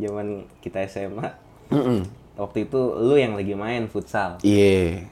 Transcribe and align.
zaman 0.00 0.48
kita 0.64 0.82
SMA. 0.88 1.28
Waktu 2.34 2.64
itu 2.64 2.80
lu 2.96 3.20
yang 3.20 3.36
lagi 3.36 3.52
main 3.52 3.84
futsal. 3.86 4.40
Iya. 4.40 5.04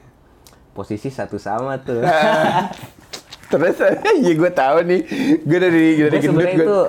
Posisi 0.73 1.13
satu 1.13 1.37
sama 1.37 1.77
tuh. 1.77 2.01
Terus 3.49 3.77
iya 4.23 4.33
gue 4.37 4.51
tahu 4.53 4.77
nih. 4.85 5.01
Gue 5.41 5.59
dari 5.59 5.85
dari 5.97 6.17
gue 6.17 6.21
gendut 6.21 6.45
gue. 6.45 6.65
itu 6.65 6.79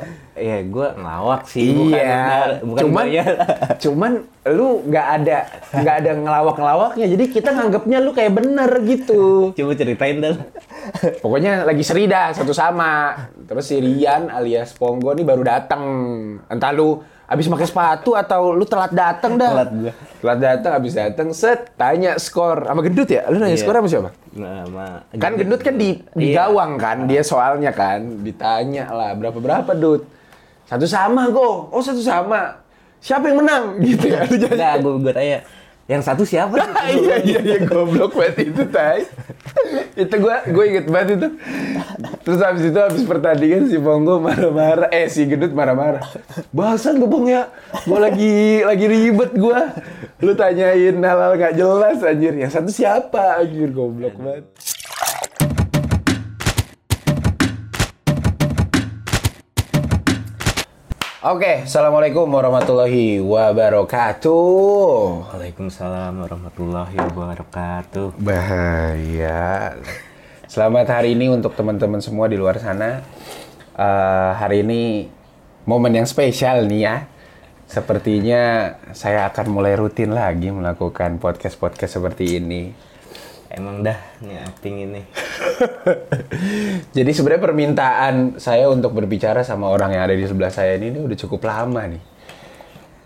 ya 0.41 0.65
gue 0.65 0.89
ngelawak 0.97 1.43
sih 1.45 1.69
bukan 1.77 2.01
Iya. 2.01 2.25
bukan 2.65 2.81
cuman 2.87 3.05
bayar. 3.05 3.33
cuman 3.85 4.13
lu 4.49 4.69
nggak 4.89 5.07
ada 5.21 5.39
nggak 5.73 5.97
ada 6.05 6.11
ngelawak-ngelawaknya. 6.21 7.07
Jadi 7.09 7.25
kita 7.33 7.51
nganggapnya 7.57 7.99
lu 8.05 8.11
kayak 8.13 8.33
bener 8.37 8.71
gitu. 8.85 9.53
Coba 9.57 9.73
ceritain 9.77 10.21
dong. 10.21 10.39
Pokoknya 11.25 11.65
lagi 11.65 11.85
seri 11.85 12.05
dah 12.09 12.33
satu 12.37 12.53
sama. 12.53 13.17
Terus 13.49 13.65
si 13.65 13.81
Rian 13.81 14.29
alias 14.29 14.77
Ponggo 14.77 15.17
nih 15.17 15.25
baru 15.25 15.43
datang. 15.45 15.83
Entah 16.49 16.73
lu 16.73 17.01
abis 17.31 17.47
pakai 17.47 17.63
sepatu 17.65 18.11
atau 18.13 18.51
lu 18.51 18.67
telat 18.67 18.91
datang 18.91 19.39
dah. 19.39 19.51
Telat 19.55 19.71
gua. 19.71 19.93
Telat 20.19 20.39
datang 20.41 20.73
abis 20.75 20.93
datang 20.93 21.29
set 21.31 21.71
tanya 21.75 22.19
skor 22.19 22.67
sama 22.67 22.83
gendut 22.83 23.07
ya. 23.07 23.23
Lu 23.31 23.39
nanya 23.39 23.55
Iya. 23.55 23.63
skor 23.63 23.73
sama 23.73 23.87
siapa? 23.87 24.11
Nah, 24.35 25.07
Kan 25.15 25.39
gendut 25.39 25.63
kan 25.63 25.79
di, 25.79 26.03
di 26.11 26.35
Iya. 26.35 26.51
gawang 26.51 26.75
kan, 26.75 27.07
dia 27.07 27.23
soalnya 27.23 27.71
kan 27.71 28.03
ditanya 28.21 28.91
lah 28.91 29.15
berapa 29.15 29.39
berapa 29.39 29.71
dut. 29.73 30.03
Satu 30.67 30.85
sama 30.85 31.31
go. 31.31 31.71
Oh 31.71 31.79
satu 31.79 32.03
sama. 32.03 32.59
Siapa 32.99 33.31
yang 33.31 33.41
menang 33.41 33.65
gitu 33.87 34.11
ya? 34.11 34.27
Enggak, 34.27 34.83
gue 34.83 34.93
gue 34.99 35.13
tanya. 35.15 35.39
Yang 35.91 36.03
satu 36.07 36.23
siapa? 36.23 36.55
iya 36.95 37.19
iya 37.19 37.41
iya 37.43 37.59
goblok 37.67 38.15
banget 38.15 38.55
itu 38.55 38.63
tai. 38.71 39.11
itu 39.99 40.15
gua 40.23 40.47
gue 40.47 40.65
inget 40.71 40.87
banget 40.87 41.19
itu. 41.19 41.29
Terus 42.23 42.41
habis 42.47 42.63
itu 42.71 42.79
habis 42.79 43.03
pertandingan 43.03 43.67
si 43.67 43.75
Ponggo 43.83 44.23
marah-marah, 44.23 44.87
eh 44.95 45.11
si 45.11 45.27
Gendut 45.27 45.51
marah-marah. 45.51 46.07
Bahasan 46.55 47.03
gue 47.03 47.11
Bang 47.11 47.27
ya, 47.27 47.51
gua 47.91 48.07
lagi 48.07 48.63
lagi 48.63 48.87
ribet 48.87 49.35
gua. 49.35 49.75
Lu 50.23 50.39
tanyain 50.39 50.95
hal-hal 50.95 51.35
gak 51.35 51.59
jelas 51.59 51.99
anjir. 52.07 52.39
Yang 52.39 52.53
satu 52.55 52.71
siapa 52.71 53.43
anjir 53.43 53.75
goblok 53.75 54.15
banget. 54.15 54.47
Oke, 61.21 61.69
assalamualaikum 61.69 62.25
warahmatullahi 62.33 63.21
wabarakatuh. 63.21 64.33
Waalaikumsalam 65.29 66.17
warahmatullahi 66.17 66.97
wabarakatuh. 66.97 68.17
Bahaya. 68.17 69.77
Selamat 70.49 70.89
hari 70.89 71.13
ini 71.13 71.29
untuk 71.29 71.53
teman-teman 71.53 72.01
semua 72.01 72.25
di 72.25 72.41
luar 72.41 72.57
sana. 72.57 73.05
Eh, 73.77 74.31
hari 74.33 74.65
ini 74.65 75.13
momen 75.69 76.01
yang 76.01 76.09
spesial 76.09 76.65
nih 76.65 76.89
ya. 76.89 76.97
Sepertinya 77.69 78.73
saya 78.97 79.29
akan 79.29 79.53
mulai 79.53 79.77
rutin 79.77 80.17
lagi 80.17 80.49
melakukan 80.49 81.21
podcast-podcast 81.21 82.01
seperti 82.01 82.41
ini. 82.41 82.73
Emang 83.51 83.83
dah 83.83 83.99
nih 84.23 84.39
acting 84.47 84.87
ini. 84.87 85.03
Jadi 86.97 87.11
sebenarnya 87.11 87.43
permintaan 87.43 88.15
saya 88.39 88.71
untuk 88.71 88.95
berbicara 88.95 89.43
sama 89.43 89.67
orang 89.67 89.91
yang 89.99 90.07
ada 90.07 90.15
di 90.15 90.23
sebelah 90.23 90.55
saya 90.55 90.79
ini, 90.79 90.95
ini 90.95 91.03
udah 91.03 91.19
cukup 91.19 91.51
lama 91.51 91.83
nih. 91.91 92.03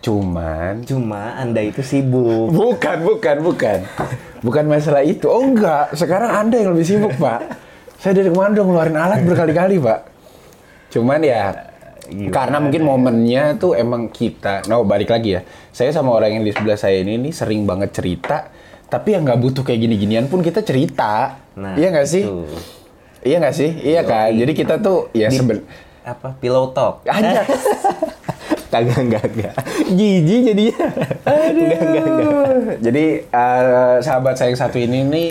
Cuman 0.05 0.85
Cuma 0.85 1.41
Anda 1.41 1.65
itu 1.65 1.81
sibuk. 1.81 2.53
Bukan, 2.61 2.97
bukan, 3.09 3.37
bukan. 3.41 3.79
Bukan 4.45 4.65
masalah 4.69 5.01
itu. 5.01 5.25
Oh 5.33 5.41
enggak, 5.41 5.97
sekarang 5.97 6.29
Anda 6.29 6.61
yang 6.61 6.77
lebih 6.77 6.93
sibuk, 6.93 7.17
Pak. 7.17 7.41
Saya 7.97 8.21
dari 8.21 8.29
kemarin 8.29 8.53
udah 8.53 8.65
ngeluarin 8.69 8.99
alat 9.01 9.21
berkali-kali, 9.25 9.81
Pak. 9.81 10.01
Cuman 10.93 11.25
ya, 11.25 11.57
karena 12.29 12.61
mungkin 12.61 12.85
momennya 12.85 13.57
tuh 13.57 13.73
emang 13.81 14.13
kita, 14.13 14.69
no 14.69 14.85
balik 14.85 15.09
lagi 15.09 15.41
ya. 15.41 15.43
Saya 15.73 15.89
sama 15.89 16.13
orang 16.13 16.37
yang 16.37 16.45
di 16.45 16.53
sebelah 16.53 16.77
saya 16.77 17.01
ini, 17.01 17.17
nih 17.17 17.33
sering 17.33 17.65
banget 17.65 17.97
cerita, 17.97 18.53
tapi 18.95 19.11
yang 19.11 19.27
nggak 19.27 19.43
butuh 19.43 19.67
kayak 19.67 19.91
gini-ginian 19.91 20.31
pun 20.31 20.39
kita 20.39 20.63
cerita. 20.63 21.43
Nah, 21.59 21.75
iya 21.75 21.91
nggak 21.91 22.07
sih? 22.07 22.23
itu. 22.23 22.47
Iya 23.27 23.43
nggak 23.43 23.57
sih? 23.59 23.71
Iya 23.83 24.07
kan? 24.07 24.31
Jadi 24.31 24.53
kita 24.55 24.79
tuh 24.79 25.11
ya 25.11 25.27
seben... 25.35 25.67
Apa? 26.07 26.39
Pillow 26.39 26.71
talk. 26.71 27.03
Aja. 27.11 27.43
Kagak, 28.71 29.03
enggak, 29.03 29.27
enggak. 29.35 29.55
Jijik 29.91 30.41
jadinya. 30.47 30.87
Enggak, 31.27 31.81
enggak, 31.83 32.07
enggak. 32.07 32.79
Jadi 32.87 33.05
eh, 33.27 33.95
sahabat 33.99 34.35
saya 34.39 34.55
yang 34.55 34.61
satu 34.63 34.79
ini 34.79 34.99
nih 35.11 35.29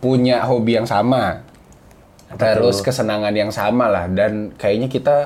punya 0.00 0.40
hobi 0.48 0.80
yang 0.80 0.88
sama, 0.88 1.44
terus 2.40 2.80
kesenangan 2.80 3.36
yang 3.36 3.52
sama 3.52 3.92
lah, 3.92 4.08
dan 4.08 4.56
kayaknya 4.56 4.88
kita 4.88 5.16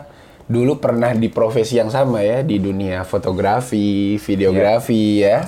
dulu 0.51 0.83
pernah 0.83 1.15
di 1.15 1.31
profesi 1.31 1.79
yang 1.79 1.95
sama 1.95 2.19
ya 2.27 2.43
di 2.43 2.59
dunia 2.59 3.07
fotografi, 3.07 4.19
videografi 4.19 5.23
ya, 5.23 5.47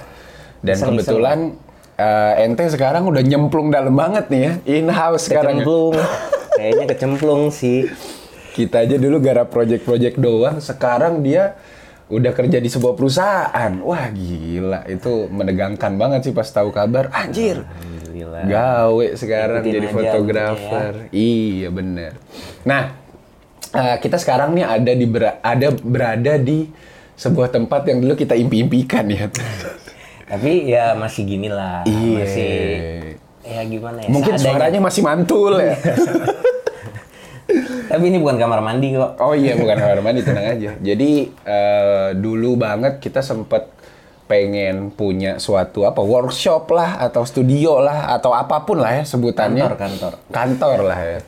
dan 0.62 0.78
kebetulan 0.78 1.65
eh, 1.96 2.44
ente 2.44 2.64
sekarang 2.68 3.08
udah 3.08 3.20
nyemplung 3.20 3.68
dalam 3.68 3.96
banget 3.96 4.28
nih 4.28 4.40
ya, 4.40 4.52
in 4.68 4.86
house 4.88 5.26
sekarang. 5.26 5.60
ya. 5.60 5.64
Kecemplung. 5.64 5.94
Kayaknya 6.56 6.84
kecemplung 6.88 7.42
sih. 7.50 7.88
Kita 8.52 8.84
aja 8.84 8.96
dulu 8.96 9.20
garap 9.20 9.52
project-project 9.52 10.16
doang, 10.16 10.56
sekarang 10.64 11.20
dia 11.20 11.60
udah 12.08 12.32
kerja 12.32 12.56
di 12.56 12.72
sebuah 12.72 12.96
perusahaan. 12.96 13.72
Wah 13.84 14.08
gila, 14.08 14.88
itu 14.88 15.28
menegangkan 15.28 15.98
banget 15.98 16.30
sih 16.30 16.32
pas 16.32 16.48
tahu 16.48 16.72
kabar. 16.72 17.12
Anjir, 17.12 17.60
gawe 18.48 19.06
sekarang 19.12 19.60
Ikutin 19.60 19.74
jadi 19.76 19.86
fotografer. 19.92 20.92
Iya 21.12 21.68
bener. 21.68 22.16
Nah, 22.64 22.96
eh, 23.74 23.96
kita 24.00 24.16
sekarang 24.16 24.56
nih 24.56 24.64
ada 24.64 24.92
di 24.94 25.04
bera- 25.04 25.36
ada 25.44 25.68
berada 25.76 26.40
di 26.40 26.64
sebuah 27.12 27.52
tempat 27.52 27.84
yang 27.88 28.00
dulu 28.00 28.16
kita 28.16 28.32
impi-impikan 28.32 29.04
ya. 29.12 29.28
Tapi 30.26 30.66
ya 30.66 30.98
masih 30.98 31.22
gini 31.22 31.46
lah. 31.46 31.86
Iya. 31.86 32.18
Masih 32.18 32.54
ya 33.46 33.62
gimana 33.62 33.98
ya? 34.02 34.10
Mungkin 34.10 34.34
seadanya. 34.34 34.50
suaranya 34.50 34.80
masih 34.82 35.02
mantul 35.06 35.54
ya. 35.62 35.78
Tapi 37.86 38.10
ini 38.10 38.18
bukan 38.18 38.34
kamar 38.34 38.58
mandi 38.58 38.98
kok. 38.98 39.14
Oh 39.22 39.38
iya 39.38 39.54
bukan 39.54 39.78
kamar 39.78 40.02
mandi 40.02 40.26
tenang 40.26 40.58
aja. 40.58 40.74
Jadi 40.82 41.30
eh, 41.30 42.08
dulu 42.18 42.58
banget 42.58 42.98
kita 42.98 43.22
sempet 43.22 43.70
pengen 44.26 44.90
punya 44.90 45.38
suatu 45.38 45.86
apa 45.86 46.02
workshop 46.02 46.66
lah 46.74 46.98
atau 46.98 47.22
studio 47.22 47.78
lah 47.78 48.10
atau 48.10 48.34
apa 48.34 48.66
pun 48.66 48.82
lah 48.82 48.98
ya 48.98 49.02
sebutannya. 49.06 49.62
Kantor, 49.62 49.78
kantor. 49.78 50.12
Kantor 50.34 50.78
lah 50.82 50.98
ya. 50.98 51.20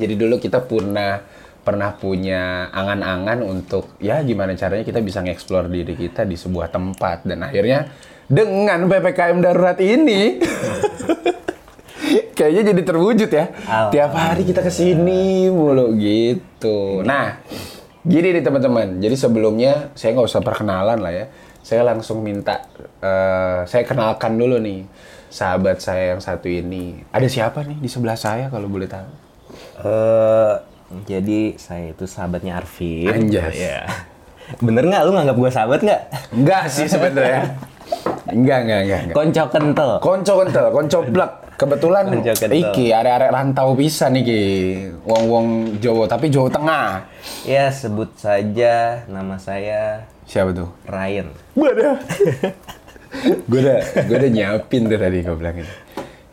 Jadi 0.00 0.14
dulu 0.16 0.40
kita 0.40 0.64
pernah 0.64 1.20
pernah 1.64 1.96
punya 1.96 2.68
angan-angan 2.72 3.40
untuk 3.40 3.96
ya 3.96 4.20
gimana 4.20 4.52
caranya 4.52 4.84
kita 4.84 5.00
bisa 5.00 5.24
ngeksplor 5.24 5.72
diri 5.72 5.96
kita 5.96 6.28
di 6.28 6.36
sebuah 6.36 6.68
tempat 6.68 7.24
dan 7.24 7.40
akhirnya 7.40 7.88
dengan 8.28 8.88
PPKM 8.88 9.38
darurat 9.44 9.78
ini 9.80 10.38
kayaknya 12.36 12.74
jadi 12.74 12.82
terwujud 12.82 13.30
ya. 13.30 13.46
Alhamdulillah. 13.48 13.92
Tiap 13.94 14.12
hari 14.12 14.42
kita 14.44 14.60
ke 14.60 14.72
sini 14.74 15.48
mulu 15.48 15.94
gitu. 15.96 17.00
Nah, 17.06 17.40
gini 18.04 18.34
nih 18.34 18.42
teman-teman. 18.42 18.98
Jadi 19.00 19.16
sebelumnya 19.16 19.94
saya 19.94 20.18
nggak 20.18 20.28
usah 20.28 20.42
perkenalan 20.42 20.98
lah 21.00 21.12
ya. 21.14 21.26
Saya 21.64 21.86
langsung 21.86 22.20
minta 22.20 22.68
eh, 23.00 23.64
saya 23.64 23.82
kenalkan 23.88 24.36
dulu 24.36 24.60
nih 24.60 24.84
sahabat 25.32 25.80
saya 25.80 26.12
yang 26.12 26.20
satu 26.20 26.50
ini. 26.50 27.00
Ada 27.14 27.30
siapa 27.30 27.64
nih 27.64 27.80
di 27.80 27.88
sebelah 27.88 28.18
saya 28.18 28.52
kalau 28.52 28.68
boleh 28.68 28.90
tahu? 28.90 29.08
Eh, 29.80 30.54
jadi 31.08 31.56
saya 31.56 31.96
itu 31.96 32.04
sahabatnya 32.04 32.60
Arvin. 32.60 33.08
Anjas. 33.08 33.54
Iya. 33.56 33.88
Bener 34.60 34.84
nggak 34.84 35.02
lu 35.08 35.10
nganggap 35.16 35.36
gue 35.40 35.50
sahabat 35.50 35.80
nggak? 35.80 36.02
Enggak 36.36 36.64
sih 36.68 36.84
sebenarnya. 36.84 37.56
enggak, 38.30 38.58
enggak, 38.64 38.80
enggak, 38.84 39.00
enggak. 39.04 39.16
Konco 39.16 39.44
kental. 39.50 39.90
Konco 40.00 40.32
kental, 40.42 40.66
konco 40.72 40.98
blek. 41.06 41.32
Kebetulan 41.54 42.10
Konco 42.10 42.32
iki 42.50 42.90
arek-arek 42.90 43.30
rantau 43.30 43.78
bisa 43.78 44.10
nih 44.10 44.22
ki. 44.26 44.42
Wong-wong 45.06 45.78
Jawa 45.78 46.10
tapi 46.10 46.26
Jawa 46.26 46.50
Tengah. 46.50 46.86
Ya 47.46 47.70
sebut 47.70 48.10
saja 48.18 49.06
nama 49.06 49.38
saya 49.38 50.02
Siapa 50.24 50.50
tuh? 50.56 50.68
Ryan. 50.88 51.28
Waduh. 51.54 51.96
gue 53.50 53.60
udah 53.62 53.80
gue 54.08 54.16
udah 54.18 54.30
nyiapin 54.32 54.88
tuh 54.88 54.98
tadi 54.98 55.18
gue 55.20 55.36
bilangin. 55.36 55.68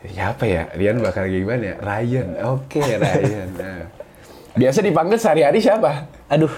Siapa 0.02 0.44
ya? 0.48 0.66
Rian 0.74 0.98
bakal 0.98 1.30
gimana 1.30 1.62
ya? 1.62 1.76
Ryan. 1.78 2.28
Oke, 2.56 2.80
Ryan. 2.82 3.48
Nah. 3.60 3.84
Biasa 4.52 4.84
dipanggil 4.84 5.16
sehari-hari 5.16 5.60
siapa? 5.62 6.08
Aduh. 6.28 6.50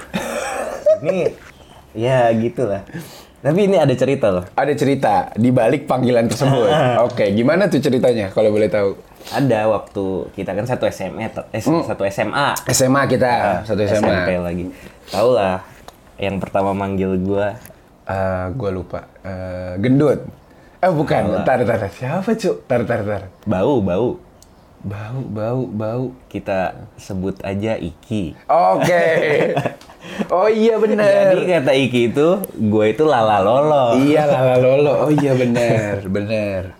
ini 1.05 1.31
ya 1.95 2.31
gitulah. 2.35 2.83
Tapi 3.44 3.61
ini 3.62 3.76
ada 3.76 3.93
cerita 3.93 4.32
loh. 4.32 4.44
Ada 4.50 4.73
cerita 4.73 5.29
di 5.37 5.52
balik 5.52 5.85
panggilan 5.85 6.25
tersebut. 6.25 6.64
Oke, 7.06 7.29
gimana 7.31 7.69
tuh 7.69 7.76
ceritanya 7.76 8.32
kalau 8.32 8.49
boleh 8.49 8.73
tahu? 8.73 8.96
Ada 9.31 9.69
waktu 9.69 10.05
kita 10.32 10.52
kan 10.52 10.64
satu 10.64 10.88
SMA, 10.88 11.29
to- 11.29 11.49
eh, 11.49 11.61
satu 11.61 12.08
SMA. 12.08 12.56
SMA 12.67 13.02
kita, 13.05 13.61
satu 13.62 13.85
SMA. 13.85 14.00
SMP 14.00 14.31
lagi. 14.38 14.64
Tahu 15.06 15.29
lah, 15.32 15.61
yang 16.17 16.41
pertama 16.41 16.73
manggil 16.73 17.20
gua 17.20 17.52
Eh, 18.05 18.46
gue 18.52 18.70
lupa. 18.70 19.08
Eh, 19.25 19.81
gendut. 19.81 20.20
Eh 20.76 20.93
bukan, 20.93 21.41
tar 21.41 21.64
tar 21.64 21.81
tar. 21.81 21.88
Siapa 21.88 22.37
cuk? 22.37 22.69
Tar 22.69 22.85
tar 22.85 23.00
tar. 23.00 23.23
bau 23.44 23.81
bau. 23.81 24.20
Bau, 24.85 25.25
bau, 25.25 25.65
bau. 25.65 26.05
Kita 26.29 26.77
sebut 27.01 27.41
aja 27.41 27.81
Iki. 27.81 28.37
Oke. 28.53 29.05
oh 30.37 30.45
iya 30.45 30.77
bener. 30.77 31.33
Jadi 31.33 31.45
kata 31.49 31.73
Iki 31.73 32.01
itu, 32.13 32.29
gue 32.69 32.85
itu 32.93 33.09
lala 33.09 33.41
lolo. 33.41 33.97
Iya 33.97 34.29
lala 34.29 34.61
lolo. 34.61 35.09
Oh 35.09 35.11
iya 35.11 35.33
bener, 35.33 36.05
bener. 36.05 36.77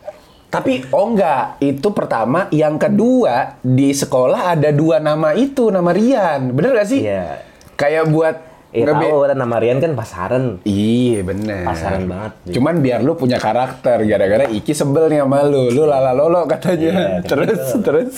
Tapi 0.53 0.85
oh 0.93 1.17
enggak, 1.17 1.57
itu 1.65 1.89
pertama. 1.97 2.45
Yang 2.53 2.93
kedua 2.93 3.57
di 3.65 3.97
sekolah 3.97 4.53
ada 4.53 4.69
dua 4.69 5.01
nama 5.01 5.33
itu, 5.33 5.73
nama 5.73 5.89
Rian. 5.89 6.53
Bener 6.53 6.77
gak 6.77 6.89
sih? 6.93 7.09
Iya. 7.09 7.41
Kayak 7.81 8.13
buat 8.13 8.37
Iya 8.75 8.91
tahu 8.91 9.23
kan 9.23 9.39
nama 9.39 9.57
Rian 9.63 9.79
kan 9.79 9.95
pasaran. 9.95 10.59
Iya 10.67 11.23
bener. 11.23 11.63
Pasaran 11.63 12.11
banget. 12.11 12.33
Cuman 12.51 12.83
biar 12.83 13.07
lu 13.07 13.15
punya 13.15 13.39
karakter, 13.39 14.03
gara-gara 14.03 14.51
Iki 14.51 14.75
sebel 14.75 15.07
nih 15.07 15.23
sama 15.23 15.47
lu. 15.47 15.71
Lu 15.71 15.87
lala 15.87 16.11
lolo 16.11 16.43
katanya. 16.51 16.91
Iya, 16.91 17.23
terus, 17.23 17.63
terus. 17.79 18.15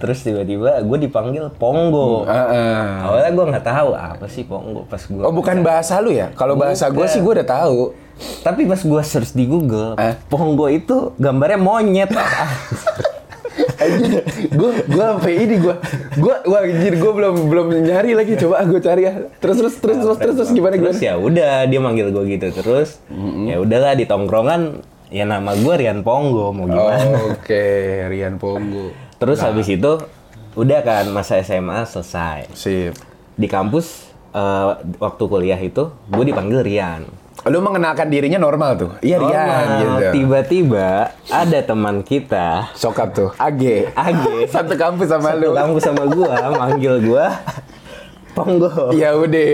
Terus 0.00 0.18
tiba-tiba 0.24 0.80
gue 0.80 0.98
dipanggil 1.04 1.52
Ponggo. 1.60 2.24
Heeh. 2.24 3.04
Awalnya 3.04 3.30
gue 3.30 3.44
nggak 3.52 3.66
tahu 3.66 3.90
apa 3.92 4.26
sih 4.32 4.48
Ponggo 4.48 4.88
pas 4.88 5.02
gue. 5.04 5.20
Oh 5.20 5.34
bukan 5.34 5.60
bahasa 5.60 6.00
lu 6.00 6.08
ya? 6.08 6.32
Kalau 6.32 6.56
bahasa 6.56 6.88
gue 6.88 7.06
sih 7.06 7.20
gue 7.20 7.32
udah 7.36 7.46
tahu. 7.46 7.92
Tapi 8.42 8.66
pas 8.66 8.80
gue 8.80 9.02
search 9.04 9.36
di 9.36 9.46
Google, 9.46 9.94
Eh? 9.94 10.16
Ponggo 10.26 10.66
itu 10.66 11.12
gambarnya 11.20 11.60
monyet. 11.60 12.10
Anjir, 13.78 14.26
gue 14.50 14.70
gue 14.90 15.04
sampai 15.06 15.34
ini 15.38 15.56
gue 15.62 15.74
gue 16.18 16.34
wah 16.50 16.62
anjir 16.66 16.98
gue 16.98 17.12
belum 17.14 17.46
belum 17.46 17.66
nyari 17.86 18.10
lagi 18.18 18.34
coba 18.34 18.66
gue 18.66 18.82
cari 18.82 19.06
ya 19.06 19.30
terus 19.38 19.62
terus 19.62 19.74
terus 19.78 19.98
terus 20.02 20.18
terus, 20.18 20.34
terus 20.34 20.50
gimana 20.50 20.74
Terus 20.74 20.98
ya 20.98 21.14
udah 21.14 21.62
dia 21.70 21.78
manggil 21.78 22.10
gue 22.10 22.24
gitu 22.26 22.50
terus. 22.50 22.98
Ya 23.46 23.62
udahlah 23.62 23.94
di 23.94 24.02
tongkrongan 24.02 24.82
ya 25.14 25.24
nama 25.24 25.54
gue 25.54 25.74
Rian 25.78 26.02
Ponggo 26.02 26.50
mau 26.50 26.66
gimana. 26.66 27.00
oh, 27.06 27.32
oke 27.38 27.64
Rian 28.12 28.36
Ponggo 28.36 28.92
Terus 29.18 29.38
habis 29.40 29.66
itu 29.66 29.92
udah 30.54 30.80
kan 30.82 31.06
masa 31.10 31.38
SMA 31.40 31.86
selesai. 31.86 32.50
sip 32.54 32.94
Di 33.38 33.46
kampus 33.46 34.10
eh, 34.34 34.68
waktu 34.98 35.22
kuliah 35.26 35.58
itu 35.58 35.94
gue 36.10 36.24
dipanggil 36.26 36.66
Rian. 36.66 37.02
Lu 37.46 37.62
mengenalkan 37.62 38.10
dirinya 38.10 38.42
normal 38.42 38.74
tuh? 38.74 38.90
Iya 38.98 39.22
Rian 39.22 39.30
Normal. 39.30 39.78
gitu. 39.78 39.94
Tiba-tiba 40.18 41.14
ada 41.30 41.58
teman 41.62 42.02
kita. 42.02 42.74
Sokap 42.74 43.14
tuh? 43.14 43.30
AG 43.38 43.94
AG 43.94 44.24
satu 44.54 44.74
kampus 44.74 45.06
sama 45.06 45.38
satu 45.38 45.46
lu. 45.46 45.50
kampus 45.54 45.82
sama 45.86 46.02
gua 46.10 46.34
manggil 46.58 46.98
gua 47.06 47.38
Ponggo. 48.34 48.94
ya 48.94 49.14
udah 49.18 49.50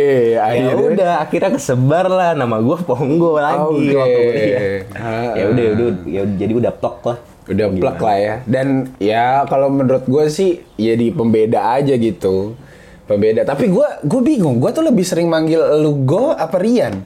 Ya 0.52 0.72
udah 0.76 1.10
akhirnya 1.24 1.56
kesebar 1.56 2.08
lah 2.08 2.32
nama 2.32 2.56
gua 2.60 2.80
Ponggo 2.80 3.36
lagi 3.36 3.92
waktu 3.92 4.20
kuliah. 4.32 4.60
Ah. 4.96 5.32
Ya 5.36 5.44
udah 5.52 5.64
udah 5.76 5.88
ya 6.08 6.22
jadi 6.40 6.52
udah 6.56 6.72
plok 6.72 6.98
lah. 7.04 7.18
udah 7.44 7.66
plek 7.68 7.98
lah 8.00 8.16
ya. 8.16 8.34
Dan 8.48 8.96
ya 8.96 9.44
kalau 9.44 9.68
menurut 9.68 10.08
gue 10.08 10.24
sih 10.32 10.64
ya 10.80 10.96
di 10.96 11.12
pembeda 11.12 11.76
aja 11.76 11.92
gitu. 12.00 12.56
Pembeda. 13.04 13.44
Tapi 13.44 13.68
gue 13.68 13.88
gue 14.00 14.20
bingung 14.24 14.56
gue 14.56 14.72
tuh 14.72 14.80
lebih 14.80 15.04
sering 15.04 15.28
manggil 15.28 15.60
lu 15.84 16.08
Go 16.08 16.32
apa 16.32 16.56
Rian 16.56 17.04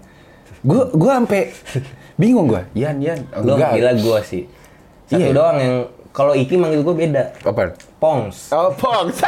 gue 0.61 0.83
gue 0.91 1.11
sampai 1.13 1.43
bingung 2.15 2.47
gue 2.47 2.63
Yan 2.75 2.99
Yan 2.99 3.21
enggak 3.33 3.71
gila 3.75 3.93
gua 3.97 4.19
sih. 4.21 4.45
Satu 5.05 5.23
Iya. 5.23 5.33
doang 5.33 5.57
yang 5.57 5.75
kalau 6.11 6.33
Iki 6.33 6.55
manggil 6.55 6.83
gua 6.83 6.93
beda. 6.93 7.25
apa 7.41 7.73
Pongs. 7.97 8.51
oh 8.51 8.71
Pongs 8.73 9.19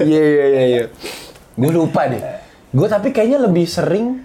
iya 0.00 0.22
iya 0.24 0.44
iya 0.46 0.62
iya 0.66 0.82
gue 1.54 1.70
lupa 1.70 2.06
deh 2.06 2.22
gue 2.68 2.86
tapi 2.86 3.08
kayaknya 3.10 3.38
lebih 3.40 3.64
sering 3.64 4.24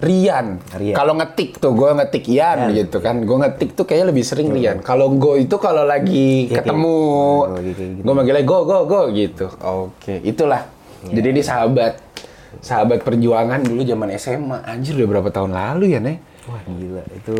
Rian. 0.00 0.56
Rian. 0.72 0.96
Kalau 0.96 1.12
ngetik 1.12 1.60
tuh, 1.60 1.76
gue 1.76 1.92
ngetik 1.92 2.24
Yan 2.24 2.72
gitu 2.72 3.04
kan. 3.04 3.20
Gue 3.20 3.36
ngetik 3.36 3.76
tuh 3.76 3.84
kayaknya 3.84 4.08
lebih 4.08 4.24
sering 4.24 4.48
Rian. 4.48 4.80
Kalau 4.80 5.12
Go 5.12 5.36
itu 5.36 5.60
kalau 5.60 5.84
lagi 5.84 6.48
Iya, 6.48 6.56
ketemu, 6.56 6.96
kayak- 6.96 7.52
lagi 7.52 7.72
kayak 7.76 7.90
gitu. 7.92 8.00
gue 8.00 8.14
manggilnya 8.16 8.44
Go, 8.48 8.58
Go, 8.64 8.78
Go 8.88 9.00
gitu. 9.12 9.52
Oke, 9.60 10.24
itulah. 10.24 10.64
Iya. 11.04 11.20
Jadi 11.20 11.26
ini 11.28 11.42
sahabat, 11.44 12.00
sahabat 12.58 13.06
perjuangan 13.06 13.62
dulu 13.62 13.86
zaman 13.86 14.10
SMA. 14.18 14.58
Anjir 14.66 14.98
udah 14.98 15.08
berapa 15.08 15.30
tahun 15.30 15.54
lalu 15.54 15.94
ya, 15.94 16.00
Nek? 16.02 16.18
Wah 16.50 16.62
gila 16.66 17.02
itu. 17.14 17.36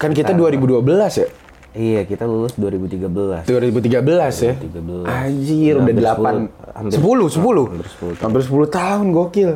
Kan 0.00 0.16
kita 0.16 0.32
2012 0.32 0.80
ya? 1.20 1.28
Iya 1.74 2.06
kita 2.06 2.24
lulus 2.24 2.54
2013. 2.54 3.50
2013 3.50 4.46
ya? 4.46 4.54
2013. 4.54 5.04
Anjir, 5.04 5.74
udah 5.74 5.84
Hampir 5.84 5.96
8, 5.98 6.14
10, 6.14 6.70
hampir- 6.70 6.94
10, 6.94 7.26
10. 7.28 7.66
hampir 7.66 7.88
10 7.90 8.14
Hampir 8.22 8.40
10 8.46 8.66
tahun, 8.70 9.06
gokil. 9.10 9.50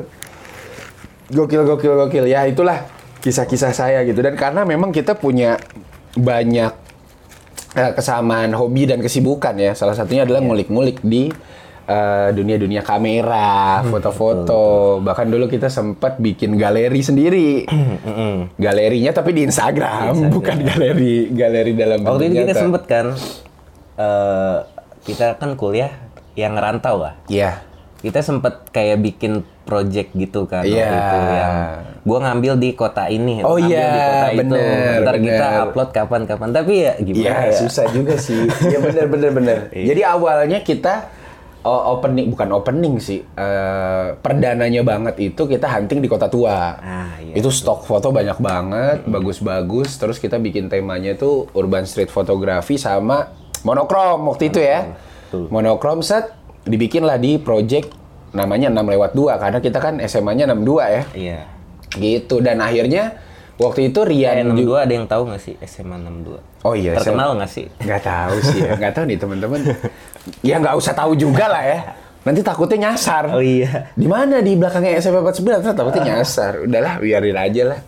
Gokil, 1.31 1.63
gokil, 1.63 1.93
gokil. 1.95 2.25
Ya 2.27 2.43
itulah 2.45 2.91
kisah-kisah 3.23 3.71
saya 3.71 4.03
gitu. 4.03 4.19
Dan 4.19 4.35
karena 4.35 4.67
memang 4.67 4.91
kita 4.91 5.15
punya 5.15 5.63
banyak 6.19 6.73
eh, 7.79 7.93
kesamaan 7.95 8.51
hobi 8.59 8.91
dan 8.91 8.99
kesibukan 8.99 9.55
ya. 9.55 9.79
Salah 9.79 9.95
satunya 9.95 10.27
adalah 10.27 10.43
ngulik-ngulik 10.43 10.99
di 11.07 11.31
eh, 11.89 12.29
dunia-dunia 12.31 12.83
kamera, 12.83 13.81
foto-foto. 13.83 14.63
Bahkan 15.01 15.27
dulu 15.27 15.49
kita 15.49 15.67
sempat 15.67 16.21
bikin 16.21 16.55
galeri 16.55 17.01
sendiri. 17.01 17.65
Galerinya 18.55 19.11
tapi 19.11 19.33
di 19.33 19.43
Instagram, 19.43 20.29
bukan 20.29 20.57
galeri 20.63 21.33
galeri 21.33 21.73
dalam 21.73 22.05
Waktu 22.05 22.29
itu 22.29 22.35
kita 22.43 22.55
sempet 22.55 22.83
kan, 22.85 23.07
eh 23.97 24.57
kita 25.03 25.37
kan 25.37 25.57
kuliah 25.57 25.89
yang 26.35 26.55
ngerantau 26.55 27.01
lah. 27.01 27.15
Iya. 27.27 27.65
Kita 27.99 28.23
sempet 28.23 28.71
kayak 28.71 29.03
bikin 29.03 29.43
project 29.67 30.15
gitu 30.15 30.47
kan 30.47 30.63
waktu 30.63 30.71
Iya. 30.71 30.87
itu 30.87 31.19
yang 31.35 31.55
gua 32.07 32.19
ngambil 32.23 32.55
di 32.57 32.71
kota 32.73 33.11
ini, 33.11 33.43
Oh 33.43 33.59
ngambil 33.59 33.75
iya, 33.75 33.83
di 33.83 33.99
kota 33.99 34.29
itu. 34.29 34.39
bener, 34.39 34.97
Ntar 35.03 35.17
kita 35.19 35.35
bener. 35.51 35.63
upload 35.67 35.89
kapan-kapan. 35.91 36.49
Tapi 36.55 36.73
ya 36.79 36.93
gimana 36.97 37.19
Iya, 37.19 37.35
ya? 37.51 37.59
susah 37.59 37.87
juga 37.91 38.15
sih. 38.17 38.47
Iya 38.63 38.79
bener 38.79 39.07
bener 39.09 39.31
bener. 39.35 39.59
Jadi 39.91 40.03
awalnya 40.05 40.63
kita 40.63 41.11
oh, 41.65 41.99
opening 41.99 42.31
bukan 42.31 42.49
opening 42.55 42.95
sih. 43.03 43.23
eh, 43.25 44.07
perdananya 44.19 44.83
banget 44.87 45.33
itu 45.33 45.43
kita 45.49 45.67
hunting 45.67 46.03
di 46.03 46.09
kota 46.11 46.31
tua. 46.31 46.79
Ah, 46.79 47.17
iya. 47.19 47.35
Itu 47.39 47.51
stok 47.51 47.87
foto 47.87 48.15
banyak 48.15 48.39
banget, 48.39 48.99
bagus-bagus. 49.09 49.99
Terus 49.99 50.19
kita 50.23 50.39
bikin 50.39 50.71
temanya 50.71 51.15
tuh 51.19 51.51
urban 51.55 51.87
street 51.89 52.11
photography 52.13 52.79
sama 52.79 53.33
monokrom 53.67 54.29
waktu 54.31 54.51
itu 54.55 54.61
ya. 54.63 54.95
Monokrom 55.29 56.01
set 56.01 56.33
dibikinlah 56.65 57.21
di 57.21 57.37
project 57.37 57.93
namanya 58.33 58.69
6 58.69 58.93
lewat 58.93 59.13
2 59.17 59.41
karena 59.41 59.59
kita 59.61 59.79
kan 59.81 59.95
SMA-nya 60.05 60.45
62 60.49 60.85
ya. 60.85 61.03
Iya. 61.17 61.41
Gitu 61.97 62.45
dan 62.45 62.61
akhirnya 62.61 63.17
waktu 63.59 63.91
itu 63.91 64.01
Eh, 64.01 64.09
Rian 64.09 64.55
juga 64.55 64.83
62 64.83 64.87
ada 64.87 64.93
yang 64.95 65.07
tahu 65.07 65.23
nggak 65.29 65.43
sih 65.43 65.55
SMA 65.61 65.97
62? 65.99 66.65
Oh 66.65 66.75
iya, 66.75 66.95
Terkenal 66.97 67.37
nggak 67.37 67.51
sih? 67.51 67.67
Nggak 67.79 68.03
tahu 68.03 68.35
sih 68.41 68.59
ya, 68.63 68.73
nggak 68.75 68.93
tahu 68.95 69.05
nih 69.07 69.19
teman-teman. 69.19 69.61
ya 70.49 70.55
nggak 70.59 70.75
usah 70.75 70.95
tahu 70.95 71.13
juga 71.15 71.47
lah 71.47 71.63
ya. 71.63 71.81
Nanti 72.19 72.43
takutnya 72.43 72.91
nyasar. 72.91 73.31
Oh 73.33 73.41
iya. 73.41 73.89
Di 73.95 74.05
mana 74.05 74.43
di 74.43 74.53
belakangnya 74.53 74.99
SMP 74.99 75.23
49 75.23 75.65
Terus 75.65 75.77
takutnya 75.77 76.03
nyasar. 76.05 76.53
Udahlah, 76.61 76.95
biarin 77.01 77.39
aja 77.39 77.63
lah. 77.73 77.79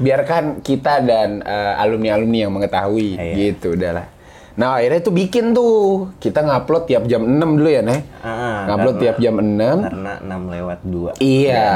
Biarkan 0.00 0.44
kita 0.66 0.98
dan 1.04 1.44
eh, 1.44 1.72
alumni-alumni 1.78 2.38
yang 2.48 2.52
mengetahui 2.52 3.14
Iya. 3.14 3.34
gitu, 3.54 3.76
udahlah. 3.78 4.13
Nah, 4.54 4.78
akhirnya 4.78 5.02
tuh 5.02 5.10
bikin 5.10 5.50
tuh. 5.50 6.14
Kita 6.22 6.46
ngupload 6.46 6.86
tiap 6.86 7.02
jam 7.10 7.26
6 7.26 7.58
dulu 7.58 7.66
ya, 7.74 7.82
Nek. 7.82 8.00
Ah, 8.22 8.70
ngupload 8.70 9.02
karena- 9.02 9.02
tiap 9.02 9.16
jam 9.18 9.34
6. 9.42 9.76
Karena 9.82 10.12
6 10.22 10.42
lewat 10.46 10.78
2. 10.86 11.10
Iya, 11.18 11.70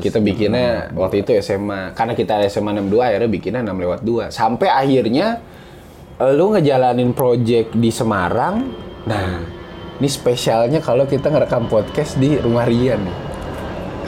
kita 0.00 0.18
bikinnya 0.24 0.96
waktu 0.96 1.20
itu 1.20 1.36
SMA. 1.44 1.92
Karena 1.92 2.16
kita 2.16 2.40
SMA 2.48 2.72
62 2.72 3.04
akhirnya 3.04 3.28
bikinnya 3.28 3.60
6 3.60 3.76
lewat 3.76 4.00
2. 4.00 4.32
Sampai 4.32 4.72
akhirnya 4.72 5.44
eh, 6.16 6.32
lu 6.32 6.56
ngejalanin 6.56 7.12
project 7.12 7.76
di 7.76 7.92
Semarang. 7.92 8.64
Nah, 9.04 9.44
ini 10.00 10.08
spesialnya 10.08 10.80
kalau 10.80 11.04
kita 11.04 11.28
ngerekam 11.28 11.68
podcast 11.68 12.16
di 12.16 12.40
rumah 12.40 12.64
Rian 12.64 13.04
nih. 13.04 13.16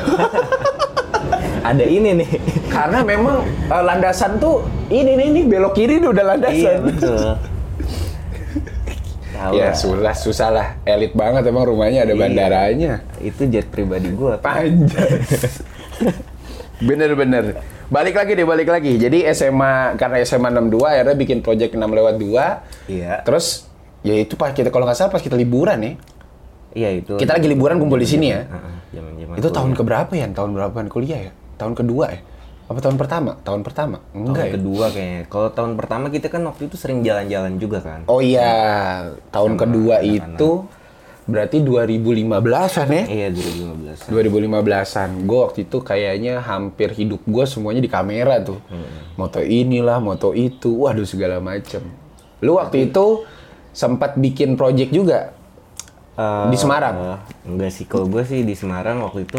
Ada 1.69 1.85
ini 1.85 2.25
nih. 2.25 2.31
Karena 2.73 3.05
memang 3.05 3.45
eh, 3.69 3.83
landasan 3.85 4.41
tuh 4.41 4.65
ini 4.88 5.12
nih, 5.12 5.27
ini 5.29 5.41
belok 5.45 5.77
kiri 5.77 6.00
nih 6.00 6.09
udah 6.09 6.25
iya, 6.25 6.31
landasan. 6.33 6.79
betul. 6.88 7.21
Tahu 9.38 9.52
Ya 9.54 9.71
susah 9.71 10.14
susah 10.14 10.49
lah, 10.50 10.68
elit 10.83 11.14
banget 11.14 11.47
emang 11.47 11.62
rumahnya 11.64 12.02
ada 12.02 12.11
Iya. 12.11 12.21
bandaranya. 12.21 12.92
Itu 13.18 13.47
jet 13.47 13.71
pribadi 13.71 14.11
gua. 14.11 14.35
Pak. 14.35 14.54
Panjang. 14.59 15.11
Bener-bener. 16.80 17.59
Balik 17.88 18.14
lagi 18.14 18.33
deh, 18.35 18.45
balik 18.45 18.68
lagi. 18.68 18.99
Jadi 18.99 19.25
SMA, 19.30 19.97
karena 19.97 20.21
SMA 20.21 20.50
62 20.50 20.85
akhirnya 20.85 21.16
bikin 21.16 21.38
project 21.40 21.73
6 21.73 21.88
lewat 21.88 22.14
2. 22.18 22.92
Iya. 22.92 23.25
Terus, 23.25 23.64
ya 24.02 24.14
itu 24.14 24.35
pas 24.35 24.52
kita, 24.52 24.68
kalau 24.68 24.85
nggak 24.85 24.95
salah 24.95 25.11
pas 25.11 25.23
kita 25.23 25.35
liburan 25.35 25.78
ya. 25.80 25.92
Iya 26.76 26.88
itu. 27.00 27.14
Kita 27.16 27.33
lagi 27.33 27.49
liburan 27.49 27.80
kumpul 27.80 27.97
di 27.97 28.04
sini 28.04 28.28
ya. 28.28 28.45
Heeh, 28.45 28.75
zaman-zaman 28.92 29.35
Itu 29.35 29.49
kuliah. 29.49 29.57
tahun 29.57 29.71
keberapa 29.73 30.12
ya? 30.14 30.26
Tahun 30.30 30.50
berapa 30.52 30.76
kuliah 30.87 31.21
ya? 31.25 31.33
Tahun 31.57 31.73
kedua 31.73 32.04
ya? 32.12 32.21
Apa 32.68 32.78
tahun 32.78 32.96
pertama? 32.96 33.30
Tahun 33.40 33.64
pertama? 33.64 33.96
tahun 34.04 34.28
Enggak 34.28 34.44
ya? 34.44 34.52
kedua 34.54 34.87
kayaknya. 34.92 35.22
Kalau 35.26 35.48
tahun 35.48 35.72
pertama 35.75 36.06
kita 36.08 36.28
kan 36.28 36.44
waktu 36.44 36.68
itu 36.68 36.76
sering 36.76 37.00
jalan-jalan 37.00 37.56
juga 37.56 37.80
kan. 37.80 38.00
Oh 38.04 38.20
iya, 38.20 38.52
tahun 39.30 39.56
kedua 39.56 40.04
itu 40.04 40.68
berarti 41.25 41.60
2015-an 41.60 42.88
ya? 42.88 43.04
Iya 43.08 43.28
2015. 43.32 44.08
2015-an. 44.08 45.10
Gue 45.25 45.38
waktu 45.42 45.58
itu 45.64 45.76
kayaknya 45.80 46.40
hampir 46.40 46.92
hidup 46.92 47.25
gue 47.25 47.44
semuanya 47.44 47.80
di 47.80 47.88
kamera 47.88 48.40
tuh. 48.40 48.60
Hmm. 48.68 49.16
Moto 49.16 49.40
inilah, 49.40 49.96
moto 49.98 50.32
itu. 50.32 50.84
Waduh 50.84 51.08
segala 51.08 51.40
macem. 51.40 51.80
Lu 52.40 52.56
waktu 52.56 52.88
itu 52.88 53.25
sempat 53.72 54.14
bikin 54.14 54.54
project 54.54 54.92
juga 54.92 55.32
Eh, 56.14 56.46
di 56.50 56.58
Semarang. 56.58 56.94
eh, 56.98 57.18
enggak 57.46 57.70
sih, 57.70 57.87
kalau 57.87 58.10
gue 58.10 58.26
sih 58.26 58.42
di 58.42 58.50
Semarang 58.52 59.06
waktu 59.06 59.22
itu 59.22 59.38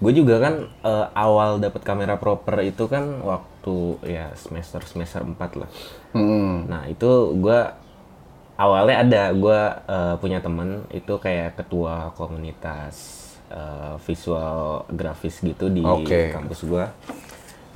gue 0.00 0.12
juga 0.16 0.40
kan 0.40 0.54
eh, 0.64 1.06
awal 1.12 1.60
dapat 1.60 1.84
kamera 1.84 2.16
proper 2.16 2.64
itu 2.64 2.88
kan 2.88 3.20
waktu 3.20 4.00
ya 4.08 4.32
semester 4.32 4.80
semester 4.88 5.20
4 5.20 5.60
lah. 5.60 5.70
Hmm. 6.16 6.64
Nah 6.64 6.88
itu 6.88 7.36
gue 7.36 7.60
awalnya 8.56 8.96
ada 9.04 9.22
gue 9.36 9.60
eh, 9.84 10.14
punya 10.16 10.40
temen 10.40 10.88
itu 10.88 11.20
kayak 11.20 11.60
ketua 11.60 12.16
komunitas 12.16 12.96
eh, 13.52 13.94
visual 14.00 14.88
grafis 14.88 15.36
gitu 15.44 15.68
di 15.68 15.84
Oke. 15.84 16.32
kampus 16.32 16.64
gue. 16.64 16.84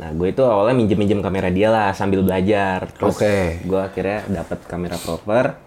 Nah 0.01 0.11
gue 0.17 0.29
itu 0.33 0.43
awalnya 0.43 0.81
minjem-minjem 0.81 1.21
kamera 1.21 1.53
dia 1.53 1.69
lah 1.69 1.93
sambil 1.93 2.25
belajar. 2.25 2.89
Terus 2.89 3.21
Oke. 3.21 3.61
gue 3.69 3.81
akhirnya 3.85 4.25
dapat 4.43 4.65
kamera 4.65 4.97
proper. 4.97 5.61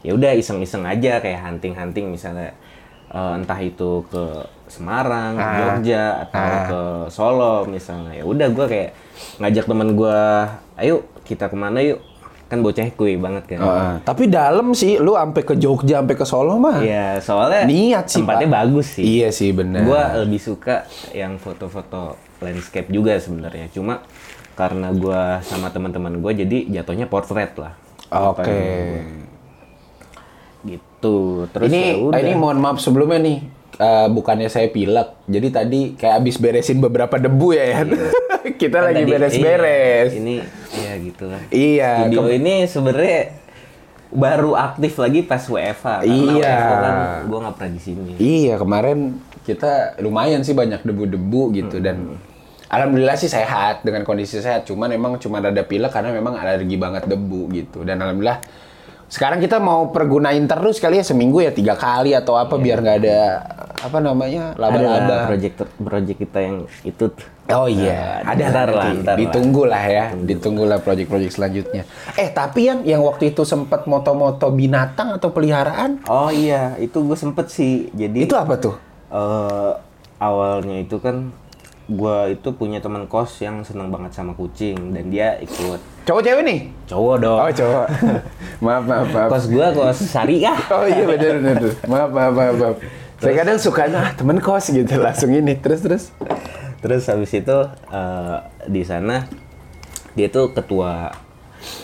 Ya 0.00 0.16
udah 0.16 0.32
iseng-iseng 0.32 0.88
aja 0.88 1.20
kayak 1.20 1.42
hunting-hunting 1.42 2.08
misalnya 2.08 2.56
eh, 3.12 3.32
entah 3.38 3.60
itu 3.60 4.04
ke 4.08 4.24
Semarang, 4.68 5.32
Jogja 5.36 6.28
atau 6.28 6.48
ke 6.68 6.80
Solo 7.08 7.64
misalnya. 7.64 8.20
Ya 8.20 8.24
udah 8.28 8.48
gue 8.52 8.66
kayak 8.68 8.90
ngajak 9.40 9.64
temen 9.64 9.88
gue, 9.96 10.20
ayo 10.76 11.08
kita 11.24 11.48
ke 11.48 11.56
mana 11.56 11.80
yuk. 11.80 12.04
Kan 12.48 12.64
bocah 12.64 12.88
kuy 12.96 13.20
banget 13.20 13.44
kan. 13.44 13.60
Heeh. 13.60 13.94
tapi 14.08 14.24
dalam 14.24 14.72
sih 14.72 14.96
lu 14.96 15.12
sampai 15.12 15.44
ke 15.44 15.52
Jogja 15.60 16.00
sampai 16.00 16.16
ke 16.16 16.24
Solo 16.24 16.56
mah. 16.56 16.80
Iya, 16.80 17.20
soalnya 17.20 17.68
Niat 17.68 18.08
sih, 18.08 18.24
tempatnya 18.24 18.48
Pak. 18.48 18.56
bagus 18.64 18.86
sih. 18.96 19.04
Iya 19.04 19.28
sih 19.28 19.52
benar. 19.52 19.84
Gua 19.84 20.16
lebih 20.24 20.40
suka 20.40 20.88
yang 21.12 21.36
foto-foto 21.36 22.16
landscape 22.40 22.88
juga 22.88 23.20
sebenarnya. 23.20 23.68
Cuma 23.68 24.00
karena 24.56 24.88
gua 24.96 25.44
sama 25.44 25.68
teman-teman 25.68 26.24
gua 26.24 26.32
jadi 26.32 26.64
jatuhnya 26.72 27.04
portrait 27.04 27.52
lah. 27.60 27.76
Oke. 28.08 28.48
Gitu. 30.60 31.16
Terus 31.48 31.68
ini 31.68 31.82
ya 31.88 31.94
udah. 32.00 32.18
ini 32.18 32.32
mohon 32.34 32.58
maaf 32.58 32.78
sebelumnya 32.78 33.20
nih. 33.20 33.38
eh, 33.76 34.08
bukannya 34.08 34.46
saya 34.46 34.66
pilek. 34.66 35.22
Jadi 35.24 35.48
tadi 35.48 35.80
kayak 35.94 36.18
abis 36.18 36.36
beresin 36.36 36.78
beberapa 36.78 37.14
debu 37.14 37.48
ya. 37.52 37.64
Yan. 37.76 37.88
Kita 38.60 38.80
Kan 38.80 38.84
lagi 38.88 39.02
beres-beres. 39.04 40.10
iya, 40.10 40.18
ini 40.18 40.34
ya 40.72 40.92
gitu 40.96 41.24
lah. 41.24 41.40
Iya, 41.48 41.90
Studio 42.02 42.20
ke- 42.20 42.34
ini 42.34 42.54
sebenarnya 42.64 43.20
baru 44.08 44.56
aktif 44.56 44.96
lagi 44.96 45.20
pas 45.22 45.44
WFA. 45.44 46.02
Iya. 46.02 46.32
WFA 46.32 46.76
kan 46.80 46.94
gua 47.26 47.38
nggak 47.40 47.54
pernah 47.54 47.70
di 47.70 47.80
sini. 47.80 48.10
Iya 48.16 48.54
kemarin 48.56 48.98
kita 49.44 49.72
lumayan 49.98 50.42
sih 50.42 50.52
banyak 50.52 50.82
debu-debu 50.82 51.42
gitu 51.54 51.76
dan 51.78 52.18
alhamdulillah 52.66 53.14
sih 53.14 53.28
sehat 53.28 53.80
dengan 53.82 54.02
kondisi 54.02 54.40
sehat. 54.40 54.64
Cuman 54.64 54.90
emang 54.90 55.16
cuma 55.16 55.38
ada 55.38 55.62
pilek 55.62 55.92
karena 55.92 56.10
memang 56.10 56.34
alergi 56.34 56.74
banget 56.74 57.04
debu 57.04 57.46
gitu 57.52 57.84
dan 57.84 58.00
alhamdulillah 58.00 58.40
sekarang 59.08 59.38
kita 59.38 59.56
mau 59.56 59.88
pergunain 59.88 60.44
terus 60.44 60.76
kali 60.76 60.96
ya 60.96 61.04
seminggu 61.04 61.40
ya 61.40 61.48
tiga 61.48 61.74
kali 61.74 62.12
atau 62.12 62.36
apa 62.36 62.54
biar 62.54 62.78
nggak 62.78 62.98
ada 62.98 63.18
apa 63.78 63.98
namanya 63.98 64.52
Ada 64.52 64.60
laba-laba. 64.60 65.16
project 65.26 65.54
project 65.76 66.18
kita 66.18 66.38
yang 66.40 66.56
itu. 66.82 67.08
Oh 67.48 67.64
iya, 67.64 68.20
Nah, 68.20 68.36
ada 68.36 68.44
ntar 68.46 68.68
lah, 68.68 68.84
nanti. 68.84 69.00
ntar 69.00 69.14
lah. 69.14 69.20
Ditunggu 69.24 69.62
lah 69.64 69.80
ya, 69.80 70.04
ditunggu 70.12 70.64
lah 70.66 70.78
proyek-proyek 70.78 71.30
selanjutnya. 71.30 71.88
Eh 72.12 72.28
tapi 72.28 72.68
yang 72.68 72.84
yang 72.84 73.00
waktu 73.00 73.32
itu 73.32 73.40
sempat 73.42 73.88
moto-moto 73.88 74.52
binatang 74.52 75.16
atau 75.16 75.32
peliharaan, 75.32 76.04
Oh 76.04 76.28
iya, 76.28 76.76
itu 76.76 77.00
gue 77.00 77.16
sempet 77.16 77.48
sih. 77.48 77.88
Jadi 77.90 78.28
itu 78.28 78.36
apa 78.36 78.60
tuh? 78.60 78.76
eh, 79.08 79.72
awalnya 80.18 80.76
itu 80.78 81.00
kan 81.00 81.32
gua 81.88 82.28
itu 82.28 82.52
punya 82.52 82.84
teman 82.84 83.08
kos 83.08 83.40
yang 83.40 83.64
seneng 83.64 83.88
banget 83.88 84.12
sama 84.12 84.36
kucing 84.36 84.92
dan 84.92 85.08
dia 85.08 85.40
ikut 85.40 85.80
Cowok 86.04 86.24
cewek 86.24 86.42
nih? 86.44 86.60
cowok 86.88 87.16
dong. 87.20 87.36
Oh 87.36 87.52
cowok. 87.52 87.86
maaf 88.64 88.84
maaf 88.88 89.08
maaf. 89.12 89.28
Kos 89.28 89.44
gua 89.52 89.66
kos 89.76 89.98
syariah. 90.08 90.56
Oh 90.72 90.88
iya 90.88 91.04
benar 91.04 91.36
benar. 91.36 91.56
Maaf 91.84 92.10
maaf 92.12 92.32
maaf. 92.32 92.54
maaf. 92.56 92.76
Saya 93.20 93.34
kadang 93.44 93.58
suka 93.60 93.92
ah 93.92 94.08
temen 94.16 94.40
kos 94.40 94.72
gitu 94.72 94.94
langsung 94.96 95.32
ini 95.36 95.56
terus 95.60 95.84
terus. 95.84 96.04
Terus 96.80 97.04
habis 97.12 97.32
itu 97.36 97.58
eh, 97.92 98.36
di 98.72 98.82
sana 98.88 99.28
dia 100.16 100.32
tuh 100.32 100.56
ketua 100.56 101.12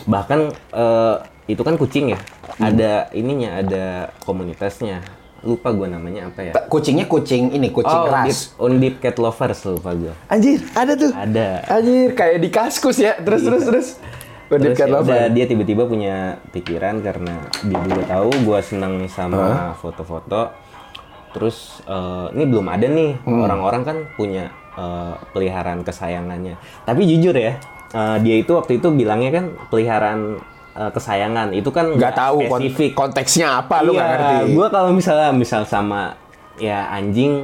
bahkan 0.09 0.49
eh, 0.73 1.15
itu 1.45 1.61
kan 1.61 1.77
kucing 1.77 2.17
ya. 2.17 2.19
Ada 2.57 3.13
ininya, 3.13 3.61
ada 3.61 4.09
komunitasnya. 4.25 5.05
Lupa 5.45 5.69
gua 5.69 5.85
namanya 5.87 6.27
apa 6.27 6.41
ya. 6.41 6.51
Kucingnya 6.65 7.05
kucing 7.05 7.53
ini 7.53 7.69
kucing 7.69 7.93
Oh, 7.95 8.09
ras. 8.09 8.57
Undip 8.57 8.97
Cat 8.97 9.15
Lovers 9.15 9.61
lupa 9.63 9.93
gua. 9.93 10.13
Anjir 10.27 10.59
ada 10.73 10.93
tuh. 10.93 11.13
Ada. 11.13 11.47
Anjir 11.69 12.11
kayak 12.11 12.37
di 12.39 12.49
kaskus 12.49 12.97
ya. 12.97 13.13
Terus 13.15 13.41
terus 13.41 13.63
terus. 13.63 13.87
Udah 14.45 14.61
Terus 14.63 14.75
cat 14.75 14.85
ya 14.85 14.93
lover. 14.93 15.09
udah, 15.09 15.23
dia 15.27 15.45
tiba-tiba 15.45 15.83
punya 15.83 16.15
pikiran 16.49 17.01
karena 17.01 17.33
dia 17.61 17.79
juga 17.79 18.03
tahu 18.07 18.29
gue 18.43 18.59
seneng 18.61 18.93
sama 19.07 19.73
foto-foto. 19.75 20.53
Terus 21.31 21.81
eh, 21.83 22.25
ini 22.31 22.45
belum 22.45 22.65
ada 22.65 22.85
nih 22.85 23.21
Hmm. 23.21 23.41
orang-orang 23.41 23.81
kan 23.83 23.97
punya 24.13 24.49
eh, 24.75 25.13
peliharaan 25.31 25.81
kesayangannya. 25.81 26.57
Tapi 26.83 27.01
jujur 27.05 27.33
ya, 27.33 27.57
eh, 27.89 28.17
dia 28.19 28.35
itu 28.37 28.51
waktu 28.51 28.77
itu 28.77 28.87
bilangnya 28.89 29.31
kan 29.31 29.45
peliharaan 29.67 30.37
eh, 30.75 30.91
kesayangan 30.91 31.47
itu 31.51 31.69
kan 31.69 31.85
Nggak 31.89 32.13
tahu 32.13 32.37
spesifik. 32.45 32.91
konteksnya 32.93 33.47
apa 33.57 33.79
lu 33.79 33.91
nggak 33.91 34.09
ngerti. 34.09 34.35
Gue 34.51 34.67
kalau 34.69 34.91
misalnya 34.91 35.31
misal 35.31 35.63
sama 35.63 36.19
ya 36.55 36.87
anjing, 36.89 37.43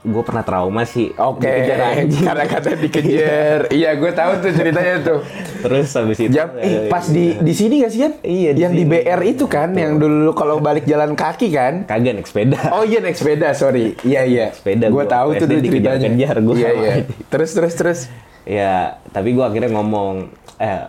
gue 0.00 0.22
pernah 0.22 0.42
trauma 0.42 0.84
sih. 0.84 1.10
Oke, 1.12 1.42
dikejar 1.42 1.78
anjing. 1.96 2.22
karena 2.28 2.44
kata 2.44 2.70
dikejar. 2.76 3.58
iya, 3.70 3.90
gue 3.94 4.12
tahu 4.12 4.32
tuh 4.38 4.52
ceritanya 4.52 4.96
tuh. 5.00 5.20
Terus 5.58 5.88
habis 5.90 6.18
itu 6.18 6.28
Jam, 6.30 6.52
eh, 6.54 6.86
pas 6.86 7.02
di 7.02 7.34
di 7.34 7.50
sini 7.50 7.80
gak 7.80 7.88
sih 7.88 8.00
kan? 8.00 8.12
Iya, 8.20 8.50
di 8.52 8.60
Yang 8.60 8.72
di 8.74 8.84
sini. 8.84 8.92
BR 9.00 9.20
itu 9.24 9.44
kan, 9.46 9.72
yang 9.72 9.96
dulu 9.96 10.30
kalau 10.32 10.60
balik 10.60 10.84
jalan 10.84 11.14
kaki 11.14 11.48
kan? 11.48 11.82
kagak 11.84 12.14
naik 12.14 12.28
sepeda. 12.28 12.68
Oh 12.70 12.84
iya 12.84 13.00
naik 13.00 13.16
sepeda, 13.16 13.50
sorry. 13.52 13.96
Iya 14.02 14.22
iya. 14.22 14.46
Sepeda 14.50 14.86
Gue 14.86 15.02
tahu 15.04 15.34
tuh 15.34 15.46
dulu 15.46 15.62
ceritanya. 15.62 16.04
dikejar-kejar 16.04 16.36
gua 16.38 16.54
Iya 16.54 16.70
iya. 16.70 16.92
Terus 17.32 17.50
terus 17.50 17.74
terus. 17.74 18.00
Ya, 18.44 18.74
tapi 19.08 19.32
gua 19.32 19.48
akhirnya 19.48 19.72
ngomong, 19.72 20.28
eh 20.58 20.84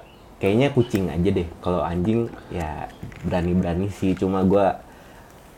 kayaknya 0.45 0.69
kucing 0.77 1.09
aja 1.09 1.29
deh. 1.33 1.49
Kalau 1.65 1.81
anjing 1.81 2.29
ya 2.53 2.85
berani-berani 3.25 3.89
sih. 3.89 4.13
Cuma 4.13 4.45
gua 4.45 4.85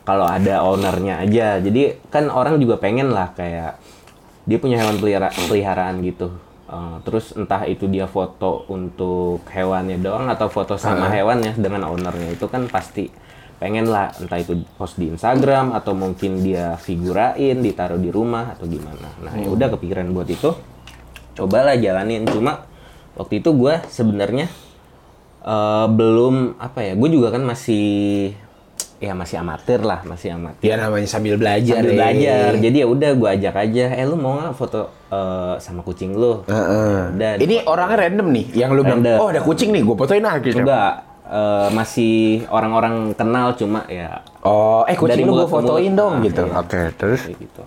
kalau 0.08 0.24
ada 0.24 0.64
ownernya 0.64 1.20
aja. 1.20 1.60
Jadi 1.60 2.00
kan 2.08 2.32
orang 2.32 2.56
juga 2.56 2.80
pengen 2.80 3.12
lah 3.12 3.36
kayak 3.36 3.76
dia 4.48 4.56
punya 4.56 4.80
hewan 4.80 4.96
pelihara- 4.96 5.36
peliharaan 5.36 6.00
gitu. 6.00 6.32
Eh, 6.68 6.96
terus 7.00 7.32
entah 7.32 7.64
itu 7.64 7.88
dia 7.88 8.04
foto 8.04 8.68
untuk 8.68 9.40
hewannya 9.48 10.04
doang 10.04 10.28
atau 10.28 10.52
foto 10.52 10.76
sama 10.76 11.08
hewannya 11.08 11.56
dengan 11.56 11.88
ownernya 11.88 12.36
itu 12.36 12.44
kan 12.44 12.68
pasti 12.68 13.08
pengen 13.56 13.88
lah 13.88 14.12
entah 14.20 14.36
itu 14.36 14.68
post 14.76 15.00
di 15.00 15.08
Instagram 15.08 15.72
atau 15.72 15.96
mungkin 15.96 16.44
dia 16.44 16.76
figurain 16.76 17.64
ditaruh 17.64 17.96
di 17.96 18.12
rumah 18.12 18.52
atau 18.52 18.68
gimana. 18.68 19.08
Nah 19.24 19.32
ya 19.40 19.48
udah 19.48 19.72
kepikiran 19.72 20.12
buat 20.12 20.28
itu 20.28 20.52
cobalah 21.40 21.72
jalanin 21.80 22.28
cuma 22.28 22.68
waktu 23.16 23.40
itu 23.40 23.48
gue 23.56 23.74
sebenarnya 23.88 24.52
eh, 25.40 25.86
belum 25.88 26.34
apa 26.56 26.78
ya 26.80 26.92
gue 26.94 27.08
juga 27.08 27.28
kan 27.30 27.42
masih 27.42 27.86
ya 28.98 29.14
masih 29.14 29.38
amatir 29.38 29.78
lah 29.80 30.02
masih 30.02 30.34
amatir 30.34 30.64
Ya 30.64 30.74
namanya 30.74 31.06
sambil 31.06 31.34
belajar. 31.34 31.78
sambil 31.78 31.92
eh. 31.92 31.96
belajar 31.96 32.50
jadi 32.56 32.76
ya 32.76 32.86
udah 32.88 33.10
gue 33.14 33.28
ajak 33.30 33.54
aja 33.56 33.84
eh 33.92 34.02
lu 34.02 34.16
mau 34.16 34.34
nggak 34.36 34.52
foto 34.52 34.80
eh, 35.06 35.54
sama 35.56 35.80
kucing 35.80 36.12
lu 36.12 36.42
Heeh. 36.44 37.14
udah 37.14 37.30
Ini 37.38 37.56
orangnya 37.64 37.96
random 38.00 38.28
nih, 38.28 38.46
yang 38.56 38.70
lu 38.72 38.82
bilang, 38.82 38.98
oh 39.16 39.28
ada 39.28 39.38
kucing 39.40 39.70
nih, 39.70 39.82
gue 39.82 39.94
fotoin 39.94 40.18
lagi. 40.20 40.50
enggak 40.50 40.92
eh, 41.24 41.68
masih 41.70 42.16
orang-orang 42.48 42.94
kenal 43.14 43.54
cuma 43.54 43.86
ya 43.86 44.18
Oh, 44.40 44.82
eh 44.82 44.94
kucing 44.94 45.22
Dari 45.22 45.22
lu 45.24 45.34
gue 45.36 45.46
fotoin 45.46 45.90
mulut. 45.90 45.98
dong 45.98 46.14
Ah, 46.14 46.24
gitu. 46.24 46.42
iya. 46.44 46.54
Oke, 46.56 46.80
terus? 46.94 47.20
kayak 47.22 47.38
gitu 47.38 47.62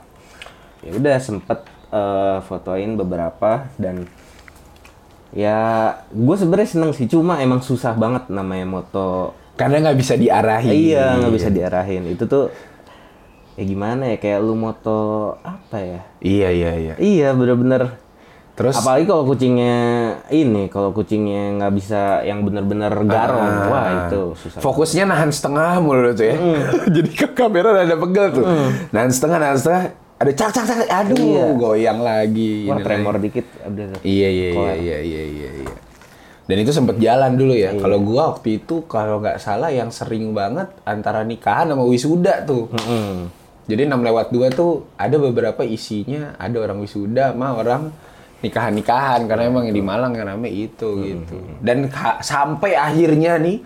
ya 0.81 0.91
udah 0.93 1.15
sempet 1.17 1.59
eh, 1.89 2.37
fotoin 2.41 2.91
beberapa 2.97 3.71
dan 3.77 4.03
ya 5.31 5.57
gue 6.07 6.35
sebenarnya 6.35 6.69
seneng 6.69 6.91
sih 6.91 7.05
cuma 7.05 7.39
emang 7.39 7.59
susah 7.59 7.93
banget 7.93 8.27
namanya 8.27 8.67
moto 8.69 9.31
Karena 9.53 9.77
nggak 9.81 9.97
bisa 9.97 10.13
diarahin. 10.15 10.71
iya 10.71 11.15
nggak 11.15 11.33
bisa 11.33 11.47
diarahin 11.47 12.03
itu 12.05 12.23
tuh 12.25 12.51
ya 13.53 13.63
gimana 13.63 14.07
ya 14.07 14.17
kayak 14.17 14.39
lu 14.39 14.53
moto 14.53 14.99
apa 15.37 15.77
ya 15.77 16.01
Iya 16.19 16.49
iya 16.49 16.71
iya. 16.73 16.93
iya 16.97 17.27
bener-bener 17.31 17.99
Terus? 18.51 18.75
apalagi 18.75 19.05
kalau 19.05 19.23
kucingnya 19.23 19.77
ini 20.29 20.67
kalau 20.67 20.91
kucingnya 20.91 21.55
nggak 21.55 21.73
bisa 21.73 22.01
yang 22.21 22.43
bener-bener 22.43 22.91
garong 23.01 23.39
Ah. 23.39 23.67
wah 23.67 23.85
itu 24.05 24.21
susah 24.35 24.59
Fokusnya 24.59 25.03
nahan 25.05 25.31
setengah 25.31 25.79
mulu 25.79 26.11
tuh 26.11 26.25
ya. 26.25 26.35
Jadi 26.95 27.09
ke 27.09 27.31
kamera 27.31 27.71
ada 27.73 27.95
pegel 27.95 28.27
tuh. 28.33 28.43
Nahan 28.91 29.07
setengah, 29.09 29.37
nahan 29.39 29.57
setengah. 29.57 29.83
Ada 30.21 30.31
cak 30.37 30.49
cak 30.53 30.65
cak. 30.69 30.77
Aduh, 30.85 31.17
Iya. 31.17 31.45
goyang 31.57 31.99
lagi. 32.05 32.69
wah 32.69 32.77
tremor 32.77 33.17
lagi. 33.17 33.25
dikit 33.25 33.45
udah. 33.65 33.85
Iya 34.05 34.29
iya 34.29 34.47
iya 34.53 34.73
iya 34.77 34.97
iya 35.01 35.23
iya. 35.25 35.49
iya. 35.65 35.75
Dan 36.45 36.57
itu 36.61 36.71
sempet 36.75 37.01
jalan 37.01 37.33
dulu 37.33 37.57
ya. 37.57 37.73
Kalau 37.73 37.97
gua 38.05 38.37
waktu 38.37 38.61
itu 38.61 38.85
kalau 38.85 39.17
nggak 39.17 39.41
salah 39.41 39.73
yang 39.73 39.89
sering 39.89 40.37
banget 40.37 40.69
antara 40.85 41.25
nikahan 41.25 41.73
sama 41.73 41.81
wisuda 41.89 42.45
tuh. 42.45 42.69
Mm-mm. 42.69 43.33
Jadi 43.65 43.87
6 43.87 43.93
lewat 44.03 44.27
2 44.35 44.51
tuh 44.51 44.89
ada 44.99 45.15
beberapa 45.15 45.63
isinya 45.63 46.35
ada 46.35 46.57
orang 46.59 46.81
wisuda 46.81 47.31
sama 47.31 47.55
orang 47.55 47.93
nikahan-nikahan 48.41 49.29
karena 49.29 49.47
emang 49.47 49.69
yang 49.69 49.77
di 49.77 49.85
Malang 49.85 50.11
yang 50.17 50.27
rame 50.27 50.49
itu 50.49 50.89
gitu. 51.07 51.37
Dan 51.61 51.87
sampai 52.19 52.75
akhirnya 52.75 53.37
nih 53.37 53.61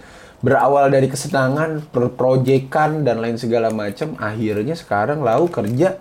berawal 0.45 0.93
dari 0.93 1.09
kesenangan, 1.09 1.89
perprojekan 1.89 3.01
dan 3.01 3.17
lain 3.23 3.39
segala 3.39 3.73
macam, 3.73 4.13
akhirnya 4.19 4.77
sekarang 4.77 5.25
lau 5.25 5.49
kerja 5.49 5.97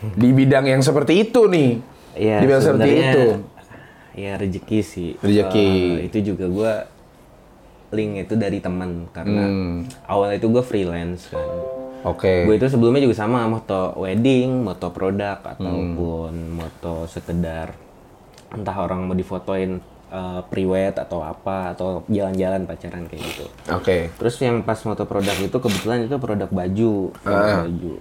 di 0.00 0.28
bidang 0.30 0.64
yang 0.64 0.80
seperti 0.80 1.22
itu 1.22 1.46
nih. 1.46 1.70
Iya, 2.14 2.36
di 2.38 2.46
bidang 2.46 2.62
seperti 2.62 2.90
itu. 2.90 3.22
Ya 4.14 4.32
rezeki 4.34 4.78
sih. 4.80 5.10
Rezeki. 5.16 5.68
Eh, 5.96 6.06
itu 6.06 6.18
juga 6.26 6.46
gua 6.46 6.72
link 7.88 8.20
itu 8.20 8.34
dari 8.34 8.58
teman 8.58 9.08
karena 9.10 9.44
Hmm. 9.44 9.76
awal 10.04 10.34
itu 10.34 10.44
gue 10.46 10.60
freelance 10.60 11.30
kan. 11.30 11.40
Oke. 12.04 12.44
Gue 12.44 12.54
itu 12.54 12.68
sebelumnya 12.68 13.00
juga 13.00 13.16
sama 13.16 13.48
moto 13.48 13.96
wedding, 13.96 14.60
moto 14.60 14.92
produk 14.92 15.40
Hmm. 15.40 15.52
ataupun 15.56 16.32
moto 16.52 16.94
sekedar 17.06 17.72
entah 18.48 18.76
orang 18.76 19.04
mau 19.04 19.14
difotoin 19.14 19.80
uh, 20.08 20.40
pre-wed 20.42 20.96
atau 20.96 21.20
apa 21.20 21.72
atau 21.72 22.00
jalan-jalan 22.06 22.64
pacaran 22.64 23.04
kayak 23.04 23.24
gitu. 23.24 23.44
Oke. 23.70 24.08
Terus 24.10 24.36
yang 24.38 24.60
pas 24.62 24.80
moto 24.82 25.04
produk 25.04 25.36
itu 25.38 25.52
kebetulan 25.54 26.04
itu 26.04 26.16
produk 26.16 26.48
baju, 26.48 26.92
produk 27.18 27.44
Ah. 27.46 27.60
baju. 27.64 27.92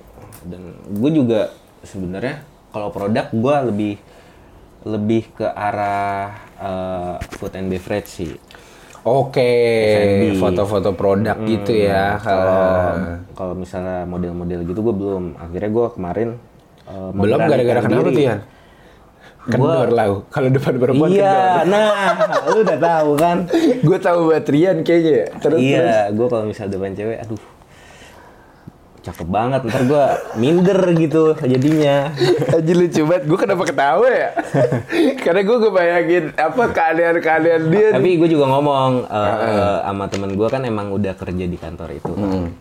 Dan 0.44 0.62
gue 0.90 1.12
juga 1.14 1.40
sebenarnya 1.84 2.46
kalau 2.72 2.94
produk 2.94 3.26
gue 3.34 3.56
lebih 3.74 3.94
lebih 4.88 5.24
ke 5.36 5.48
arah 5.48 6.38
uh, 6.62 7.16
food 7.36 7.54
and 7.58 7.68
beverage 7.68 8.08
sih. 8.08 8.32
Oke, 9.08 9.52
F&B. 9.96 10.36
foto-foto 10.36 10.92
produk 10.92 11.38
gitu 11.48 11.72
ya. 11.72 12.20
Kalau 12.20 12.92
kalau 13.32 13.54
misalnya 13.56 14.04
model-model 14.04 14.68
gitu 14.68 14.80
gue 14.84 14.96
belum. 14.96 15.24
Akhirnya 15.40 15.72
gue 15.72 15.88
kemarin 15.96 16.30
uh, 16.92 17.16
Belum 17.16 17.40
gara-gara 17.40 17.80
kenapa 17.88 18.10
tuh 18.12 18.24
Yan? 18.24 18.42
Kendor 19.48 19.88
lah. 19.96 20.08
Kalau 20.28 20.50
depan 20.52 20.74
perempuan 20.76 21.08
Iya, 21.08 21.64
nah, 21.64 21.88
lu 22.52 22.68
udah 22.68 22.80
tahu 22.84 23.10
kan? 23.16 23.38
Gue 23.88 23.96
tahu 23.96 24.20
buat 24.28 24.44
Rian 24.44 24.84
kayaknya. 24.84 25.14
ya. 25.16 25.26
Terus 25.40 25.60
terus. 25.64 25.88
iya, 25.88 26.12
gue 26.12 26.28
kalau 26.28 26.44
misalnya 26.52 26.76
depan 26.76 26.92
cewek, 26.92 27.18
aduh, 27.24 27.44
cakep 29.08 29.28
banget. 29.32 29.62
Ntar 29.64 29.84
gue 29.88 30.06
minder 30.36 30.80
gitu 31.00 31.34
jadinya. 31.40 32.12
Aji 32.60 32.74
lucu 32.76 33.02
banget. 33.08 33.24
Gue 33.26 33.40
kenapa 33.40 33.64
ketawa 33.64 34.08
ya? 34.12 34.30
Karena 35.24 35.42
gue 35.48 35.58
kebayangin 35.64 36.26
apa 36.36 36.64
keadaan-keadaan 36.76 37.64
dia. 37.72 37.88
nih. 37.92 37.96
Tapi 37.96 38.10
gue 38.20 38.30
juga 38.36 38.46
ngomong 38.52 39.08
uh, 39.08 39.80
sama 39.88 40.06
temen 40.12 40.32
gue 40.36 40.48
kan 40.52 40.62
emang 40.68 40.92
udah 40.92 41.14
kerja 41.16 41.46
di 41.48 41.58
kantor 41.58 41.90
itu. 41.96 42.12
kan. 42.12 42.52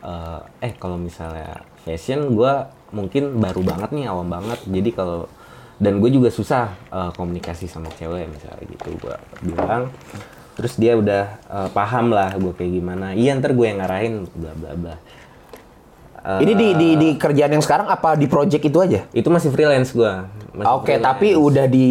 Uh, 0.00 0.40
eh 0.64 0.72
kalau 0.80 0.96
misalnya 0.96 1.60
fashion 1.84 2.32
gue 2.32 2.52
mungkin 2.94 3.36
baru 3.42 3.60
banget 3.66 3.90
nih 3.90 4.06
awam 4.06 4.30
banget. 4.30 4.62
Jadi 4.70 4.90
kalau 4.94 5.26
dan 5.80 5.96
gue 5.96 6.12
juga 6.12 6.28
susah 6.28 6.76
uh, 6.92 7.10
komunikasi 7.16 7.64
sama 7.64 7.88
cewek 7.96 8.28
misalnya 8.30 8.64
gitu 8.68 8.88
gue 9.00 9.16
bilang. 9.42 9.90
Terus 10.60 10.76
dia 10.76 10.92
udah 10.92 11.24
uh, 11.48 11.68
paham 11.72 12.12
lah 12.12 12.36
gue 12.36 12.52
kayak 12.52 12.72
gimana. 12.78 13.16
Iya 13.16 13.40
ntar 13.40 13.56
gue 13.56 13.64
yang 13.64 13.80
ngarahin 13.80 14.28
bla 14.36 14.52
bla 14.52 14.72
bla. 14.76 14.94
Uh, 16.20 16.36
Ini 16.38 16.52
di, 16.52 16.68
di 16.76 16.88
di 16.94 17.08
kerjaan 17.16 17.48
yang 17.50 17.64
sekarang 17.64 17.88
apa 17.88 18.12
di 18.12 18.28
project 18.28 18.60
itu 18.60 18.76
aja? 18.76 19.08
itu 19.10 19.24
masih 19.26 19.48
freelance 19.48 19.90
gue. 19.90 20.12
Oke, 20.60 21.00
tapi 21.00 21.32
udah 21.32 21.64
di 21.64 21.88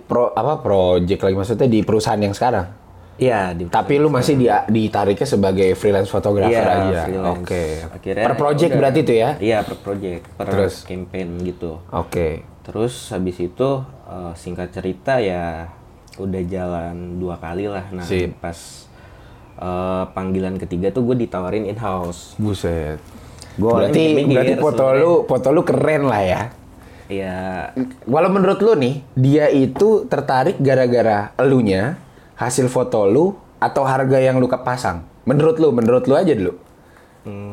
pro 0.00 0.32
apa 0.32 0.56
project 0.58 1.20
lagi 1.20 1.36
maksudnya 1.36 1.68
di 1.68 1.80
perusahaan 1.80 2.16
yang 2.16 2.32
sekarang. 2.32 2.72
Iya 3.14 3.52
di 3.52 3.68
Tapi 3.68 4.00
lu 4.00 4.08
masih 4.08 4.32
di, 4.34 4.48
ditariknya 4.48 5.28
sebagai 5.28 5.76
freelance 5.76 6.08
fotografer 6.08 6.56
Iya, 6.56 7.04
aja. 7.04 7.36
Oke. 7.36 7.84
Akhirnya 7.84 8.24
Per 8.24 8.34
project 8.34 8.64
ya 8.64 8.72
udah. 8.72 8.80
berarti 8.80 8.98
itu 8.98 9.12
ya? 9.14 9.30
Iya, 9.36 9.58
per 9.60 9.76
project, 9.76 10.22
per 10.32 10.46
Terus? 10.48 10.74
campaign 10.88 11.28
gitu. 11.44 11.84
Oke. 11.92 12.40
Terus 12.64 13.12
habis 13.12 13.36
itu 13.36 13.68
eh, 14.06 14.32
singkat 14.34 14.72
cerita 14.72 15.20
ya 15.20 15.68
udah 16.16 16.42
jalan 16.48 17.20
dua 17.20 17.36
kali 17.36 17.68
lah. 17.68 17.92
Nah, 17.92 18.08
Sip. 18.08 18.40
pas 18.40 18.56
eh, 19.58 20.04
panggilan 20.10 20.56
ketiga 20.56 20.88
tuh 20.88 21.04
gue 21.04 21.20
ditawarin 21.20 21.68
in 21.68 21.76
house. 21.76 22.32
Buset. 22.40 22.96
Gua 23.60 23.84
berarti 23.84 24.24
berarti 24.24 24.54
foto 24.56 24.84
sebenarnya. 24.88 25.04
lu 25.04 25.12
foto 25.28 25.48
lu 25.52 25.62
keren 25.62 26.02
lah 26.08 26.22
ya. 26.24 26.42
Iya, 27.10 27.38
Walau 28.06 28.30
menurut 28.30 28.62
lu 28.62 28.78
nih, 28.78 29.02
dia 29.18 29.50
itu 29.50 30.06
tertarik 30.06 30.62
gara-gara 30.62 31.34
elunya, 31.42 31.98
hasil 32.38 32.70
foto 32.70 33.02
lu, 33.02 33.34
atau 33.58 33.82
harga 33.82 34.22
yang 34.22 34.38
lu 34.38 34.46
kepasang? 34.46 35.02
Menurut 35.26 35.58
lu, 35.58 35.74
menurut 35.74 36.06
lu 36.06 36.14
aja 36.14 36.30
dulu. 36.30 36.54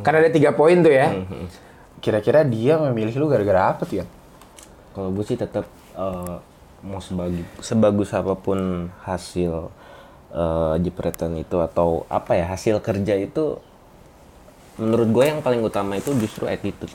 Karena 0.05 0.21
ada 0.21 0.29
tiga 0.29 0.53
poin 0.53 0.77
tuh 0.86 0.93
ya. 0.93 1.10
Kira-kira 2.05 2.45
dia 2.45 2.77
memilih 2.77 3.17
lu 3.17 3.25
gara-gara 3.25 3.73
apa 3.73 3.82
tuh 3.89 4.05
ya? 4.05 4.05
kalau 4.97 5.13
gue 5.13 5.21
sih 5.29 5.38
tetap 5.38 5.69
eh, 5.93 6.36
mau 6.82 6.97
sebagus 6.97 7.45
sebagus 7.62 8.10
apa 8.17 8.34
pun 8.34 8.89
hasil 9.05 9.69
eh, 10.34 10.75
jepretan 10.82 11.38
itu 11.38 11.62
atau 11.62 12.10
apa 12.10 12.34
ya 12.34 12.49
hasil 12.49 12.82
kerja 12.82 13.13
itu 13.13 13.62
menurut 14.77 15.09
gue 15.09 15.25
yang 15.25 15.39
paling 15.41 15.61
utama 15.65 15.97
itu 15.97 16.13
justru 16.17 16.45
attitude. 16.45 16.93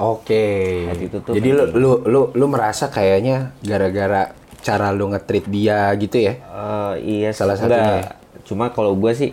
Oke. 0.00 0.88
Attitude 0.88 1.22
tuh 1.24 1.32
Jadi 1.36 1.48
lu, 1.52 1.64
lu 1.76 1.90
lu 2.08 2.20
lu 2.32 2.46
merasa 2.48 2.88
kayaknya 2.88 3.52
gara-gara 3.60 4.32
cara 4.60 4.92
lu 4.92 5.12
nge-treat 5.12 5.44
dia 5.48 5.92
gitu 5.96 6.16
ya? 6.20 6.40
Eh, 6.40 6.94
iya 7.20 7.30
Salah 7.32 7.56
satunya. 7.56 8.16
Cuma 8.44 8.72
kalau 8.72 8.96
gue 8.96 9.12
sih, 9.12 9.30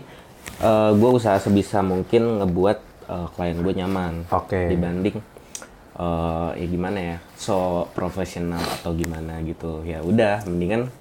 eh 0.60 0.92
gue 0.96 1.10
usaha 1.12 1.40
sebisa 1.40 1.80
mungkin 1.84 2.44
ngebuat 2.44 2.78
eh, 3.08 3.28
klien 3.36 3.60
gue 3.60 3.74
nyaman. 3.84 4.14
Oke. 4.32 4.72
Dibanding 4.72 5.18
eh 5.98 6.50
ya 6.62 6.66
gimana 6.70 7.00
ya, 7.02 7.18
so 7.34 7.90
profesional 7.98 8.62
atau 8.62 8.94
gimana 8.94 9.42
gitu. 9.42 9.82
Ya 9.82 10.06
udah, 10.06 10.46
mendingan 10.46 10.94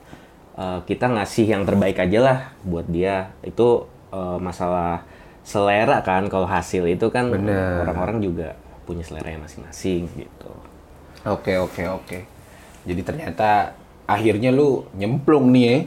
eh, 0.57 0.81
kita 0.87 1.11
ngasih 1.11 1.47
yang 1.53 1.63
terbaik 1.69 2.01
aja 2.01 2.19
lah 2.23 2.39
buat 2.65 2.89
dia. 2.89 3.35
Itu 3.45 3.91
eh, 4.15 4.39
masalah 4.41 5.05
selera 5.47 6.03
kan. 6.03 6.27
Kalau 6.27 6.51
hasil 6.51 6.83
itu 6.91 7.07
kan 7.15 7.31
orang-orang 7.31 8.19
juga 8.19 8.59
punya 8.83 9.07
selera 9.07 9.31
masing-masing 9.39 10.11
gitu. 10.19 10.51
Oke 11.23 11.55
oke 11.59 11.83
oke. 11.87 12.19
Jadi 12.87 13.01
ternyata 13.03 13.75
akhirnya 14.07 14.51
lu 14.51 14.87
nyemplung 14.95 15.51
nih 15.55 15.65
ya. 15.67 15.79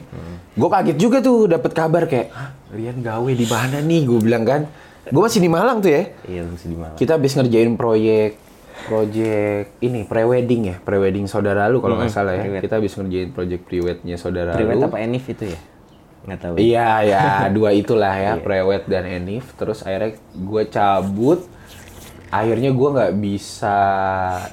Gue 0.56 0.68
kaget 0.68 0.96
juga 0.96 1.20
tuh 1.20 1.48
dapat 1.48 1.72
kabar 1.72 2.04
kayak, 2.08 2.28
Hah, 2.32 2.50
Rian 2.72 3.00
gawe 3.00 3.32
di 3.32 3.46
mana 3.48 3.80
nih? 3.80 4.00
Gue 4.04 4.20
bilang 4.20 4.44
kan. 4.44 4.64
Gue 5.08 5.22
masih 5.24 5.40
di 5.40 5.48
Malang 5.48 5.80
tuh 5.80 5.88
ya. 5.90 6.12
Iya, 6.28 6.44
mesti 6.44 6.68
di 6.68 6.76
Malang. 6.76 6.96
Kita 7.00 7.16
habis 7.16 7.32
ngerjain 7.36 7.76
proyek 7.76 8.36
proyek 8.80 9.76
ini 9.84 10.08
prewedding 10.08 10.62
ya, 10.72 10.76
prewedding 10.80 11.28
saudara 11.28 11.68
lu 11.68 11.84
kalau 11.84 12.00
nggak 12.00 12.12
salah 12.12 12.32
ya. 12.32 12.60
Kita 12.64 12.80
habis 12.80 12.96
ngerjain 12.96 13.28
proyek 13.32 13.60
prewednya 13.68 14.16
saudara 14.16 14.56
Priwet 14.56 14.80
lu. 14.80 14.88
apa 14.88 14.96
Enif 15.00 15.28
itu 15.28 15.52
ya? 15.52 15.60
Nggak 16.30 16.40
tahu. 16.40 16.54
Iya 16.62 16.90
ya, 17.02 17.22
dua 17.56 17.74
itulah 17.74 18.14
ya, 18.14 18.38
prewed 18.38 18.86
dan 18.86 19.02
enif. 19.02 19.50
Terus 19.58 19.82
akhirnya 19.82 20.14
gue 20.30 20.62
cabut. 20.70 21.40
Akhirnya 22.30 22.70
gue 22.70 22.88
nggak 22.94 23.12
bisa 23.18 23.76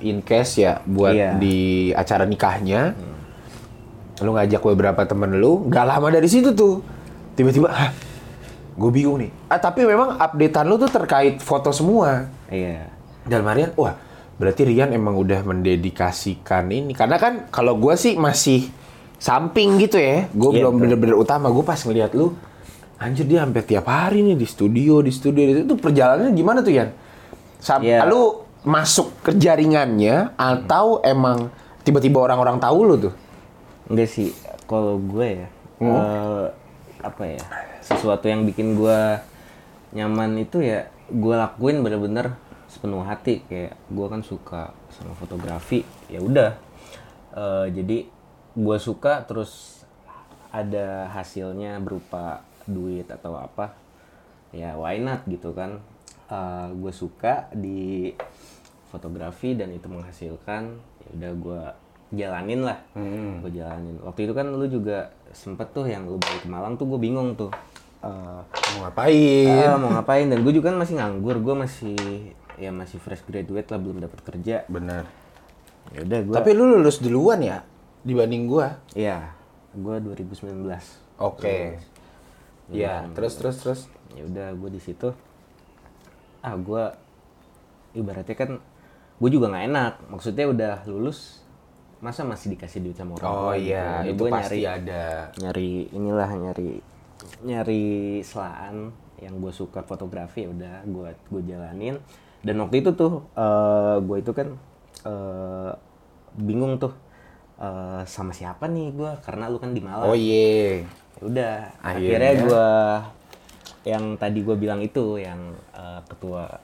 in 0.01 0.25
cash 0.25 0.57
ya 0.57 0.81
buat 0.81 1.13
Iya. 1.13 1.37
di 1.37 1.57
acara 1.93 2.25
nikahnya. 2.25 2.97
Lu 4.17 4.33
ngajak 4.33 4.65
beberapa 4.65 5.05
temen 5.05 5.37
lu, 5.37 5.69
nggak 5.69 5.85
lama 5.85 6.09
dari 6.09 6.25
situ 6.25 6.57
tuh. 6.57 6.81
Tiba-tiba, 7.37 7.69
hah, 7.69 7.93
gue 8.73 8.89
bingung 8.89 9.21
nih. 9.21 9.29
Ah 9.45 9.61
tapi 9.61 9.85
memang 9.85 10.17
updatean 10.17 10.65
lu 10.65 10.81
tuh 10.81 10.89
terkait 10.89 11.37
foto 11.37 11.69
semua. 11.69 12.25
Iya. 12.49 12.89
Dalam 13.29 13.45
harian, 13.45 13.69
wah 13.77 13.93
berarti 14.37 14.65
Rian 14.65 14.89
emang 14.89 15.13
udah 15.13 15.45
mendedikasikan 15.45 16.65
ini. 16.73 16.97
Karena 16.97 17.21
kan 17.21 17.45
kalau 17.53 17.77
gue 17.77 17.93
sih 17.93 18.17
masih 18.17 18.73
samping 19.17 19.81
gitu 19.81 19.97
ya. 19.97 20.29
Gue 20.31 20.53
Iya, 20.53 20.65
belum 20.65 20.73
bener-bener 20.77 21.15
utama. 21.17 21.49
Gue 21.49 21.61
pas 21.61 21.77
ngeliat 21.77 22.13
lu, 22.13 22.33
anjir 22.97 23.25
dia 23.25 23.41
hampir 23.41 23.65
tiap 23.65 23.89
hari 23.89 24.21
nih 24.21 24.37
di 24.37 24.45
studio, 24.45 25.01
di 25.01 25.09
studio. 25.09 25.65
Itu 25.65 25.77
perjalanannya 25.77 26.33
gimana 26.33 26.61
tuh 26.61 26.73
Yan? 26.73 26.89
Sampai 27.57 27.97
Iya. 27.97 28.05
lu 28.05 28.45
masuk 28.61 29.13
ke 29.23 29.31
jaringannya 29.33 30.33
atau 30.35 31.01
emang 31.01 31.49
tiba-tiba 31.81 32.19
orang-orang 32.19 32.61
tahu 32.61 32.79
lu 32.83 32.95
tuh? 32.99 33.13
Enggak 33.87 34.09
sih, 34.11 34.35
kalau 34.67 34.99
gue 34.99 35.45
ya, 35.45 35.47
Hmm. 35.79 35.93
eh, 35.95 36.45
apa 36.99 37.23
ya, 37.23 37.41
sesuatu 37.79 38.27
yang 38.27 38.43
bikin 38.43 38.75
gue 38.75 38.99
nyaman 39.95 40.35
itu 40.37 40.59
ya, 40.59 40.91
gue 41.07 41.35
lakuin 41.37 41.79
bener-bener 41.79 42.35
sepenuh 42.67 43.01
hati. 43.01 43.41
Kayak 43.47 43.79
gue 43.87 44.05
kan 44.11 44.21
suka 44.21 44.75
sama 44.91 45.15
fotografi, 45.15 45.81
ya 46.11 46.19
udah. 46.19 46.51
Eh, 47.31 47.65
jadi 47.71 47.97
gue 48.57 48.77
suka 48.77 49.21
terus 49.21 49.85
ada 50.49 51.05
hasilnya 51.13 51.77
berupa 51.77 52.41
duit 52.65 53.05
atau 53.05 53.37
apa, 53.37 53.77
ya 54.49 54.73
why 54.73 54.97
not 54.97 55.21
gitu 55.23 55.53
kan. 55.53 55.77
Eh, 56.27 56.67
gue 56.73 56.91
suka 56.91 57.47
di 57.53 58.11
fotografi 58.87 59.53
dan 59.53 59.71
itu 59.71 59.85
menghasilkan, 59.87 60.75
ya 60.75 61.09
udah 61.13 61.31
gue 61.37 61.61
jalanin 62.07 62.63
lah 62.63 62.79
gue 63.43 63.51
jalanin 63.51 63.99
waktu 63.99 64.23
itu 64.23 64.31
kan 64.31 64.47
lu 64.47 64.63
juga 64.65 65.11
sempet 65.35 65.75
tuh 65.75 65.83
yang 65.83 66.07
lu 66.07 66.15
balik 66.15 66.39
ke 66.39 66.47
Malang 66.47 66.79
tuh 66.79 66.87
gue 66.87 66.95
bingung 66.97 67.35
tuh 67.35 67.51
Eh, 67.97 68.41
Mau 68.77 68.85
ngapain? 68.85 69.67
ah, 69.67 69.75
mau 69.75 69.89
ngapain 69.91 70.29
dan 70.29 70.39
gue 70.39 70.53
juga 70.53 70.69
kan 70.69 70.77
masih 70.77 70.95
nganggur 70.95 71.41
gue 71.41 71.55
masih 71.57 71.97
ya 72.55 72.69
masih 72.69 73.01
fresh 73.01 73.25
graduate 73.25 73.67
lah 73.67 73.79
belum 73.81 73.99
dapat 73.99 74.21
kerja 74.23 74.63
Bener. 74.69 75.03
ya 75.91 76.05
udah 76.05 76.19
gue 76.23 76.35
Tapi 76.37 76.49
lu 76.53 76.77
lulus 76.77 77.01
duluan 77.01 77.41
ya 77.41 77.65
dibanding 78.07 78.47
gua. 78.47 78.79
iya 78.93 79.35
gue 79.69 79.95
2019 79.99 80.63
Oke. 81.19 81.75
Iya, 82.67 83.05
terus 83.11 83.35
terus 83.35 83.57
terus. 83.59 83.79
ya 84.11 84.23
udah 84.23 84.47
gue 84.53 84.69
di 84.69 84.79
situ 84.79 85.11
ah 86.39 86.55
gue 86.55 86.83
ibaratnya 87.93 88.33
kan 88.33 88.51
gue 89.17 89.29
juga 89.29 89.49
nggak 89.49 89.65
enak 89.67 89.93
maksudnya 90.07 90.45
udah 90.45 90.73
lulus 90.85 91.43
masa 91.97 92.21
masih 92.21 92.53
dikasih 92.53 92.79
duit 92.79 92.93
sama 92.93 93.17
orang 93.17 93.27
Oh 93.27 93.37
tua 93.43 93.53
gitu. 93.55 93.67
iya, 93.67 93.85
Ya 94.01 94.09
itu 94.09 94.21
gua 94.21 94.29
pasti 94.31 94.57
nyari 94.57 94.61
ada. 94.63 95.03
nyari 95.35 95.69
inilah 95.91 96.29
nyari 96.31 96.69
nyari 97.43 97.85
selaan 98.21 98.93
yang 99.17 99.33
gue 99.35 99.49
suka 99.49 99.81
fotografi 99.81 100.45
ya 100.45 100.49
udah 100.49 100.75
gue 100.85 101.09
gue 101.27 101.41
jalanin 101.43 101.97
dan 102.41 102.55
waktu 102.57 102.81
itu 102.81 102.93
tuh 102.93 103.25
gue 103.99 104.17
itu 104.17 104.31
kan 104.31 104.47
eh, 105.03 105.71
bingung 106.37 106.77
tuh 106.77 106.93
eh, 107.57 108.01
sama 108.05 108.31
siapa 108.31 108.65
nih 108.65 108.91
gue 108.91 109.11
karena 109.21 109.47
lu 109.47 109.57
kan 109.57 109.71
di 109.71 109.81
Malang 109.81 110.07
Oh 110.07 110.17
iya. 110.17 110.81
Ya 111.17 111.23
udah 111.23 111.53
Akhirnya? 111.81 112.29
akhirnya 112.29 112.33
gue 112.41 112.67
yang 113.87 114.03
tadi 114.15 114.39
gue 114.41 114.55
bilang 114.55 114.79
itu 114.79 115.17
yang 115.17 115.39
eh, 115.73 116.01
ketua 116.05 116.59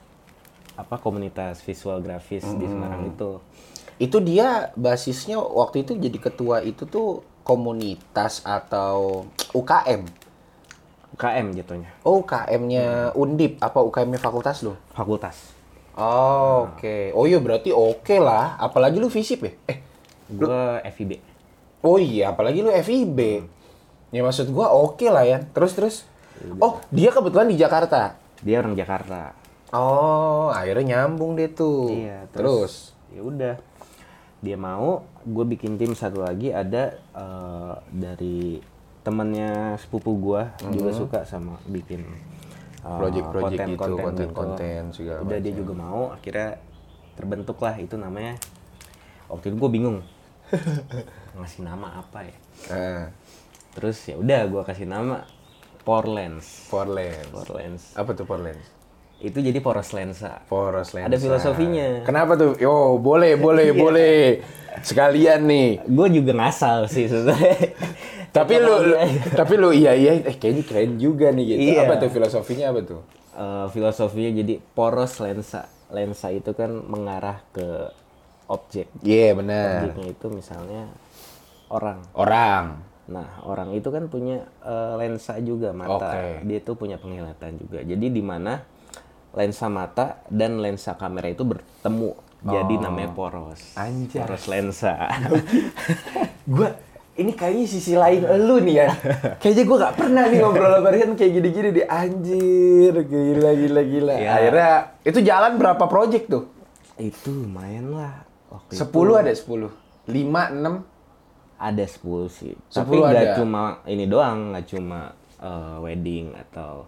apa 0.74 0.96
komunitas 0.98 1.62
visual 1.62 2.02
grafis 2.02 2.42
di 2.58 2.66
Semarang 2.66 3.08
itu 3.08 3.38
Itu 3.96 4.18
dia 4.20 4.74
basisnya 4.74 5.38
waktu 5.38 5.86
itu 5.86 5.94
jadi 5.94 6.18
ketua 6.18 6.62
itu 6.62 6.84
tuh 6.84 7.22
komunitas 7.46 8.42
atau 8.42 9.24
UKM. 9.54 10.02
UKM 11.14 11.54
jatuhnya 11.54 11.94
Oh, 12.02 12.26
UKM-nya 12.26 13.14
Undip 13.14 13.62
apa 13.62 13.86
UKM-nya 13.86 14.18
fakultas 14.18 14.66
lo? 14.66 14.74
fakultas 14.92 15.54
Oh, 15.94 16.74
oke. 16.74 17.14
Oh 17.14 17.30
iya 17.30 17.38
berarti 17.38 17.70
oke 17.70 18.18
lah. 18.18 18.58
Apalagi 18.58 18.98
lu 18.98 19.14
FISIP 19.14 19.46
ya? 19.46 19.54
Eh, 19.70 19.78
gue 20.32 20.62
FIB 20.94 21.34
oh 21.84 22.00
iya, 22.00 22.32
apalagi 22.32 22.64
lu 22.64 22.72
FIB. 22.72 23.20
Ya 24.16 24.22
maksud 24.24 24.50
gua 24.56 24.72
oke 24.72 25.06
lah 25.12 25.28
ya. 25.28 25.44
Terus 25.52 25.72
terus. 25.76 25.96
Oh, 26.58 26.80
dia 26.90 27.12
kebetulan 27.14 27.52
di 27.52 27.60
Jakarta. 27.60 28.18
dia 28.44 28.60
orang 28.60 28.76
Jakarta 28.76 29.32
Oh, 29.72 30.52
akhirnya 30.52 31.08
nyambung 31.08 31.40
deh 31.40 31.48
tuh. 31.48 31.88
Iya, 31.88 32.28
terus. 32.34 32.92
ya 33.14 33.22
udah 33.22 33.56
dia 34.44 34.58
mau 34.58 35.06
gue 35.22 35.46
bikin 35.54 35.78
tim 35.80 35.94
satu 35.94 36.26
lagi 36.26 36.50
ada 36.50 36.98
eh, 37.14 37.74
dari 37.94 38.58
temannya 39.06 39.78
sepupu 39.80 40.18
gue 40.18 40.42
juga 40.74 40.92
suka 40.92 41.20
sama 41.24 41.62
bikin 41.70 42.04
eh, 42.84 42.98
Project-project 42.98 43.70
gitu, 43.70 43.78
konten-konten 43.78 44.34
konten-konten 44.34 44.82
segala 44.92 45.22
udah 45.24 45.38
dia 45.38 45.54
juga 45.54 45.74
mau 45.78 46.10
akhirnya 46.10 46.58
terbentuklah 47.14 47.78
itu 47.78 47.96
namanya 47.96 48.36
waktu 49.34 49.50
itu 49.50 49.58
gue 49.58 49.72
bingung 49.72 49.98
ngasih 51.38 51.66
nama 51.66 52.00
apa 52.00 52.22
ya 52.24 52.38
Nah, 52.70 53.10
terus 53.74 53.98
ya 54.06 54.16
udah 54.16 54.46
gue 54.46 54.62
kasih 54.64 54.86
nama 54.86 55.26
Porlens 55.82 56.70
Porlens. 56.70 57.28
Porlens 57.28 57.82
Apa 57.94 58.14
tuh 58.14 58.24
Porlens? 58.24 58.62
itu 59.18 59.40
jadi 59.40 59.56
poros 59.58 59.90
lensa 59.92 60.44
Poros 60.46 60.92
lensa. 60.92 61.08
Ada 61.08 61.16
filosofinya. 61.16 62.04
Kenapa 62.04 62.36
tuh? 62.36 62.60
Yo, 62.60 63.00
boleh, 63.00 63.40
boleh, 63.40 63.72
boleh. 63.84 64.44
Sekalian 64.84 65.48
nih. 65.48 65.80
gue 65.80 66.08
juga 66.12 66.36
ngasal 66.36 66.92
sih 66.92 67.08
sebenarnya 67.08 67.72
Tapi 68.36 68.60
lu, 68.60 68.74
lu- 68.84 69.00
tapi 69.32 69.54
lu 69.56 69.70
iya 69.72 69.96
iya 69.96 70.20
eh 70.20 70.36
kayaknya 70.36 70.64
keren 70.68 70.92
juga 71.00 71.32
nih 71.32 71.46
gitu. 71.46 71.60
Iya. 71.72 71.88
Apa 71.88 72.04
tuh 72.04 72.10
filosofinya 72.12 72.76
apa 72.76 72.80
tuh? 72.84 73.00
Eh, 73.32 73.66
filosofinya 73.72 74.32
jadi 74.36 74.54
poros 74.76 75.16
lensa 75.18 75.72
lensa 75.88 76.28
itu 76.28 76.52
kan 76.52 76.74
mengarah 76.84 77.40
ke 77.50 77.96
objek 78.46 78.88
Iya, 79.00 79.34
benar. 79.34 79.88
objeknya 79.88 80.08
itu 80.10 80.26
misalnya 80.28 80.84
orang 81.68 82.00
Orang. 82.12 82.66
nah 83.04 83.44
orang 83.44 83.72
itu 83.72 83.88
kan 83.88 84.08
punya 84.08 84.44
eh, 84.60 84.94
lensa 84.96 85.36
juga 85.38 85.72
mata 85.72 86.08
Oke. 86.10 86.44
dia 86.44 86.60
tuh 86.60 86.74
punya 86.74 86.96
penglihatan 86.96 87.58
juga 87.58 87.80
jadi 87.80 88.06
di 88.06 88.22
mana 88.22 88.64
lensa 89.32 89.68
mata 89.68 90.22
dan 90.28 90.58
lensa 90.58 90.94
kamera 90.94 91.28
itu 91.28 91.44
bertemu 91.44 92.12
jadi 92.44 92.74
namanya 92.78 93.10
poros 93.10 93.60
Oh. 93.74 93.82
Anjay. 93.82 94.20
poros 94.20 94.46
lensa 94.46 94.94
Gua 96.46 96.70
ini 97.14 97.32
kayaknya 97.32 97.66
sisi 97.66 97.94
lain 97.94 98.26
lu 98.42 98.58
nih 98.60 98.76
ya. 98.76 98.88
Kayaknya 99.38 99.64
gua 99.64 99.78
gak 99.82 99.96
pernah 99.96 100.24
nih 100.26 100.42
ngobrol 100.42 100.74
sama 100.74 100.90
Rian 100.90 101.14
kayak 101.14 101.32
gini-gini 101.32 101.70
di 101.72 101.84
anjir. 101.86 102.94
Gila 103.00 103.52
gila 103.54 103.82
gila. 103.86 104.14
Ya. 104.18 104.30
Akhirnya 104.34 104.72
itu 105.04 105.20
jalan 105.22 105.56
berapa 105.56 105.86
project 105.86 106.26
tuh? 106.28 106.44
itu 106.94 107.30
lumayan 107.34 107.90
lah 107.90 108.22
waktu 108.54 108.72
10 108.72 108.86
itu 108.86 109.14
ada 109.18 109.34
10. 109.34 109.74
5 110.06 110.14
6 110.62 110.94
ada 111.60 111.84
10 111.84 111.98
sih 112.30 112.54
10 112.68 112.76
tapi 112.76 112.94
nggak 112.96 113.28
cuma 113.36 113.62
ini 113.84 114.06
doang 114.06 114.52
nggak 114.52 114.66
cuma 114.68 115.00
eh, 115.38 115.76
wedding 115.80 116.32
atau 116.36 116.86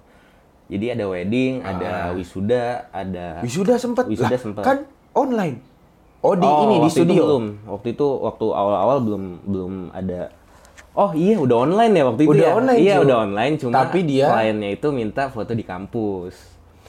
jadi 0.65 0.93
ada 0.93 1.05
wedding 1.07 1.61
ada 1.61 2.11
wisuda 2.11 2.89
ada 2.89 3.37
Ah. 3.37 3.41
Wisuda 3.41 3.73
sempet 3.75 4.05
Wisuda 4.05 4.29
Lah, 4.29 4.39
sempet. 4.39 4.63
Kan 4.63 4.77
online. 5.13 5.61
Oh 6.19 6.33
di 6.33 6.41
Oh, 6.43 6.65
ini 6.65 6.75
di 6.75 6.81
waktu 6.81 6.89
itu 6.91 6.97
studio. 7.05 7.21
belum 7.23 7.43
waktu 7.67 7.87
itu 7.91 8.07
waktu 8.19 8.45
awal-awal 8.47 8.97
belum 8.99 9.23
belum 9.43 9.73
ada 9.91 10.33
Oh 10.91 11.11
iya 11.11 11.35
udah 11.35 11.57
online 11.61 11.91
ya 11.91 12.03
waktu 12.03 12.21
itu 12.23 12.31
Udah 12.31 12.41
ya? 12.41 12.53
online, 12.55 12.79
Iya 12.79 12.93
Ju. 12.93 13.03
udah 13.03 13.17
online 13.21 13.53
cuma 13.57 13.73
Tapi 13.77 13.99
dia- 14.05 14.31
kliennya 14.31 14.69
itu 14.71 14.87
minta 14.89 15.23
foto 15.27 15.51
di 15.51 15.61
kampus 15.61 16.33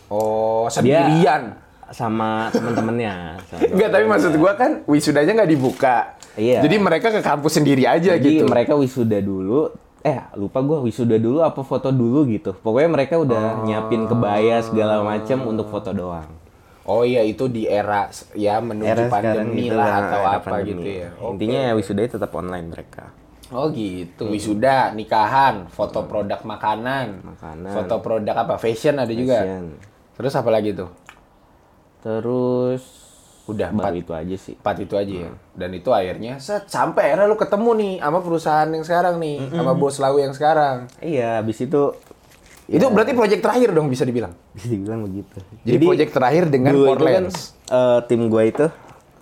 Oh 0.09 0.65
Dia 0.65 0.73
sendirian. 0.73 1.43
Sama 1.90 2.51
temen-temennya 2.51 3.38
Enggak, 3.70 3.90
tapi 3.94 4.05
maksud 4.05 4.33
gua 4.37 4.53
kan 4.55 4.83
wisudanya 4.85 5.42
nggak 5.42 5.51
dibuka. 5.51 5.96
Iya. 6.35 6.61
Jadi 6.61 6.77
mereka 6.77 7.09
ke 7.09 7.22
kampus 7.22 7.57
sendiri 7.57 7.87
aja 7.87 8.18
Jadi 8.18 8.42
gitu. 8.42 8.46
mereka 8.46 8.75
wisuda 8.75 9.22
dulu. 9.22 9.70
Eh 10.03 10.18
lupa 10.35 10.61
gua 10.61 10.83
wisuda 10.83 11.16
dulu 11.16 11.40
apa 11.40 11.62
foto 11.62 11.88
dulu 11.90 12.27
gitu. 12.27 12.55
Pokoknya 12.55 12.90
mereka 12.90 13.14
udah 13.16 13.62
nyiapin 13.62 14.07
kebaya 14.07 14.61
segala 14.61 15.03
macem 15.03 15.40
untuk 15.42 15.66
foto 15.66 15.90
doang. 15.90 16.27
Oh 16.87 17.03
iya 17.03 17.27
itu 17.27 17.51
di 17.51 17.66
era 17.66 18.07
ya 18.31 18.62
menuju 18.62 18.87
Era 18.87 19.11
pandemi 19.11 19.66
gitu 19.66 19.75
lah 19.75 20.07
atau 20.07 20.22
apa 20.22 20.38
pandemi. 20.46 20.70
gitu 20.70 20.88
ya. 21.03 21.09
Oke. 21.18 21.31
Intinya 21.35 21.59
ya 21.66 21.72
wisuda 21.75 22.01
tetap 22.07 22.31
online 22.31 22.66
mereka. 22.70 23.11
Oh 23.46 23.70
gitu. 23.70 24.27
Wisuda, 24.27 24.90
nikahan, 24.90 25.70
foto 25.70 26.03
produk 26.11 26.42
makanan, 26.42 27.22
Makanan. 27.22 27.70
foto 27.70 28.03
produk 28.03 28.35
apa? 28.35 28.59
Fashion 28.59 28.99
ada 28.99 29.11
juga. 29.14 29.38
Fashion. 29.38 29.64
Terus 30.18 30.35
apa 30.35 30.51
lagi 30.51 30.75
tuh? 30.75 30.90
Terus 32.01 32.83
Udah, 33.47 33.71
baru 33.71 33.95
empat. 33.95 34.03
itu 34.03 34.13
aja 34.13 34.37
sih. 34.37 34.55
Empat 34.59 34.77
itu 34.83 34.95
aja 34.99 35.15
ya. 35.27 35.31
Dan 35.55 35.71
itu 35.79 35.91
akhirnya 35.95 36.43
set 36.43 36.67
sampai 36.67 37.15
akhirnya 37.15 37.31
lu 37.31 37.39
ketemu 37.39 37.71
nih 37.79 37.93
sama 38.03 38.19
perusahaan 38.19 38.69
yang 38.69 38.85
sekarang 38.85 39.15
nih, 39.23 39.37
sama 39.55 39.73
bos 39.79 39.97
lau 40.03 40.17
yang 40.19 40.35
sekarang. 40.35 40.77
Iya, 40.99 41.41
habis 41.43 41.59
itu 41.63 41.83
Itu 42.67 42.91
berarti 42.91 43.15
project 43.15 43.47
terakhir 43.47 43.71
dong 43.71 43.87
bisa 43.87 44.03
dibilang. 44.03 44.35
bisa 44.51 44.67
dibilang 44.67 45.07
begitu. 45.07 45.39
Jadi, 45.63 45.87
project 45.87 46.11
terakhir 46.19 46.45
dengan 46.51 46.75
itu 46.75 47.07
kan 47.07 47.25
eh, 47.71 47.99
tim 48.11 48.27
gua 48.27 48.43
itu 48.43 48.67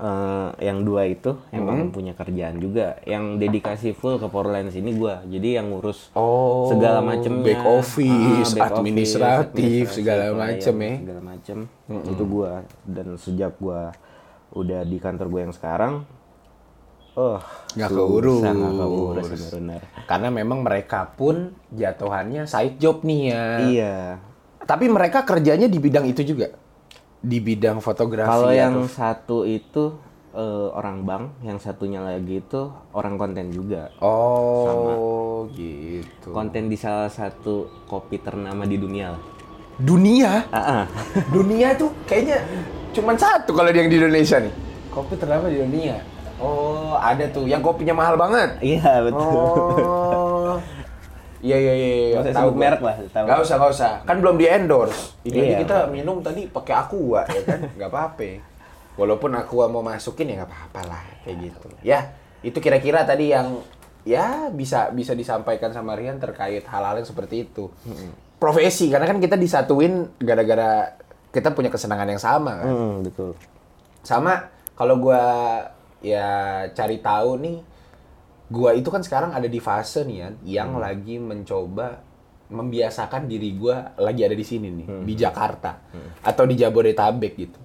eh, 0.05 0.51
yang 0.61 0.83
dua 0.83 1.07
itu 1.07 1.33
emang 1.49 1.79
Hmm. 1.81 1.91
punya 1.91 2.13
kerjaan 2.13 2.59
juga 2.59 3.01
yang 3.03 3.39
dedikasi 3.39 3.91
full 3.91 4.17
ke 4.17 4.27
Portlands 4.27 4.73
ini 4.73 4.93
gua. 4.93 5.25
Jadi 5.25 5.57
yang 5.57 5.71
ngurus 5.71 6.13
Oh, 6.13 6.69
segala 6.69 7.01
macamnya 7.01 7.41
back 7.43 7.65
office, 7.65 8.53
back 8.53 8.69
administratif, 8.75 9.85
segala 9.91 10.29
macem 10.31 10.75
ya. 10.77 10.95
segala 10.99 11.21
macem 11.23 11.57
itu 11.89 12.25
gua 12.25 12.53
dan 12.85 13.17
sejak 13.17 13.57
gua 13.57 13.97
udah 14.53 14.83
di 14.83 14.99
kantor 14.99 15.27
gua 15.29 15.41
yang 15.43 15.53
sekarang 15.53 16.05
oh 17.15 17.39
Nggak 17.73 17.91
keurus. 17.91 18.43
nggak 18.43 18.55
keurus 18.89 19.27
benar-benar 19.29 19.81
Karena 20.05 20.29
memang 20.31 20.59
mereka 20.61 21.09
pun 21.09 21.37
jatuhannya 21.71 22.45
side 22.45 22.77
job 22.77 23.03
nih 23.03 23.21
ya. 23.25 23.45
iya 23.63 23.95
Tapi 24.61 24.87
mereka 24.87 25.23
kerjanya 25.23 25.65
di 25.65 25.77
bidang 25.77 26.05
itu 26.05 26.25
juga. 26.25 26.49
Di 27.25 27.41
bidang 27.41 27.81
fotografi 27.81 28.29
kalau 28.29 28.47
atau- 28.47 28.55
yang 28.55 28.75
satu 28.85 29.37
itu 29.43 29.97
eh, 30.31 30.69
orang 30.71 31.03
bank 31.03 31.25
yang 31.41 31.57
satunya 31.57 31.99
lagi 31.99 32.39
itu 32.39 32.61
orang 32.91 33.15
konten 33.15 33.49
juga 33.49 33.89
Oh, 33.99 35.47
gitu. 35.51 36.31
konten 36.31 36.67
di 36.67 36.75
salah 36.75 37.09
satu 37.09 37.71
kopi 37.85 38.19
ternama 38.19 38.63
di 38.63 38.77
dunia 38.77 39.11
lah 39.11 39.23
Dunia, 39.75 40.47
ah. 40.51 40.87
dunia 41.35 41.75
tuh 41.75 41.91
kayaknya 42.05 42.39
cuman 42.93 43.17
satu 43.17 43.51
kalau 43.51 43.67
yang 43.69 43.87
di 43.87 43.97
Indonesia 43.97 44.39
nih. 44.39 44.55
Kopi 44.87 45.15
ternama 45.15 45.47
di 45.47 45.59
dunia. 45.59 45.99
Oh, 46.37 46.95
ada 46.95 47.27
tuh 47.27 47.43
yang 47.45 47.59
kopinya 47.59 47.91
mahal 47.93 48.15
banget. 48.15 48.55
iya 48.61 49.03
betul 49.03 49.35
Oh. 49.81 50.55
Iya 51.45 51.57
iya 51.61 51.73
iya. 51.77 51.91
iya. 52.17 52.33
Tahu 52.33 52.57
merek 52.57 52.81
lah, 52.81 52.97
tahu. 53.13 53.25
Nggak 53.29 53.41
usah 53.45 53.55
nggak 53.61 53.73
usah. 53.77 53.93
Kan 54.09 54.17
belum 54.25 54.41
di 54.41 54.47
endorse. 54.49 55.21
Ini 55.29 55.37
Iya. 55.37 55.57
kita 55.61 55.77
minum 55.93 56.25
tadi 56.25 56.49
pakai 56.49 56.73
aqua 56.73 57.21
ya 57.29 57.43
kan. 57.45 57.61
Nggak 57.77 57.91
apa-apa. 57.93 58.31
Walaupun 58.97 59.31
aqua 59.37 59.69
mau 59.69 59.85
masukin 59.85 60.33
ya 60.33 60.41
nggak 60.41 60.51
apa-apa 60.51 60.81
lah 60.89 61.03
kayak 61.23 61.37
gitu. 61.45 61.69
Ya 61.85 62.17
itu 62.41 62.57
kira-kira 62.61 63.05
tadi 63.05 63.37
yang 63.37 63.61
ya 64.09 64.49
bisa 64.49 64.89
bisa 64.93 65.13
disampaikan 65.13 65.73
sama 65.73 65.93
Rian 65.97 66.17
terkait 66.17 66.65
hal-hal 66.65 67.03
yang 67.03 67.09
seperti 67.09 67.45
itu. 67.45 67.69
Profesi 68.41 68.89
karena 68.89 69.05
kan 69.05 69.21
kita 69.21 69.37
disatuin 69.37 70.09
gara-gara 70.17 70.97
kita 71.29 71.51
punya 71.53 71.69
kesenangan 71.69 72.09
yang 72.09 72.23
sama 72.23 72.63
kan. 72.63 72.69
Hmm, 72.71 72.95
betul 73.03 73.35
Sama 74.01 74.47
kalau 74.79 75.01
gua 75.01 75.25
ya 75.99 76.29
cari 76.71 77.01
tahu 77.01 77.41
nih, 77.41 77.57
gua 78.55 78.71
itu 78.71 78.87
kan 78.87 79.03
sekarang 79.03 79.35
ada 79.35 79.45
di 79.47 79.59
fase 79.59 80.07
nih 80.07 80.17
ya, 80.17 80.29
yang 80.63 80.79
lagi 80.79 81.19
mencoba 81.19 81.99
membiasakan 82.45 83.25
diri 83.25 83.57
gue 83.57 83.73
lagi 83.99 84.21
ada 84.21 84.33
di 84.33 84.45
sini 84.45 84.69
nih 84.71 84.87
di 85.03 85.15
Jakarta 85.17 85.81
atau 86.23 86.45
di 86.45 86.55
Jabodetabek 86.55 87.33
gitu. 87.35 87.59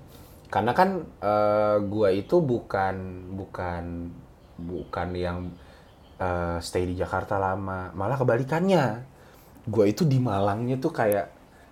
Karena 0.50 0.72
kan 0.74 0.90
eh, 1.22 1.78
gue 1.78 2.10
itu 2.16 2.40
bukan 2.40 2.96
bukan 3.36 3.84
bukan 4.58 5.08
yang 5.14 5.52
eh, 6.18 6.58
stay 6.60 6.84
di 6.84 6.96
Jakarta 6.96 7.38
lama 7.38 7.92
malah 7.94 8.18
kebalikannya. 8.18 8.86
Gue 9.68 9.92
itu 9.92 10.08
di 10.08 10.18
Malangnya 10.18 10.80
tuh 10.80 10.90
kayak 10.90 11.28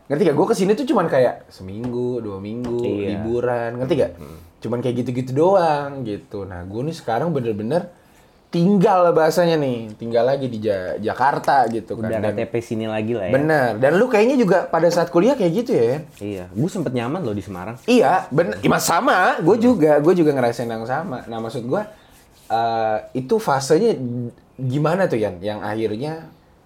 ngerti 0.08 0.24
gak 0.24 0.38
gue 0.38 0.48
ke 0.48 0.56
sini 0.56 0.72
tuh 0.72 0.86
cuman 0.86 1.08
kayak 1.08 1.50
seminggu 1.50 2.22
dua 2.22 2.38
minggu 2.40 2.80
Iya. 2.80 3.18
liburan 3.18 3.76
ngerti 3.76 3.94
gak 3.98 4.14
cuman 4.58 4.80
kayak 4.80 4.96
gitu-gitu 5.02 5.32
doang 5.34 6.04
gitu. 6.04 6.44
Nah 6.44 6.62
gue 6.64 6.82
nih 6.84 6.94
sekarang 6.94 7.32
bener-bener 7.32 7.88
tinggal 8.48 9.12
bahasanya 9.12 9.56
nih 9.56 9.92
tinggal 9.94 10.24
lagi 10.24 10.48
di 10.48 10.58
Ja- 10.58 10.96
Jakarta 10.96 11.68
gitu 11.68 12.00
kan 12.00 12.08
Udah 12.08 12.32
KTP 12.32 12.54
sini 12.58 12.88
lagi 12.88 13.12
lah 13.12 13.28
ya. 13.28 13.34
bener 13.34 13.70
dan 13.76 13.92
lu 13.94 14.08
kayaknya 14.08 14.36
juga 14.36 14.64
pada 14.64 14.88
saat 14.88 15.08
kuliah 15.08 15.36
kayak 15.36 15.54
gitu 15.58 15.72
ya? 15.72 16.00
Iya, 16.18 16.46
gue 16.48 16.70
sempet 16.70 16.92
nyaman 16.92 17.22
loh 17.22 17.32
di 17.32 17.44
Semarang. 17.44 17.76
Iya, 17.84 18.24
bener. 18.30 18.56
Iya, 18.58 18.80
sama. 18.80 19.36
Gue 19.40 19.58
juga, 19.58 20.00
gue 20.00 20.14
juga 20.14 20.32
ngerasain 20.32 20.66
yang 20.66 20.84
sama. 20.84 21.24
Nah, 21.24 21.38
maksud 21.38 21.64
gue 21.64 21.82
eh, 22.48 22.98
itu 23.14 23.36
fasenya 23.36 24.00
gimana 24.56 25.06
tuh 25.06 25.20
Yan? 25.20 25.38
Yang 25.38 25.60
akhirnya 25.62 26.14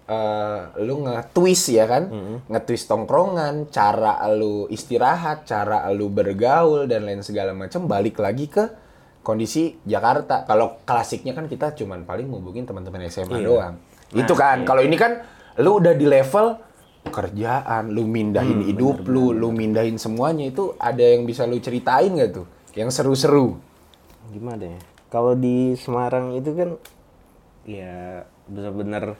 eh, 0.04 0.60
lu 0.80 1.02
nge-twist 1.02 1.66
ya 1.68 1.84
kan? 1.84 2.06
Nge-twist 2.46 2.86
tongkrongan, 2.86 3.66
cara 3.68 4.22
lu 4.30 4.68
istirahat, 4.68 5.44
cara 5.44 5.90
lu 5.90 6.06
bergaul 6.06 6.86
dan 6.86 7.02
lain 7.02 7.20
segala 7.20 7.50
macam 7.52 7.84
balik 7.84 8.16
lagi 8.16 8.46
ke 8.46 8.70
kondisi 9.22 9.78
Jakarta. 9.82 10.42
Kalau 10.42 10.82
klasiknya 10.82 11.32
kan 11.32 11.46
kita 11.46 11.72
cuman 11.72 12.02
paling 12.02 12.26
ngubungin 12.26 12.62
teman-teman 12.62 13.06
SMA 13.06 13.38
Iya. 13.38 13.46
doang. 13.46 13.74
Nah, 13.78 14.18
itu 14.18 14.34
kan. 14.34 14.56
iya. 14.60 14.66
Kalau 14.66 14.82
ini 14.82 14.96
kan 14.96 15.12
lu 15.56 15.78
udah 15.78 15.94
di 15.94 16.04
level 16.04 16.46
kerjaan, 17.04 17.90
lu 17.90 18.04
mindahin 18.04 18.60
Hmm, 18.60 18.68
hidup 18.68 19.02
lu, 19.04 19.30
lu 19.30 19.50
mindahin 19.50 19.96
semuanya 19.96 20.46
itu 20.46 20.74
ada 20.76 21.02
yang 21.02 21.22
bisa 21.22 21.44
lu 21.44 21.58
ceritain 21.58 22.14
gak 22.14 22.30
tuh? 22.32 22.46
Yang 22.72 22.90
seru-seru. 22.94 23.58
Gimana 24.30 24.64
ya? 24.68 24.80
Kalau 25.08 25.34
di 25.34 25.74
Semarang 25.74 26.32
itu 26.32 26.50
kan 26.52 26.70
ya 27.62 28.22
bener-bener 28.46 29.14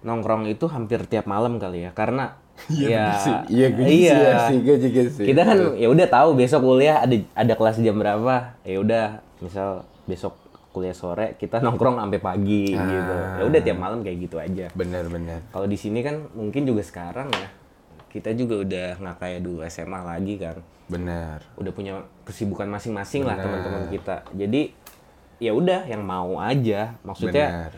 nongkrong 0.00 0.46
itu 0.46 0.64
hampir 0.66 1.04
tiap 1.04 1.26
malam 1.26 1.58
kali 1.58 1.84
ya. 1.84 1.90
Karena 1.92 2.38
ya 2.74 3.14
Iya, 3.46 3.66
gue 3.72 3.84
iya. 3.86 4.48
sih, 4.50 4.58
gue 4.60 4.76
juga 4.78 5.02
sih. 5.08 5.24
Kita 5.26 5.42
kan 5.42 5.58
ya 5.74 5.88
udah 5.88 6.06
tahu 6.06 6.28
besok 6.34 6.60
kuliah 6.64 7.00
ada 7.00 7.16
ada 7.32 7.52
kelas 7.54 7.78
jam 7.78 7.96
berapa. 7.96 8.58
Ya 8.62 8.78
udah, 8.78 9.06
misal 9.38 9.82
besok 10.04 10.34
kuliah 10.68 10.92
sore 10.92 11.34
kita 11.34 11.58
nongkrong 11.58 11.96
sampai 11.96 12.20
pagi 12.20 12.76
Ah. 12.76 12.84
gitu. 12.84 13.14
Ya 13.40 13.42
udah 13.46 13.60
tiap 13.62 13.78
malam 13.78 13.98
kayak 14.02 14.18
gitu 14.20 14.36
aja. 14.36 14.66
Bener-bener. 14.72 15.40
Kalau 15.48 15.66
di 15.66 15.74
sini 15.74 16.02
kan 16.02 16.28
mungkin 16.32 16.62
juga 16.62 16.82
sekarang 16.82 17.30
ya 17.30 17.48
kita 18.08 18.32
juga 18.32 18.64
udah 18.64 18.86
nggak 18.96 19.16
kayak 19.18 19.40
dulu 19.42 19.60
SMA 19.64 20.00
lagi 20.00 20.34
kan. 20.36 20.56
Bener. 20.88 21.44
Udah 21.54 21.72
punya 21.72 21.92
kesibukan 22.24 22.64
masing-masing 22.66 23.24
lah 23.24 23.36
teman-teman 23.36 23.88
kita. 23.88 24.24
Jadi 24.32 24.72
ya 25.38 25.52
udah 25.52 25.84
yang 25.84 26.00
mau 26.00 26.38
aja. 26.38 26.96
Maksudnya 27.02 27.46
Bener. 27.68 27.72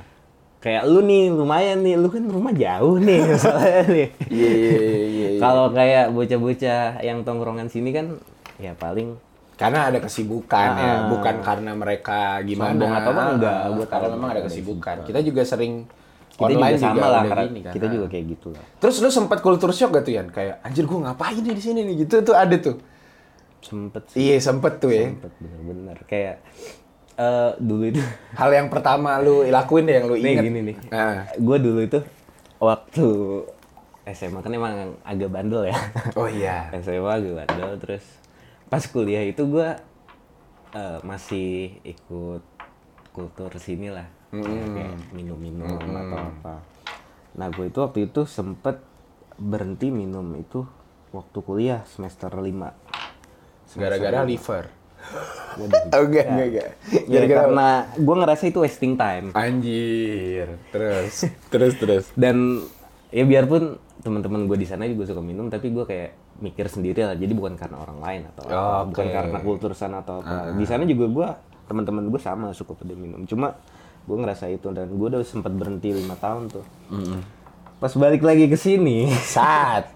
Kayak 0.61 0.85
lu 0.85 1.01
nih 1.01 1.29
lumayan 1.29 1.81
nih, 1.81 1.97
lu 1.97 2.07
kan 2.07 2.23
rumah 2.23 2.53
jauh 2.53 2.97
nih 2.97 3.21
misalnya 3.31 3.81
nih. 3.87 4.09
Iya, 4.29 4.51
iya, 4.51 4.73
iya, 4.77 5.01
iya. 5.29 5.39
Kalau 5.39 5.73
kayak 5.73 6.13
bocah-bocah 6.13 6.83
yang 7.01 7.19
tongkrongan 7.21 7.67
sini 7.67 7.91
kan 7.91 8.21
ya 8.57 8.73
paling 8.75 9.17
Karena 9.57 9.89
ada 9.89 10.01
kesibukan 10.01 10.69
ya, 10.73 10.89
Ah. 10.97 10.99
bukan 11.09 11.37
karena 11.41 11.73
mereka 11.75 12.41
gimana. 12.41 12.73
Sombong 12.73 12.93
atau 12.95 13.11
apa, 13.11 13.23
enggak. 13.31 13.57
Ah, 13.59 13.69
Gua 13.71 13.85
karena 13.87 14.09
memang 14.11 14.31
ada 14.31 14.43
kesibukan. 14.43 14.97
Kita 15.03 15.21
juga 15.21 15.43
sering 15.43 15.85
kita 16.31 16.45
online 16.47 16.73
juga 16.73 16.85
sama 16.87 16.97
lah 17.03 17.09
udah 17.21 17.29
karena 17.29 17.45
gini 17.45 17.61
kan. 17.61 17.73
kita 17.73 17.85
Ah. 17.85 17.93
juga 17.93 18.07
kayak 18.09 18.25
gitu 18.31 18.49
lah. 18.51 18.65
Terus 18.79 18.97
lu 18.97 19.11
sempat 19.11 19.39
culture 19.41 19.69
shock 19.71 19.93
gak 19.93 20.01
tuh 20.03 20.13
Yan? 20.15 20.27
Kayak 20.29 20.61
anjir 20.61 20.85
gua 20.85 20.99
ngapain 21.07 21.37
nih 21.37 21.53
di 21.53 21.61
sini 21.61 21.81
nih 21.85 21.95
gitu 22.01 22.21
tuh 22.23 22.33
ada 22.33 22.57
tuh. 22.57 22.81
Sempet 23.61 24.03
sih, 24.09 24.33
Iya, 24.33 24.37
sempet 24.41 24.73
tuh 24.77 24.89
ya. 24.89 25.13
sempet 25.13 25.33
bener-bener 25.37 25.99
kayak 26.05 26.41
eh 27.21 27.53
dulu 27.61 27.85
itu 27.85 28.01
Hal 28.33 28.49
yang 28.49 28.73
pertama 28.73 29.21
lu 29.21 29.45
lakuin 29.45 29.85
deh 29.85 30.01
yang 30.01 30.09
lu 30.09 30.17
nih 30.17 30.33
inget. 30.33 30.45
gini 30.49 30.61
nih. 30.73 30.77
Ah. 30.89 31.29
Gue 31.37 31.61
dulu 31.61 31.85
itu 31.85 32.01
waktu 32.57 33.07
SMA 34.09 34.41
kan 34.41 34.53
emang 34.57 34.97
agak 35.05 35.29
bandel 35.29 35.69
ya. 35.69 35.77
Oh 36.17 36.25
iya. 36.25 36.73
SMA 36.81 37.13
agak 37.21 37.45
bandel 37.45 37.71
terus 37.77 38.05
pas 38.73 38.81
kuliah 38.89 39.21
itu 39.29 39.45
gue 39.45 39.69
masih 41.05 41.77
ikut 41.85 42.41
kultur 43.13 43.51
sini 43.61 43.93
lah. 43.93 44.09
Ya, 44.31 44.63
kayak 44.63 44.95
minum-minum 45.11 45.67
atau 45.75 46.19
apa. 46.31 46.63
Nah 47.35 47.51
gue 47.51 47.67
itu 47.69 47.79
waktu 47.83 48.07
itu 48.09 48.25
sempet 48.25 48.79
berhenti 49.37 49.91
minum 49.91 50.39
itu 50.39 50.63
waktu 51.11 51.39
kuliah 51.43 51.83
semester 51.91 52.31
5. 52.31 53.77
Gara-gara 53.77 54.23
liver. 54.23 54.65
Oh 55.53 55.67
enggak, 56.01 56.27
enggak. 56.27 56.69
Ya, 56.87 57.01
Gara-gara 57.09 57.39
karena 57.45 57.69
gue 57.93 58.15
ngerasa 58.17 58.45
itu 58.47 58.59
wasting 58.61 58.95
time. 58.95 59.35
anjir. 59.35 60.47
Terus, 60.71 61.15
terus, 61.49 61.75
terus. 61.77 62.05
dan 62.15 62.63
ya 63.09 63.25
biarpun 63.25 63.75
teman-teman 64.01 64.47
gue 64.47 64.57
di 64.57 64.65
sana 64.65 64.87
juga 64.87 65.05
suka 65.05 65.19
minum 65.19 65.47
tapi 65.47 65.69
gue 65.69 65.83
kayak 65.83 66.11
mikir 66.41 66.67
sendiri 66.67 67.05
lah 67.05 67.13
jadi 67.13 67.29
bukan 67.31 67.53
karena 67.53 67.77
orang 67.79 67.99
lain 68.01 68.21
atau 68.29 68.43
apa, 68.43 68.55
Oh, 68.55 68.79
Oke. 68.81 68.87
bukan 68.89 69.07
karena 69.11 69.39
kultur 69.41 69.71
sana 69.75 70.01
atau 70.01 70.23
apa 70.23 70.55
di 70.55 70.65
sana 70.65 70.89
juga 70.89 71.05
gue 71.05 71.29
teman-teman 71.67 72.09
gue 72.09 72.17
sama 72.17 72.49
suka 72.51 72.73
pada 72.73 72.95
minum 72.95 73.21
cuma 73.25 73.61
gue 74.01 74.17
ngerasa 74.17 74.49
itu 74.49 74.71
dan 74.71 74.89
gue 74.89 75.07
udah 75.07 75.21
sempat 75.21 75.53
berhenti 75.53 75.93
lima 75.93 76.17
tahun 76.17 76.49
tuh 76.49 76.65
pas 77.77 77.93
balik 77.93 78.23
lagi 78.23 78.47
ke 78.47 78.57
sini 78.57 79.13
Saat. 79.13 79.93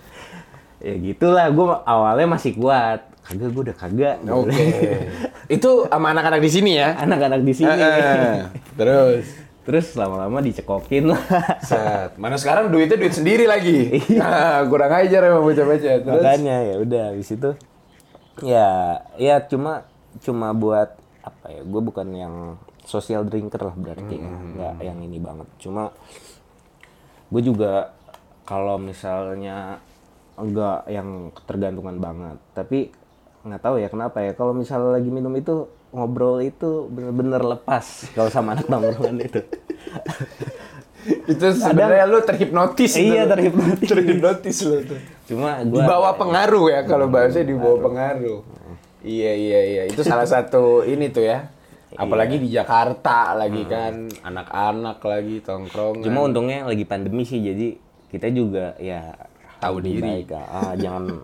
ya 0.80 0.94
gitulah 0.96 1.44
gue 1.46 1.66
awalnya 1.84 2.28
masih 2.30 2.56
kuat 2.56 3.04
kagak 3.30 3.48
gue 3.48 3.62
udah 3.64 3.76
kagak 3.76 4.16
Oke. 4.26 4.66
Itu 5.56 5.86
sama 5.86 6.10
anak-anak 6.10 6.40
di 6.40 6.50
sini 6.50 6.72
ya. 6.74 6.94
anak-anak 6.96 7.40
di 7.40 7.52
sini 7.52 7.70
Eh, 7.70 8.42
Terus. 8.74 9.26
terus 9.60 9.86
lama-lama 9.94 10.40
dicekokin 10.40 11.06
lah 11.06 11.22
Saat. 11.60 12.16
Mana 12.16 12.34
sekarang 12.34 12.68
duitnya 12.68 12.96
duit 12.96 13.12
sendiri 13.12 13.44
lagi. 13.44 14.02
Nah, 14.18 14.66
kurang 14.66 14.90
ajar 14.90 15.20
emang 15.22 15.44
baca-baca. 15.44 15.90
Terus. 15.96 16.06
makanya 16.08 16.56
ya 16.60 16.76
udah 16.76 17.02
habis 17.08 17.30
itu 17.30 17.50
ya 18.40 18.68
ya 19.14 19.36
cuma 19.44 19.84
cuma 20.18 20.50
buat 20.50 20.96
apa 21.20 21.46
ya 21.50 21.60
gue 21.60 21.82
bukan 21.84 22.08
yang 22.10 22.34
social 22.82 23.22
drinker 23.22 23.60
lah 23.60 23.76
berarti 23.76 24.16
ya. 24.16 24.26
nggak 24.26 24.74
yang 24.80 24.98
ini 24.98 25.20
banget 25.20 25.44
cuma 25.58 25.92
gue 27.28 27.42
juga 27.44 27.92
kalau 28.42 28.74
misalnya 28.74 29.78
enggak 30.34 30.88
yang 30.88 31.28
ketergantungan 31.30 32.00
banget 32.00 32.36
tapi 32.50 32.90
nggak 33.40 33.60
tahu 33.64 33.76
ya 33.80 33.88
kenapa 33.88 34.20
ya 34.20 34.32
kalau 34.36 34.52
misalnya 34.52 35.00
lagi 35.00 35.08
minum 35.08 35.32
itu 35.32 35.64
ngobrol 35.90 36.38
itu 36.44 36.86
bener-bener 36.92 37.40
lepas 37.40 38.10
kalau 38.16 38.28
sama 38.28 38.52
anak 38.54 38.68
nongkrongan 38.68 39.18
itu 39.24 39.40
Itu 41.24 41.56
sebenarnya 41.56 42.04
lu 42.04 42.20
terhipnotis. 42.20 42.92
Iya, 42.92 43.24
terhipnotis. 43.24 43.88
terhipnotis 43.88 44.56
lu 44.68 44.84
tuh. 44.84 45.00
cuma 45.24 45.64
Di 45.64 45.72
gue 45.72 45.80
bawah 45.80 46.12
pengaruh 46.12 46.68
ya 46.68 46.80
kalau 46.84 47.08
bahasanya 47.08 47.46
di 47.48 47.56
bawah 47.56 47.80
pengaruh. 47.88 48.40
Iya 49.00 49.32
iya 49.32 49.60
iya 49.64 49.82
itu 49.88 50.04
salah 50.04 50.28
satu 50.28 50.84
ini 50.84 51.08
tuh 51.08 51.24
ya. 51.24 51.48
Apalagi 51.96 52.36
di 52.36 52.52
Jakarta 52.52 53.32
lagi 53.32 53.64
kan 53.64 54.12
anak-anak 54.22 55.00
lagi 55.00 55.40
tongkrong. 55.40 56.04
Cuma 56.04 56.28
untungnya 56.28 56.68
lagi 56.68 56.84
pandemi 56.84 57.24
sih, 57.24 57.40
jadi 57.40 57.80
kita 58.12 58.28
juga 58.30 58.76
ya 58.76 59.16
Tahu 59.58 59.80
diri. 59.80 60.04
baik. 60.04 60.36
Ah, 60.36 60.76
jangan 60.76 61.16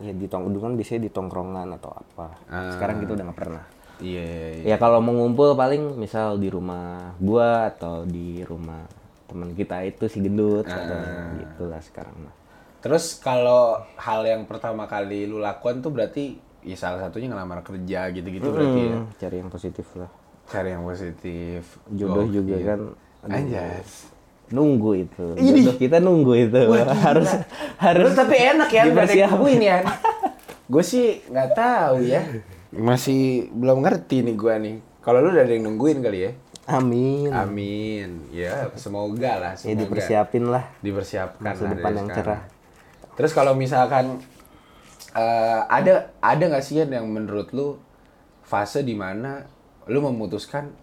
ya 0.00 0.12
di 0.12 0.26
tong 0.28 0.52
dulu 0.52 0.68
kan 0.68 0.72
biasanya 0.76 1.08
di 1.08 1.10
tongkrongan 1.10 1.68
atau 1.80 1.90
apa. 1.92 2.26
Sekarang 2.74 3.00
kita 3.00 3.16
udah 3.16 3.24
nggak 3.30 3.38
pernah. 3.38 3.64
Iya 3.96 4.24
iya 4.24 4.48
iya. 4.60 4.64
Ya 4.72 4.76
kalau 4.76 5.00
mau 5.00 5.16
ngumpul 5.16 5.56
paling 5.56 5.96
misal 5.96 6.36
di 6.36 6.52
rumah 6.52 7.16
gua 7.16 7.72
atau 7.72 8.04
di 8.04 8.44
rumah 8.44 8.84
teman 9.26 9.56
kita 9.56 9.82
itu 9.88 10.04
si 10.06 10.20
gendut 10.20 10.68
atau 10.68 11.00
gitulah 11.40 11.80
sekarang 11.80 12.14
mah. 12.28 12.34
Terus 12.84 13.18
kalau 13.18 13.82
hal 13.98 14.22
yang 14.28 14.44
pertama 14.44 14.84
kali 14.86 15.26
lu 15.26 15.40
lakukan 15.40 15.80
tuh 15.80 15.90
berarti 15.90 16.38
ya 16.62 16.76
salah 16.76 17.08
satunya 17.08 17.32
ngelamar 17.32 17.64
kerja 17.64 18.10
gitu-gitu 18.12 18.52
berarti 18.52 18.80
ya. 18.84 18.96
Hmm, 19.00 19.06
cari 19.16 19.36
yang 19.40 19.50
positif 19.50 19.86
lah. 19.96 20.10
Cari 20.46 20.68
yang 20.76 20.84
positif. 20.86 21.62
Jodoh 21.90 22.28
Gokil. 22.28 22.34
juga 22.42 22.56
kan 22.62 22.80
aduh, 23.26 23.34
Anjas. 23.34 23.90
Nunggu 24.48 24.90
itu. 25.02 25.24
Jodoh 25.34 25.76
kita 25.76 25.98
nunggu 25.98 26.32
itu. 26.46 26.60
harus 26.78 27.30
harus 27.76 28.10
Lu 28.10 28.16
tapi 28.16 28.36
enak 28.38 28.68
ya, 28.68 28.82
dipersiapkan. 28.86 29.36
nungguin 29.36 29.60
ya. 29.60 29.78
Gue 30.72 30.82
sih 30.82 31.22
nggak 31.26 31.50
tahu 31.54 32.02
ya. 32.02 32.22
Masih 32.70 33.48
belum 33.50 33.80
ngerti 33.80 34.26
nih 34.26 34.34
gua 34.34 34.58
nih. 34.58 34.82
Kalau 34.98 35.22
lu 35.22 35.30
udah 35.30 35.46
ada 35.46 35.54
yang 35.54 35.70
nungguin 35.70 36.02
kali 36.02 36.18
ya? 36.26 36.30
Amin. 36.66 37.30
Amin. 37.30 38.26
Ya, 38.34 38.66
semoga 38.74 39.38
lah. 39.38 39.52
Ya 39.54 39.70
Semoga. 39.70 39.86
dipersiapin 39.86 40.50
lah. 40.50 40.66
Dipersiapkan 40.82 41.54
Masa 41.54 41.62
lah 41.62 41.70
depan 41.70 41.92
yang 41.94 42.08
sekarang. 42.10 42.26
cerah. 42.26 42.40
Terus 43.14 43.30
kalau 43.30 43.54
misalkan 43.54 44.18
eh, 45.14 45.60
ada 45.64 46.10
ada 46.18 46.42
nggak 46.42 46.60
sih 46.60 46.82
Yan, 46.82 46.90
yang 46.90 47.06
menurut 47.06 47.54
lu 47.54 47.78
fase 48.42 48.82
di 48.82 48.98
mana 48.98 49.46
lu 49.86 50.02
memutuskan 50.02 50.74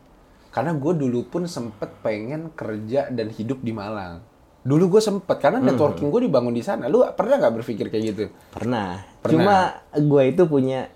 karena 0.53 0.77
gue 0.77 0.93
dulu 0.93 1.25
pun 1.25 1.49
sempet 1.49 1.89
pengen 2.05 2.53
kerja 2.53 3.09
dan 3.09 3.33
hidup 3.33 3.65
di 3.65 3.73
Malang. 3.73 4.21
Dulu 4.61 4.95
gue 4.95 5.01
sempet 5.01 5.41
karena 5.41 5.57
networking 5.59 6.13
gue 6.13 6.29
dibangun 6.29 6.53
di 6.53 6.61
sana. 6.61 6.85
Lu 6.87 7.01
pernah 7.17 7.41
nggak 7.41 7.53
berpikir 7.59 7.89
kayak 7.89 8.03
gitu? 8.13 8.23
Pernah. 8.53 9.01
Pernah. 9.19 9.33
Cuma 9.33 9.57
gue 9.97 10.23
itu 10.29 10.45
punya 10.45 10.87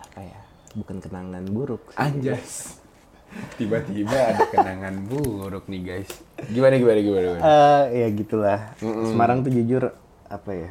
apa 0.00 0.20
ya? 0.22 0.38
Bukan 0.78 1.02
kenangan 1.02 1.44
buruk. 1.50 1.82
Anjas. 1.98 2.78
Tiba-tiba 3.58 4.16
ada 4.16 4.48
kenangan 4.48 5.02
buruk 5.10 5.66
nih 5.66 5.82
guys. 5.82 6.10
Gimana 6.46 6.78
gimana 6.78 6.98
gimana? 7.02 7.24
gimana? 7.26 7.42
Eh, 7.42 7.82
ya 8.00 8.08
gitulah. 8.14 8.60
Semarang 8.80 9.42
tuh 9.42 9.50
jujur 9.52 9.92
apa 10.30 10.50
ya? 10.54 10.70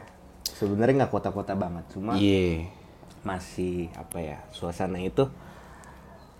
Sebenarnya 0.55 1.03
nggak 1.03 1.13
kota-kota 1.13 1.51
banget, 1.53 1.83
cuma 1.91 2.15
Iya. 2.15 2.71
masih 3.27 3.91
apa 3.93 4.17
ya? 4.23 4.37
Suasana 4.55 4.97
itu 5.03 5.27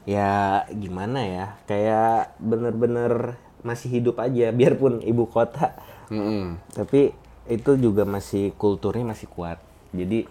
ya 0.06 0.64
gimana 0.70 1.20
ya? 1.26 1.46
Kayak 1.66 2.38
bener-bener 2.40 3.36
masih 3.66 3.90
hidup 4.00 4.22
aja, 4.22 4.54
biarpun 4.58 5.02
ibu 5.02 5.26
kota. 5.26 5.74
Mm-mm. 6.14 6.62
Tapi 6.72 7.12
itu 7.50 7.72
juga 7.78 8.06
masih 8.06 8.54
kulturnya 8.58 9.14
masih 9.14 9.28
kuat. 9.30 9.58
Jadi 9.92 10.26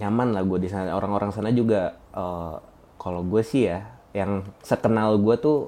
nyaman 0.00 0.32
lah 0.32 0.42
gue 0.44 0.58
di 0.64 0.68
sana. 0.72 0.96
Orang-orang 0.96 1.30
sana 1.32 1.52
juga 1.52 1.94
eh, 2.16 2.54
kalau 2.96 3.20
gue 3.24 3.44
sih 3.44 3.68
ya, 3.68 3.84
yang 4.16 4.44
sekenal 4.64 5.20
gue 5.20 5.36
tuh 5.36 5.58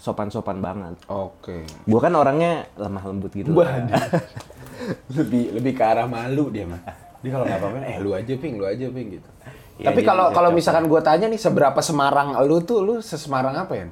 sopan-sopan 0.00 0.58
banget. 0.58 0.96
Oke. 1.08 1.64
Gue 1.86 2.00
kan 2.00 2.12
orangnya 2.16 2.66
lemah 2.76 3.04
lembut 3.04 3.32
gitu. 3.32 3.52
lebih 5.16 5.54
lebih 5.56 5.72
ke 5.72 5.84
arah 5.84 6.04
malu 6.04 6.50
dia 6.50 6.66
mah. 6.68 6.82
Dia 7.24 7.30
kalau 7.32 7.44
nggak 7.48 7.60
apa-apa, 7.60 7.78
eh 7.88 7.96
lu 8.04 8.12
aja 8.12 8.34
ping, 8.36 8.60
lu 8.60 8.68
aja 8.68 8.84
ping 8.92 9.16
gitu. 9.16 9.30
Ya, 9.74 9.90
Tapi 9.90 10.06
kalau 10.06 10.30
kalau 10.30 10.54
misalkan 10.54 10.86
gue 10.86 11.00
tanya 11.02 11.26
nih 11.26 11.40
seberapa 11.40 11.80
Semarang 11.82 12.38
lu 12.46 12.62
tuh, 12.62 12.78
lu 12.86 12.94
sesemarang 13.02 13.58
apa 13.58 13.74
ya? 13.74 13.86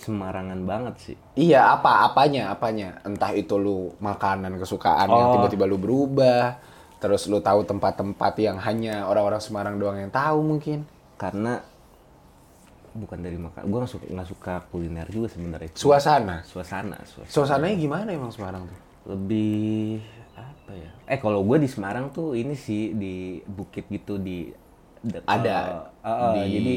Semarangan 0.00 0.56
banget 0.64 0.94
sih. 0.96 1.16
Iya, 1.36 1.76
apa 1.76 2.08
apanya, 2.08 2.48
apanya? 2.48 3.04
Entah 3.04 3.36
itu 3.36 3.60
lu 3.60 3.92
makanan 4.00 4.56
kesukaan 4.56 5.04
yang 5.04 5.26
Oh. 5.28 5.32
tiba-tiba 5.36 5.68
lu 5.68 5.76
berubah, 5.76 6.56
terus 6.96 7.28
lu 7.28 7.44
tahu 7.44 7.68
tempat-tempat 7.68 8.32
yang 8.40 8.56
hanya 8.56 9.04
orang-orang 9.04 9.44
Semarang 9.44 9.76
doang 9.76 10.00
yang 10.00 10.08
tahu 10.08 10.40
mungkin. 10.40 10.88
Karena 11.20 11.60
bukan 12.96 13.20
dari 13.20 13.36
makan. 13.36 13.68
Gue 13.68 13.78
nggak 13.84 13.92
suka 13.92 14.04
nggak 14.08 14.28
suka 14.32 14.54
kuliner 14.72 15.06
juga 15.12 15.28
sebenarnya. 15.28 15.70
Suasana. 15.76 16.40
Suasana, 16.48 16.96
suasana. 17.04 17.28
Suasananya 17.28 17.76
gimana 17.76 18.08
emang 18.08 18.32
Semarang 18.32 18.64
tuh? 18.64 18.78
Lebih 19.12 20.00
apa 20.70 20.78
ya? 20.78 20.90
Eh 21.10 21.18
kalau 21.18 21.42
gue 21.42 21.58
di 21.58 21.66
Semarang 21.66 22.14
tuh 22.14 22.38
ini 22.38 22.54
sih 22.54 22.94
di 22.94 23.42
bukit 23.42 23.90
gitu 23.90 24.22
di 24.22 24.54
de- 25.02 25.26
Ada 25.26 25.82
eh, 25.98 26.06
eh, 26.06 26.30
di 26.30 26.42
jadi 26.54 26.74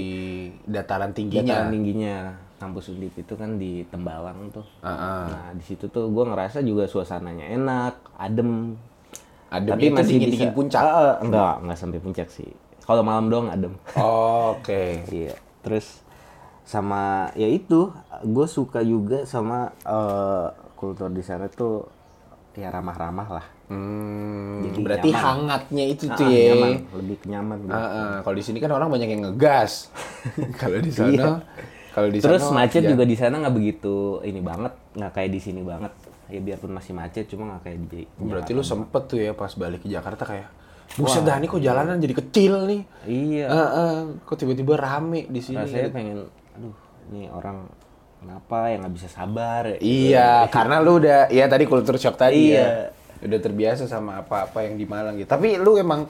dataran 0.66 1.12
tingginya. 1.14 1.46
dataran 1.46 1.70
tingginya 1.70 2.16
kampus 2.58 2.90
Undip 2.90 3.14
itu 3.22 3.34
kan 3.38 3.62
di 3.62 3.86
Tembalang 3.94 4.50
tuh. 4.50 4.66
Heeh. 4.82 5.24
Nah 5.30 5.48
di 5.54 5.62
situ 5.62 5.86
tuh 5.94 6.10
gue 6.10 6.26
ngerasa 6.26 6.66
juga 6.66 6.90
suasananya 6.90 7.54
enak, 7.54 8.18
adem. 8.18 8.74
Adem 9.54 9.78
itu 9.78 10.02
dingin-dingin 10.10 10.52
puncak. 10.58 10.82
Eh, 10.82 10.90
eh, 10.90 11.14
enggak, 11.22 11.54
enggak 11.62 11.78
sampai 11.78 12.00
puncak 12.02 12.28
sih. 12.34 12.50
Kalau 12.82 13.06
malam 13.06 13.30
doang 13.30 13.54
adem. 13.54 13.78
Oke. 13.94 15.06
Iya. 15.14 15.38
Terus 15.62 16.02
sama 16.66 17.30
ya 17.36 17.46
itu, 17.46 17.92
gue 18.26 18.48
suka 18.50 18.82
juga 18.82 19.30
sama 19.30 19.70
eh, 19.86 20.48
kultur 20.74 21.14
di 21.14 21.22
sana 21.22 21.46
tuh 21.52 21.86
ya 22.56 22.70
ramah-ramah 22.72 23.28
lah. 23.30 23.46
Hmm, 23.64 24.60
Jadi 24.66 24.80
berarti 24.82 25.10
nyaman. 25.10 25.24
hangatnya 25.24 25.84
itu 25.86 26.04
Ah, 26.06 26.16
tuh 26.16 26.28
ya. 26.28 26.52
nyaman, 26.52 26.72
lebih 26.94 27.18
nyaman. 27.26 27.58
gua. 27.62 27.74
Heeh, 27.74 28.14
kalau 28.22 28.36
di 28.36 28.44
sini 28.44 28.58
kan 28.60 28.72
orang 28.72 28.90
banyak 28.90 29.10
yang 29.10 29.22
ngegas. 29.26 29.88
kalau 30.62 30.78
di 30.78 30.92
sana, 30.92 31.40
kalau 31.90 32.08
di 32.08 32.18
Iya. 32.18 32.24
Terus 32.24 32.42
sana 32.42 32.56
macet 32.60 32.82
ya- 32.82 32.92
juga 32.92 33.04
di 33.04 33.16
sana 33.16 33.36
nggak 33.38 33.56
begitu 33.56 33.96
ini 34.22 34.40
banget, 34.40 34.74
nggak 34.94 35.12
kayak 35.12 35.30
di 35.30 35.40
sini 35.40 35.62
banget. 35.62 35.94
Ya 36.26 36.40
biarpun 36.40 36.72
masih 36.72 36.92
macet, 36.92 37.26
cuma 37.26 37.48
nggak 37.48 37.62
kayak 37.64 37.78
di. 37.86 38.02
Berarti 38.18 38.52
lu 38.52 38.64
sempet 38.64 39.02
tuh 39.06 39.18
ya 39.18 39.32
pas 39.32 39.52
balik 39.54 39.80
ke 39.80 39.88
Jakarta 39.88 40.24
kayak, 40.24 40.48
buset 40.94 41.22
dah 41.22 41.36
nih 41.36 41.48
kok 41.48 41.60
jalanan 41.60 41.98
jadi 41.98 42.16
kecil 42.16 42.54
nih. 42.66 42.82
Iya. 43.06 43.48
Heeh, 43.48 43.94
kok 44.22 44.36
tiba-tiba 44.36 44.76
rame 44.76 45.26
di 45.26 45.40
sini. 45.40 45.58
Rasanya 45.58 45.90
pengen, 45.90 46.20
aduh, 46.54 46.76
ini 47.10 47.28
orang 47.28 47.64
kenapa 48.20 48.68
yang 48.68 48.84
nggak 48.84 48.96
bisa 48.96 49.08
sabar? 49.08 49.68
ya? 49.68 49.78
Iya, 49.80 50.30
karena 50.56 50.78
lu 50.78 50.98
udah, 50.98 51.28
ya 51.28 51.46
tadi 51.46 51.64
kultur 51.64 51.96
shock 51.96 52.16
tadi 52.16 52.52
Iya. 52.52 52.60
ya. 52.60 52.70
Udah 53.24 53.40
terbiasa 53.40 53.88
sama 53.88 54.20
apa-apa 54.20 54.68
yang 54.68 54.76
di 54.76 54.84
Malang 54.84 55.16
gitu. 55.16 55.32
Tapi 55.32 55.56
lu 55.56 55.80
emang, 55.80 56.06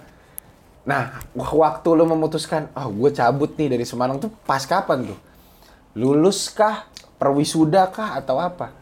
nah 0.83 1.21
waktu 1.33 1.89
lu 1.93 2.03
memutuskan, 2.03 2.73
oh 2.73 2.89
gue 2.89 3.13
cabut 3.13 3.53
nih 3.53 3.69
dari 3.69 3.85
Semarang 3.85 4.17
tuh 4.17 4.33
pas 4.43 4.65
kapan 4.65 5.05
tuh? 5.07 5.19
Lulus 5.93 6.49
kah? 6.49 6.89
Perwisuda 7.21 7.87
kah? 7.87 8.17
Atau 8.17 8.41
apa? 8.41 8.73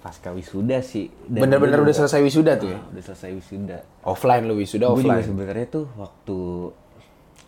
Pasca 0.00 0.32
wisuda 0.32 0.80
sih. 0.80 1.12
Bener-bener 1.28 1.80
gua 1.80 1.88
udah 1.88 1.96
selesai 1.96 2.24
wisuda 2.24 2.56
tuh 2.56 2.72
ya? 2.72 2.80
Udah 2.88 3.04
selesai 3.04 3.36
wisuda. 3.36 3.84
Offline 4.00 4.48
lu 4.48 4.56
wisuda 4.56 4.88
Gue 4.88 5.04
juga 5.04 5.20
offline? 5.20 5.24
sebenarnya 5.28 5.66
tuh 5.68 5.86
waktu 5.92 6.38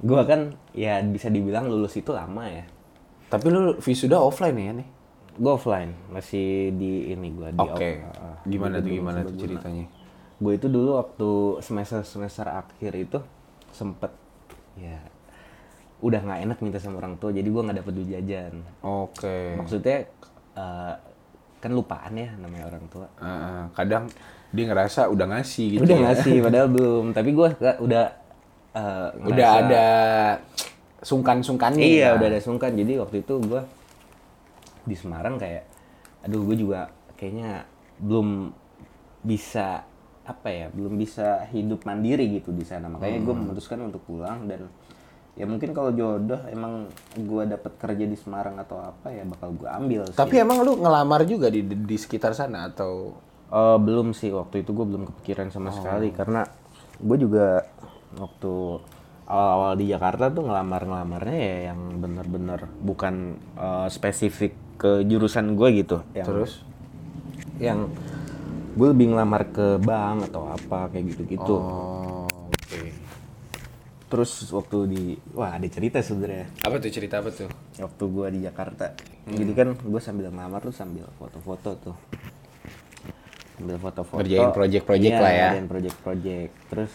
gua 0.05 0.23
kan 0.29 0.41
ya 0.77 1.01
bisa 1.01 1.33
dibilang 1.33 1.73
lulus 1.73 1.97
itu 1.97 2.13
lama 2.13 2.45
ya. 2.49 2.69
Tapi 3.33 3.47
lu 3.49 3.81
wisuda 3.81 4.21
offline 4.21 4.53
ya 4.53 4.73
nih? 4.77 4.89
Gue 5.33 5.49
offline, 5.49 5.97
masih 6.13 6.77
di 6.77 7.09
ini 7.09 7.33
gua 7.33 7.49
di 7.49 7.61
Oke. 7.65 8.05
off- 8.05 8.21
ah, 8.21 8.37
Gimana 8.45 8.85
tuh 8.85 8.91
gimana 8.93 9.19
tuh 9.25 9.37
ceritanya? 9.41 9.85
Gue 10.43 10.59
itu 10.59 10.67
dulu 10.67 10.99
waktu 10.99 11.31
semester 11.63 12.03
semester 12.03 12.43
akhir 12.45 12.93
itu 12.93 13.19
sempet 13.71 14.11
ya 14.75 14.99
udah 16.03 16.19
nggak 16.19 16.41
enak 16.43 16.59
minta 16.59 16.83
sama 16.83 16.99
orang 16.99 17.15
tua, 17.15 17.31
jadi 17.31 17.47
gua 17.47 17.63
nggak 17.63 17.79
dapet 17.79 17.93
duit 17.95 18.11
jajan. 18.11 18.59
Oke. 18.83 19.55
Maksudnya 19.55 20.03
eh, 20.53 20.95
kan 21.63 21.71
lupaan 21.71 22.19
ya 22.19 22.35
namanya 22.37 22.67
orang 22.67 22.85
tua. 22.91 23.07
Heeh, 23.23 23.63
kadang 23.71 24.11
dia 24.51 24.65
ngerasa 24.67 25.07
udah 25.09 25.27
ngasih 25.31 25.79
gitu 25.79 25.87
udah 25.87 25.95
ya. 25.95 26.03
ngasih 26.11 26.35
padahal 26.51 26.69
belum, 26.69 27.05
tapi 27.15 27.31
nggak- 27.31 27.79
udah 27.79 28.05
Udah 28.73 29.29
ngerasa- 29.31 29.61
ada 29.63 29.87
sungkan-sungkannya. 31.03 31.85
Iya, 31.85 32.03
ya. 32.03 32.17
udah 32.19 32.27
ada 32.33 32.41
sungkan. 32.41 32.73
Jadi 32.75 32.93
waktu 32.99 33.17
itu 33.21 33.35
gua 33.45 33.63
di 34.83 34.97
Semarang 34.99 35.39
kayak, 35.39 35.63
aduh 36.27 36.43
gue 36.43 36.57
juga 36.59 36.91
kayaknya 37.15 37.63
belum 38.03 38.51
bisa 39.23 39.87
apa 40.33 40.49
ya, 40.49 40.67
belum 40.73 40.97
bisa 40.97 41.45
hidup 41.53 41.85
mandiri 41.85 42.41
gitu 42.41 42.51
di 42.51 42.65
sana. 42.65 42.89
Makanya 42.89 43.21
gue 43.21 43.35
Hmm. 43.37 43.43
memutuskan 43.45 43.79
untuk 43.85 44.03
pulang 44.09 44.49
dan 44.49 44.73
ya 45.33 45.45
mungkin 45.49 45.73
kalau 45.73 45.93
jodoh 45.97 46.41
emang 46.49 46.93
gua 47.25 47.49
dapat 47.49 47.73
kerja 47.81 48.05
di 48.05 48.17
Semarang 48.17 48.61
atau 48.61 48.81
apa 48.81 49.09
ya 49.13 49.25
bakal 49.29 49.53
gue 49.57 49.69
ambil. 49.69 50.01
sih. 50.09 50.17
Tapi 50.17 50.35
emang 50.41 50.61
lu 50.65 50.77
ngelamar 50.81 51.25
juga 51.25 51.49
di, 51.49 51.65
di, 51.65 51.97
sekitar 51.97 52.37
sana 52.37 52.69
atau 52.69 53.17
Eh, 53.53 53.79
belum 53.85 54.17
sih 54.17 54.33
waktu 54.33 54.65
itu 54.65 54.73
gue 54.73 54.87
belum 54.89 55.05
kepikiran 55.13 55.53
sama 55.53 55.77
sekali 55.77 56.09
karena 56.09 56.49
gue 56.97 57.17
juga 57.21 57.69
waktu 58.17 58.81
awal-awal 59.29 59.77
di 59.77 59.93
Jakarta 59.93 60.33
tuh 60.33 60.49
ngelamar-ngelamarnya 60.49 61.37
ya 61.37 61.57
yang 61.69 62.01
bener-bener 62.01 62.65
bukan 62.81 63.37
eh, 63.61 63.89
spesifik 63.93 64.57
ke 64.81 65.05
jurusan 65.05 65.53
gue 65.53 65.69
gitu. 65.85 66.01
Yang, 66.17 66.27
terus? 66.33 66.53
yang 67.61 67.93
gue 68.73 68.89
lebih 68.89 69.13
ngelamar 69.13 69.53
ke 69.53 69.77
bank 69.79 70.33
atau 70.33 70.49
apa 70.49 70.89
kayak 70.89 71.05
gitu-gitu. 71.13 71.57
Oh, 71.57 72.25
oke. 72.29 72.81
Terus 74.09 74.31
waktu 74.49 74.79
di 74.89 75.03
wah 75.33 75.57
ada 75.57 75.65
cerita 75.65 75.97
sebenarnya 76.05 76.45
Apa 76.61 76.77
tuh 76.77 76.93
cerita 76.93 77.25
apa 77.25 77.33
tuh? 77.33 77.49
waktu 77.81 78.05
gue 78.05 78.27
di 78.33 78.41
Jakarta. 78.45 78.93
Jadi 79.25 79.53
kan 79.53 79.73
gue 79.73 80.01
sambil 80.01 80.29
ngelamar 80.29 80.61
tuh 80.61 80.75
sambil 80.75 81.09
foto-foto 81.17 81.71
tuh. 81.81 81.97
Sambil 83.57 83.77
foto-foto. 83.77 84.21
Ngerjain 84.21 84.53
project-project 84.53 85.15
Iya, 85.17 85.21
lah 85.21 85.33
ya. 85.33 85.49
Ngerjain 85.49 85.69
project-project. 85.69 86.53
Terus 86.69 86.93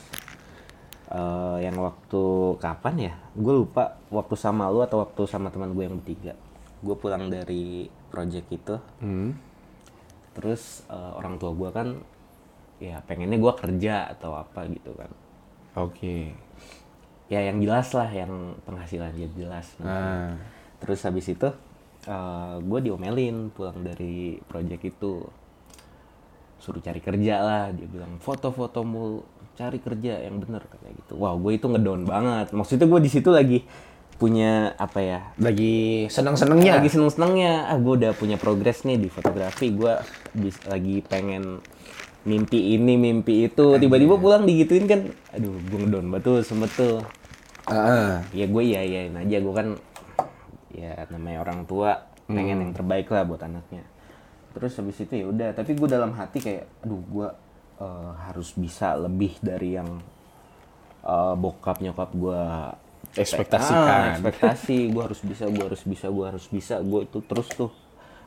eh, 1.09 1.57
yang 1.61 1.77
waktu 1.77 2.23
kapan 2.57 2.95
ya? 3.01 3.13
Gue 3.33 3.53
lupa 3.55 3.97
waktu 4.09 4.35
sama 4.37 4.69
lu 4.69 4.81
atau 4.81 5.01
waktu 5.01 5.21
sama 5.25 5.49
teman 5.49 5.73
gue 5.73 5.83
yang 5.85 5.97
bertiga. 5.97 6.33
Gue 6.81 6.93
pulang 6.93 7.29
dari 7.29 7.89
project 8.09 8.47
itu. 8.49 8.75
Hmm. 9.01 9.33
Terus 10.37 10.85
eh, 10.85 11.11
orang 11.17 11.41
tua 11.41 11.51
gue 11.57 11.69
kan 11.73 11.87
ya 12.77 13.01
pengennya 13.09 13.41
gue 13.41 13.53
kerja 13.57 14.13
atau 14.13 14.37
apa 14.37 14.69
gitu 14.69 14.93
kan. 14.93 15.09
Oke. 15.73 16.37
Ya 17.27 17.43
yang 17.43 17.59
jelas 17.59 17.91
lah, 17.91 18.07
yang 18.07 18.55
penghasilan 18.63 19.11
dia 19.17 19.27
jelas. 19.35 19.73
Nah, 19.81 20.37
Terus 20.77 21.01
habis 21.03 21.25
itu 21.27 21.49
gue 22.63 22.79
diomelin 22.85 23.51
pulang 23.51 23.83
dari 23.83 24.39
project 24.47 24.95
itu 24.95 25.27
suruh 26.61 26.79
cari 26.79 27.03
kerja 27.03 27.35
lah 27.43 27.63
dia 27.75 27.83
bilang 27.83 28.15
foto-foto 28.17 28.81
mulu 28.87 29.27
cari 29.59 29.81
kerja 29.81 30.21
yang 30.23 30.39
bener 30.39 30.63
kayak 30.69 30.95
gitu. 31.03 31.19
Wow 31.19 31.35
gue 31.41 31.59
itu 31.59 31.67
ngedown 31.67 32.07
banget. 32.07 32.53
Maksudnya 32.55 32.87
gue 32.87 33.01
di 33.03 33.09
situ 33.11 33.27
lagi 33.27 33.65
punya 34.17 34.73
apa 34.81 34.99
ya? 34.99 35.19
lagi 35.37 36.09
seneng-senengnya. 36.09 36.81
Lagi 36.81 36.89
seneng 36.89 37.13
senengnya. 37.13 37.69
Ah 37.69 37.77
gue 37.77 37.93
udah 38.03 38.11
punya 38.17 38.35
progres 38.41 38.83
nih 38.83 38.97
di 38.97 39.09
fotografi. 39.13 39.69
Gue 39.71 39.95
lagi 40.65 41.05
pengen 41.05 41.61
mimpi 42.25 42.75
ini 42.75 42.97
mimpi 42.97 43.47
itu. 43.47 43.77
Tiba-tiba 43.77 44.17
pulang 44.17 44.43
digituin 44.43 44.89
kan. 44.89 45.01
Aduh 45.37 45.55
gue 45.55 45.77
ngedown 45.85 46.09
betul 46.09 46.41
sempet 46.41 46.73
tuh 46.73 47.05
Heeh. 47.67 48.11
ya 48.31 48.45
gue 48.47 48.63
iya 48.63 48.81
iyain 48.83 49.15
aja 49.19 49.37
gue 49.43 49.53
kan 49.53 49.67
ya 50.71 51.03
namanya 51.11 51.43
orang 51.43 51.67
tua 51.67 52.07
pengen 52.27 52.63
yang 52.63 52.71
terbaik 52.71 53.11
lah 53.11 53.27
buat 53.27 53.43
anaknya 53.43 53.83
terus 54.55 54.79
habis 54.79 54.99
itu 55.03 55.13
ya 55.19 55.25
udah 55.27 55.49
tapi 55.51 55.75
gue 55.75 55.87
dalam 55.87 56.15
hati 56.15 56.39
kayak 56.39 56.65
aduh 56.83 57.03
gue 57.03 57.27
eh, 57.83 58.11
harus 58.23 58.55
bisa 58.55 58.95
lebih 58.95 59.35
dari 59.43 59.75
yang 59.75 59.99
eh, 61.03 61.35
bokap 61.35 61.83
nyokap 61.83 62.09
gue 62.15 62.41
Ekspektasikan. 63.15 64.19
ekspektasi. 64.19 64.91
Gue 64.91 65.03
harus 65.07 65.21
bisa 65.23 65.45
gue 65.47 65.63
harus 65.63 65.83
bisa 65.87 66.07
gue 66.11 66.25
harus 66.25 66.45
bisa. 66.51 66.75
Gue 66.83 67.07
itu 67.07 67.19
terus 67.23 67.47
tuh 67.53 67.71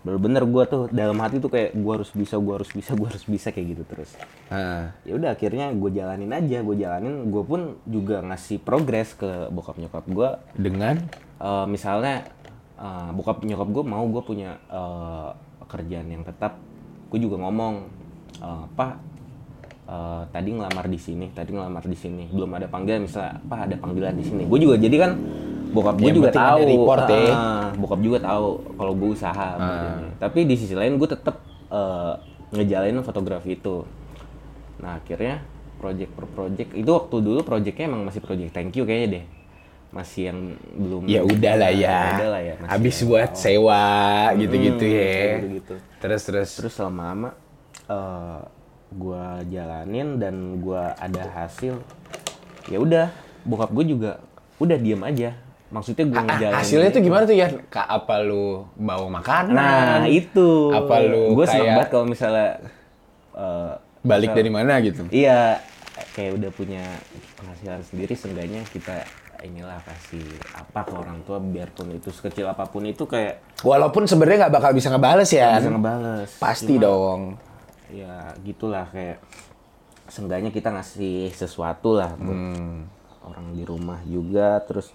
bener-bener 0.01 0.49
gue 0.49 0.64
tuh 0.64 0.83
dalam 0.89 1.20
hati 1.20 1.45
tuh 1.45 1.53
kayak 1.53 1.76
gue 1.76 1.93
harus 1.93 2.09
bisa 2.16 2.41
gue 2.41 2.55
harus 2.57 2.72
bisa 2.72 2.97
gue 2.97 3.05
harus 3.05 3.24
bisa 3.28 3.53
kayak 3.53 3.66
gitu 3.76 3.83
terus. 3.85 4.16
Ah. 4.49 4.97
ya 5.05 5.12
udah 5.20 5.37
akhirnya 5.37 5.68
gue 5.76 5.91
jalanin 5.93 6.33
aja 6.33 6.59
gue 6.64 6.76
jalanin. 6.78 7.28
Gue 7.28 7.43
pun 7.45 7.61
juga 7.85 8.24
ngasih 8.24 8.64
progres 8.64 9.12
ke 9.12 9.53
bokap 9.53 9.76
nyokap 9.76 10.05
gue 10.09 10.28
dengan? 10.57 10.97
Eh, 11.37 11.66
misalnya 11.68 12.24
eh, 12.81 13.11
bokap 13.12 13.45
nyokap 13.45 13.68
gue 13.68 13.85
mau 13.85 14.05
gue 14.09 14.22
punya 14.24 14.57
eh, 14.72 15.31
pekerjaan 15.66 16.09
yang 16.09 16.24
tetap. 16.24 16.57
Gue 17.12 17.20
juga 17.20 17.37
ngomong 17.37 17.74
eh, 18.41 18.64
pak 18.72 19.10
eh, 19.91 20.22
tadi 20.30 20.49
ngelamar 20.55 20.86
di 20.86 20.99
sini 20.99 21.26
tadi 21.34 21.51
ngelamar 21.51 21.82
di 21.82 21.99
sini 21.99 22.24
belum 22.30 22.51
ada 22.55 22.66
panggilan 22.70 23.03
misalnya 23.03 23.43
pak 23.43 23.59
ada 23.66 23.76
panggilan 23.76 24.14
di 24.14 24.24
sini 24.24 24.43
gue 24.47 24.59
juga 24.62 24.74
jadi 24.78 24.97
kan 24.97 25.12
bokap 25.70 25.97
gue 25.99 26.11
juga 26.11 26.30
tahu 26.34 26.61
report 26.66 27.07
ya. 27.07 27.22
ah, 27.30 27.66
bokap 27.78 28.01
juga 28.03 28.18
tahu 28.22 28.47
kalau 28.74 28.93
gue 28.95 29.09
usaha 29.14 29.49
maksudnya. 29.55 30.11
tapi 30.18 30.38
di 30.47 30.55
sisi 30.59 30.74
lain 30.74 30.95
gue 30.95 31.09
tetap 31.11 31.43
eh, 31.70 32.14
ngejalanin 32.55 33.03
fotografi 33.03 33.55
itu 33.55 33.82
nah 34.78 34.99
akhirnya 34.99 35.43
project 35.78 36.11
per 36.12 36.26
project 36.28 36.70
itu 36.76 36.91
waktu 36.91 37.16
dulu 37.20 37.41
projectnya 37.43 37.86
emang 37.88 38.03
masih 38.05 38.20
project 38.20 38.51
thank 38.53 38.74
you 38.74 38.84
kayaknya 38.84 39.09
deh 39.20 39.24
masih 39.91 40.30
yang 40.30 40.38
belum 40.78 41.03
ya 41.11 41.20
udahlah 41.26 41.70
ya. 41.74 41.99
udah 42.14 42.28
lah 42.30 42.43
ya 42.47 42.55
masih 42.62 42.70
Habis 42.70 42.95
yang 42.95 43.09
buat 43.11 43.30
sewa 43.34 43.84
gitu-gitu 44.38 44.84
Hmm, 44.86 44.95
ya. 44.95 45.03
kayak 45.03 45.34
gitu-gitu. 45.43 45.74
Terus 45.99 46.22
terus. 46.22 46.51
terus 46.55 46.74
lama-lama 46.78 47.34
eh 47.91 48.41
gua 48.93 49.24
jalanin 49.45 50.16
dan 50.16 50.34
gua 50.59 50.93
ada 50.97 51.22
hasil 51.36 51.78
ya 52.66 52.76
udah 52.76 53.07
bokap 53.41 53.70
gue 53.72 53.84
juga 53.88 54.20
udah 54.57 54.76
diem 54.76 55.01
aja 55.01 55.30
maksudnya 55.68 56.05
gue 56.05 56.18
Ah, 56.18 56.24
ngejalanin 56.24 56.59
hasilnya 56.59 56.91
tuh 56.91 57.01
gimana 57.01 57.22
tuh 57.24 57.32
ya? 57.34 57.49
Kak 57.64 57.86
apa 57.86 58.14
lu 58.20 58.66
bawa 58.74 59.07
makanan? 59.09 59.55
nah 59.55 60.03
itu 60.05 60.68
Apa 60.68 61.01
lu 61.01 61.32
gue 61.32 61.47
seneng 61.47 61.62
kayak- 61.62 61.76
banget 61.78 61.88
kalau 61.88 62.07
misalnya 62.07 62.49
eh, 63.32 63.72
balik 64.03 64.28
misal- 64.28 64.38
dari 64.38 64.51
mana 64.51 64.72
gitu? 64.80 65.03
Iya, 65.09 65.62
kayak 66.11 66.32
udah 66.36 66.51
punya 66.51 66.84
penghasilan 67.34 67.80
sendiri, 67.82 68.12
seenggaknya 68.12 68.61
kita 68.66 69.07
inilah 69.41 69.80
kasih 69.80 70.26
apa 70.53 70.80
ke 70.82 70.93
orang 70.93 71.22
tua 71.22 71.38
biarpun 71.38 71.95
itu 71.95 72.11
sekecil 72.11 72.45
apa 72.45 72.66
pun 72.66 72.84
itu 72.84 73.05
kayak 73.05 73.41
Walaupun 73.61 74.05
sebenarnya 74.05 74.47
nggak 74.47 74.55
bakal 74.55 74.70
bisa 74.72 74.88
ngebales 74.88 75.30
ya. 75.30 75.57
bisa 75.57 75.70
ngebales. 75.70 76.28
Pasti 76.36 76.74
Cuma, 76.74 76.82
dong. 76.82 77.20
Ya 77.93 78.14
gitulah 78.41 78.86
kayak 78.86 79.18
seenggaknya 80.07 80.51
kita 80.51 80.70
ngasih 80.70 81.30
sesuatu 81.30 81.95
lah 81.95 82.14
buat 82.14 82.34
Hmm. 82.34 82.86
orang 83.22 83.53
di 83.53 83.62
rumah 83.62 84.01
juga 84.05 84.59
terus 84.61 84.91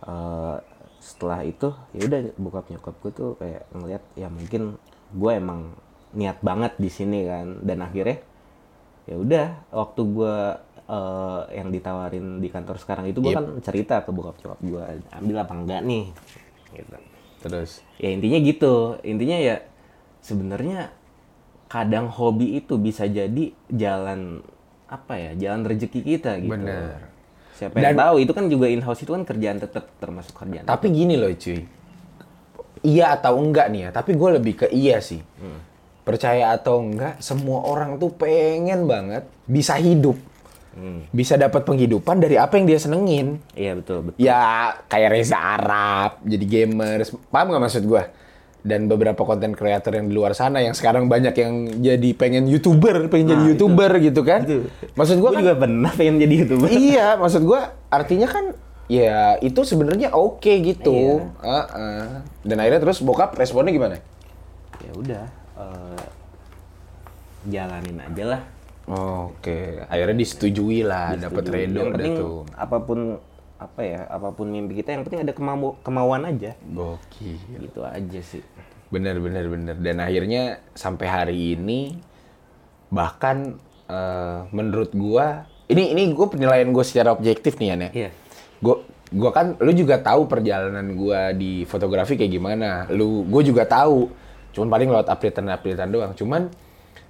eh, 0.00 0.56
setelah 0.98 1.40
itu 1.42 1.68
ya 1.92 2.04
udah 2.04 2.20
bokap 2.34 2.66
nyokap 2.70 2.94
gue 2.98 3.12
tuh 3.12 3.30
kayak 3.36 3.62
ngeliat 3.70 4.02
ya 4.14 4.28
mungkin 4.28 4.80
gue 5.10 5.32
emang 5.32 5.76
niat 6.12 6.40
banget 6.40 6.72
di 6.76 6.88
sini 6.88 7.24
kan 7.24 7.60
dan 7.60 7.82
akhirnya 7.82 8.24
ya 9.04 9.16
udah 9.16 9.46
waktu 9.70 10.00
gue 10.00 10.36
eh, 10.86 11.42
yang 11.54 11.68
ditawarin 11.68 12.38
di 12.38 12.48
kantor 12.48 12.76
sekarang 12.78 13.04
itu 13.04 13.20
gue 13.20 13.32
Yep. 13.32 13.36
kan 13.36 13.46
cerita 13.60 13.94
ke 14.00 14.10
bokap 14.10 14.36
nyokap 14.38 14.60
gue 14.60 14.82
ambil 15.12 15.36
apa 15.38 15.52
enggak 15.52 15.80
nih 15.82 16.04
gitu 16.72 16.96
Terus. 17.42 17.84
ya 17.96 18.08
intinya 18.08 18.38
gitu 18.40 18.74
intinya 19.02 19.36
ya 19.36 19.56
sebenarnya 20.20 20.88
kadang 21.74 22.06
hobi 22.06 22.54
itu 22.54 22.78
bisa 22.78 23.02
jadi 23.04 23.50
jalan 23.66 24.38
apa 24.86 25.18
ya 25.18 25.30
jalan 25.34 25.66
rezeki 25.66 26.00
kita 26.06 26.38
gitu 26.38 26.54
Bener. 26.54 27.02
siapa 27.50 27.74
yang 27.76 27.92
Dan- 27.92 28.00
tahu 28.00 28.16
itu 28.20 28.30
kan 28.30 28.46
juga 28.46 28.66
in 28.66 28.78
house 28.78 29.02
itu 29.02 29.10
kan 29.10 29.26
kerjaan 29.26 29.58
tetap 29.58 29.90
termasuk 29.98 30.30
kerjaan 30.32 30.62
Tapi 30.62 30.86
gini 30.88 31.18
loh 31.18 31.34
cuy. 31.34 31.66
Iya 32.84 33.16
atau 33.16 33.40
enggak 33.40 33.72
nih 33.72 33.80
ya, 33.80 33.90
tapi 33.90 34.12
gue 34.12 34.30
lebih 34.34 34.54
ke 34.54 34.66
iya 34.68 35.00
sih. 35.00 35.18
Percaya 36.04 36.52
atau 36.52 36.78
enggak, 36.78 37.16
semua 37.18 37.64
orang 37.64 37.96
tuh 37.96 38.12
pengen 38.12 38.84
banget 38.84 39.24
bisa 39.42 39.74
hidup. 39.74 40.20
Hmm. 40.74 41.08
Bisa 41.08 41.34
dapat 41.34 41.64
penghidupan 41.64 42.20
dari 42.20 42.36
apa 42.36 42.54
yang 42.54 42.68
dia 42.68 42.76
senengin. 42.76 43.40
iya 43.54 43.72
betul 43.72 44.10
betul 44.10 44.20
Ya 44.20 44.36
kayak 44.84 45.10
Reza 45.10 45.38
Arab, 45.38 46.20
jadi 46.20 46.44
gamers. 46.44 47.08
Paham 47.32 47.50
nggak 47.50 47.62
maksud 47.62 47.82
gue? 47.82 48.02
Dan 48.64 48.88
beberapa 48.88 49.20
konten 49.22 49.52
kreator 49.52 49.92
yang 49.92 50.08
di 50.08 50.16
luar 50.16 50.32
sana 50.32 50.56
yang 50.58 50.72
sekarang 50.72 51.04
banyak 51.04 51.36
yang 51.36 51.52
jadi 51.84 52.10
pengen 52.16 52.48
youtuber, 52.48 53.12
pengen 53.12 53.28
jadi 53.30 53.36
Nah, 53.36 53.44
itu. 53.44 53.68
youtuber 53.68 53.92
gitu 54.00 54.20
kan? 54.24 54.40
Itu. 54.40 54.72
Maksud 54.96 55.16
gue 55.16 55.22
gue 55.22 55.30
kan 55.30 55.40
juga 55.44 55.54
pernah 55.54 55.92
pengen 55.92 56.16
jadi 56.16 56.34
youtuber 56.42 56.68
iya, 56.68 57.08
maksud 57.14 57.44
gua 57.44 57.60
artinya 57.86 58.24
kan 58.24 58.56
ya 58.84 59.36
itu 59.38 59.60
sebenarnya 59.62 60.10
oke 60.10 60.48
gitu. 60.64 60.96
Iya. 60.96 61.20
Heeh. 61.44 62.04
Dan 62.40 62.56
akhirnya 62.56 62.80
terus 62.80 63.04
bokap 63.04 63.36
responnya 63.36 63.68
gimana? 63.70 63.96
ya 64.80 64.92
udah 64.92 65.24
eh, 65.54 66.04
jalanin 67.46 68.00
aja 68.00 68.24
lah 68.26 68.42
Oke, 68.84 69.80
akhirnya 69.88 70.12
disetujui 70.12 70.84
lah, 70.84 71.16
dapat 71.16 71.44
redo 71.48 71.88
tuh. 71.88 72.36
apa 72.52 72.84
pun 72.84 73.16
apa 73.54 73.80
ya 73.86 74.00
apa 74.10 74.34
pun 74.34 74.50
mimpi 74.50 74.82
kita 74.82 74.98
yang 74.98 75.06
penting 75.06 75.22
ada 75.22 75.32
kemau 75.32 75.78
kemauan 75.86 76.26
aja 76.26 76.58
Gokil. 76.74 77.38
gitu 77.62 77.86
aja 77.86 78.20
sih 78.20 78.42
Bener 78.94 79.18
bener 79.18 79.50
bener. 79.50 79.76
Dan 79.82 79.98
akhirnya 79.98 80.62
sampai 80.78 81.06
hari 81.10 81.58
ini 81.58 81.98
bahkan 82.94 83.58
eh, 83.90 84.38
menurut 84.54 84.94
gua 84.94 85.50
ini 85.66 85.90
ini 85.96 86.14
gue 86.14 86.26
penilaian 86.30 86.70
gue 86.70 86.84
secara 86.86 87.10
objektif 87.10 87.58
nih 87.58 87.68
ya. 87.74 87.76
Iya. 87.90 88.10
Gue 88.62 88.76
gua 89.10 89.30
kan 89.34 89.58
lu 89.58 89.74
juga 89.74 89.98
tahu 89.98 90.30
perjalanan 90.30 90.94
gua 90.94 91.34
di 91.34 91.66
fotografi 91.66 92.14
kayak 92.14 92.32
gimana. 92.32 92.86
Lu 92.94 93.26
gue 93.26 93.42
juga 93.50 93.66
tahu. 93.66 94.06
Cuman 94.54 94.70
paling 94.70 94.88
lewat 94.94 95.10
updatean-updatean 95.10 95.90
doang. 95.90 96.12
Cuman 96.14 96.46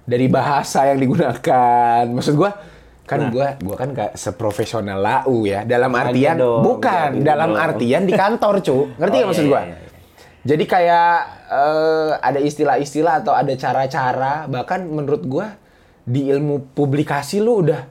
dari 0.09 0.25
bahasa 0.25 0.89
yang 0.89 0.97
digunakan, 0.97 2.09
maksud 2.09 2.33
gua 2.33 2.57
kan 3.05 3.29
gua 3.29 3.53
gua 3.61 3.75
kan 3.77 3.89
gak 3.93 4.17
seprofesional 4.17 4.97
lau 4.97 5.45
ya. 5.45 5.61
Dalam 5.61 5.93
artian 5.93 6.41
dong, 6.41 6.65
bukan. 6.65 7.21
dalam 7.21 7.53
dong. 7.53 7.61
artian 7.61 8.01
di 8.09 8.13
kantor 8.17 8.65
cu. 8.65 8.89
Ngerti 8.97 9.15
Oh, 9.15 9.19
nggak 9.21 9.29
maksud 9.29 9.45
iya, 9.45 9.51
gua? 9.53 9.61
iya, 9.61 9.77
iya. 9.77 9.89
jadi 10.41 10.63
kayak 10.65 11.15
eh, 11.45 12.11
ada 12.17 12.39
istilah-istilah 12.41 13.13
atau 13.21 13.33
ada 13.37 13.53
cara-cara. 13.53 14.49
Bahkan 14.49 14.79
menurut 14.89 15.21
gua 15.29 15.53
di 16.05 16.29
ilmu 16.29 16.73
publikasi 16.73 17.41
lu 17.41 17.61
udah 17.65 17.81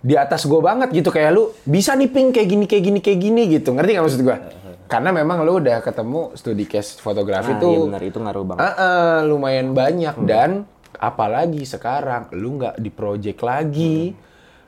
di 0.00 0.16
atas 0.16 0.48
gua 0.48 0.64
banget 0.64 0.96
gitu. 0.96 1.12
Kayak 1.12 1.30
lu 1.36 1.52
bisa 1.68 1.92
nih 1.92 2.08
ping 2.08 2.32
kayak 2.32 2.48
gini 2.48 2.64
kayak 2.64 2.84
gini 2.88 2.98
kayak 3.04 3.18
gini 3.20 3.42
gitu. 3.60 3.68
Ngerti 3.76 3.90
nggak 3.92 4.04
maksud 4.08 4.22
gua? 4.24 4.38
Karena 4.84 5.10
memang 5.12 5.44
lu 5.44 5.60
udah 5.60 5.80
ketemu 5.80 6.36
studi 6.36 6.64
case 6.68 7.00
fotografi 7.00 7.56
Nah, 7.56 7.60
tuh 7.60 7.72
iya 7.72 7.78
benar. 7.88 8.02
Itu 8.04 8.18
ngaruh 8.20 8.44
banget. 8.48 8.60
Eh, 8.64 8.74
eh, 8.80 9.18
lumayan 9.28 9.68
banyak. 9.72 10.14
Dan 10.24 10.64
apalagi 10.96 11.64
sekarang 11.68 12.32
lu 12.36 12.56
nggak 12.60 12.80
di 12.80 12.88
project 12.92 13.40
lagi 13.44 14.14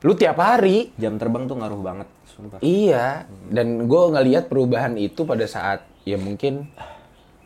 lu 0.04 0.12
tiap 0.12 0.36
hari 0.36 0.92
Jam 1.00 1.16
terbang 1.16 1.48
tuh 1.48 1.56
ngaruh 1.56 1.80
banget, 1.80 2.08
sumpah. 2.28 2.58
Iya, 2.60 3.24
dan 3.48 3.88
gue 3.88 4.02
ngelihat 4.12 4.52
perubahan 4.52 4.96
itu 5.00 5.24
pada 5.24 5.48
saat 5.48 5.84
ya 6.04 6.20
mungkin 6.20 6.68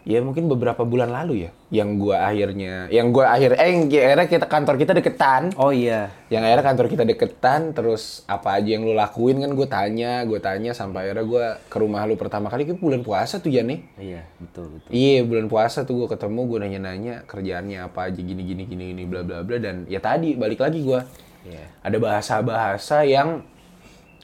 ya 0.01 0.25
mungkin 0.25 0.49
beberapa 0.49 0.81
bulan 0.81 1.13
lalu 1.13 1.47
ya, 1.47 1.51
yang 1.69 2.01
gua 2.01 2.25
akhirnya, 2.25 2.89
yang 2.89 3.13
gua 3.13 3.37
akhir, 3.37 3.53
eh 3.61 3.69
yang 3.69 3.85
akhirnya 3.85 4.27
kita 4.33 4.47
kantor 4.49 4.75
kita 4.81 4.93
deketan, 4.97 5.53
Oh 5.61 5.69
iya. 5.71 6.09
yang 6.33 6.41
akhirnya 6.41 6.65
kantor 6.65 6.87
kita 6.89 7.05
deketan, 7.05 7.77
terus 7.77 8.25
apa 8.25 8.57
aja 8.59 8.81
yang 8.81 8.89
lu 8.89 8.97
lakuin 8.97 9.45
kan 9.45 9.53
gue 9.53 9.69
tanya, 9.69 10.25
gue 10.25 10.41
tanya 10.41 10.73
sampai 10.73 11.13
akhirnya 11.13 11.25
gue 11.29 11.45
ke 11.69 11.77
rumah 11.77 12.09
lu 12.09 12.17
pertama 12.17 12.49
kali 12.49 12.65
itu 12.65 12.81
bulan 12.81 13.05
puasa 13.05 13.45
tuh 13.45 13.53
ya 13.53 13.61
nih. 13.61 13.81
Iya, 14.01 14.23
betul 14.41 14.81
betul. 14.81 14.89
Iya 14.89 15.21
bulan 15.29 15.47
puasa 15.53 15.85
tuh 15.85 15.95
gue 16.05 16.09
ketemu 16.17 16.41
gue 16.49 16.59
nanya-nanya 16.65 17.15
kerjaannya 17.29 17.79
apa 17.85 18.09
aja 18.09 18.21
gini 18.25 18.43
gini 18.43 18.63
gini 18.65 18.85
gini 18.97 19.03
bla 19.05 19.21
bla 19.21 19.45
bla 19.45 19.61
dan 19.61 19.85
ya 19.85 20.01
tadi 20.01 20.33
balik 20.33 20.65
lagi 20.65 20.81
gue 20.81 21.01
Iya. 21.41 21.65
ada 21.81 21.97
bahasa-bahasa 21.97 23.01
yang 23.09 23.41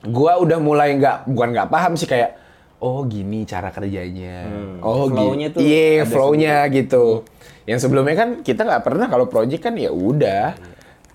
gua 0.04 0.36
udah 0.36 0.60
mulai 0.60 0.96
nggak 1.00 1.24
bukan 1.32 1.48
nggak 1.56 1.70
paham 1.72 1.96
sih 1.96 2.04
kayak 2.04 2.36
oh 2.80 3.08
gini 3.08 3.48
cara 3.48 3.72
kerjanya. 3.72 4.44
Oh 4.84 5.08
Flow-nya 5.08 5.48
tuh 5.56 5.60
iya 5.64 6.04
ada 6.04 6.10
flow-nya 6.12 6.54
gitu. 6.68 7.24
Yang 7.64 7.88
sebelumnya 7.88 8.14
kan 8.14 8.28
kita 8.44 8.62
nggak 8.68 8.84
pernah 8.84 9.06
kalau 9.08 9.26
project 9.26 9.64
kan 9.64 9.74
ya 9.80 9.90
udah. 9.90 10.54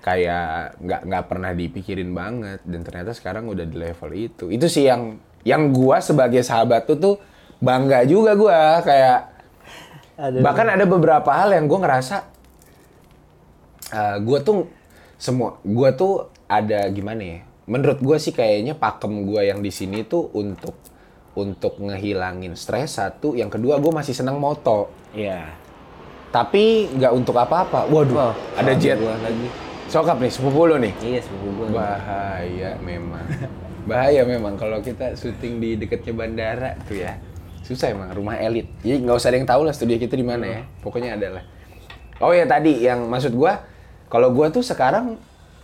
Kayak 0.02 0.82
nggak 0.82 1.02
nggak 1.06 1.24
pernah 1.30 1.52
dipikirin 1.54 2.10
banget. 2.18 2.66
Dan 2.66 2.82
ternyata 2.82 3.14
sekarang 3.14 3.46
udah 3.46 3.66
di 3.70 3.78
level 3.78 4.12
itu. 4.18 4.50
Itu 4.50 4.66
sih 4.66 4.90
yang 4.90 5.22
yang 5.46 5.70
gua 5.70 6.02
sebagai 6.02 6.42
sahabat 6.42 6.90
tuh 6.90 6.98
tuh 6.98 7.16
bangga 7.62 8.02
juga 8.10 8.34
gua. 8.34 8.82
Kayak 8.82 9.20
bahkan 10.42 10.66
ada 10.66 10.86
beberapa 10.90 11.30
hal 11.30 11.54
yang 11.54 11.70
gua 11.70 11.86
ngerasa 11.86 12.18
eh 13.92 14.18
gue 14.24 14.40
tuh 14.40 14.72
semua 15.22 15.62
gue 15.62 15.90
tuh 15.94 16.34
ada 16.50 16.90
gimana 16.90 17.22
ya 17.22 17.40
menurut 17.70 18.02
gue 18.02 18.18
sih 18.18 18.34
kayaknya 18.34 18.74
pakem 18.74 19.30
gue 19.30 19.42
yang 19.46 19.62
di 19.62 19.70
sini 19.70 20.02
tuh 20.02 20.34
untuk 20.34 20.74
untuk 21.38 21.78
ngehilangin 21.78 22.58
stres 22.58 22.98
satu 22.98 23.38
yang 23.38 23.54
kedua 23.54 23.78
gue 23.78 23.94
masih 23.94 24.18
seneng 24.18 24.42
moto 24.42 24.90
Iya. 25.12 25.44
Tapi 26.32 26.88
nggak 26.96 27.12
untuk 27.12 27.36
apa-apa. 27.36 27.92
Waduh, 27.92 28.32
ada 28.56 28.72
jet. 28.80 28.96
Gua 28.96 29.16
lagi. 29.20 29.48
Sokap 29.92 30.24
nih, 30.24 30.32
sepupu 30.32 30.64
lu 30.72 30.80
nih. 30.80 30.94
Iya, 31.04 31.20
sepupu 31.20 31.68
gua. 31.68 32.00
Bahaya 32.00 32.80
memang. 32.80 33.26
Bahaya 33.90 34.22
memang 34.24 34.56
kalau 34.56 34.80
kita 34.80 35.20
syuting 35.20 35.60
di 35.60 35.76
dekatnya 35.76 36.14
bandara 36.16 36.72
tuh 36.88 37.04
ya. 37.04 37.20
Susah 37.68 37.92
emang 37.92 38.16
rumah 38.16 38.40
elit. 38.40 38.72
Jadi 38.80 39.04
nggak 39.04 39.16
usah 39.20 39.30
ada 39.36 39.38
yang 39.44 39.50
tahu 39.50 39.62
lah 39.68 39.76
studio 39.76 40.00
kita 40.00 40.16
di 40.16 40.24
mana 40.24 40.46
ya. 40.48 40.62
Pokoknya 40.80 41.20
adalah. 41.20 41.44
Oh 42.24 42.32
ya 42.32 42.48
tadi 42.48 42.80
yang 42.80 43.12
maksud 43.12 43.36
gua 43.36 43.68
kalau 44.12 44.36
gua 44.36 44.52
tuh 44.52 44.62
sekarang 44.62 45.16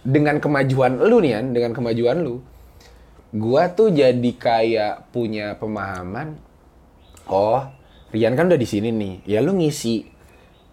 dengan 0.07 0.39
kemajuan 0.39 1.03
lu 1.03 1.19
nih 1.19 1.43
dengan 1.51 1.75
kemajuan 1.75 2.23
lu, 2.23 2.39
gua 3.35 3.67
tuh 3.67 3.91
jadi 3.91 4.31
kayak 4.39 5.11
punya 5.11 5.59
pemahaman 5.59 6.39
oh, 7.27 7.67
Rian 8.07 8.39
kan 8.39 8.47
udah 8.47 8.59
di 8.59 8.67
sini 8.67 8.87
nih. 8.87 9.15
Ya 9.27 9.43
lu 9.43 9.51
ngisi 9.59 10.07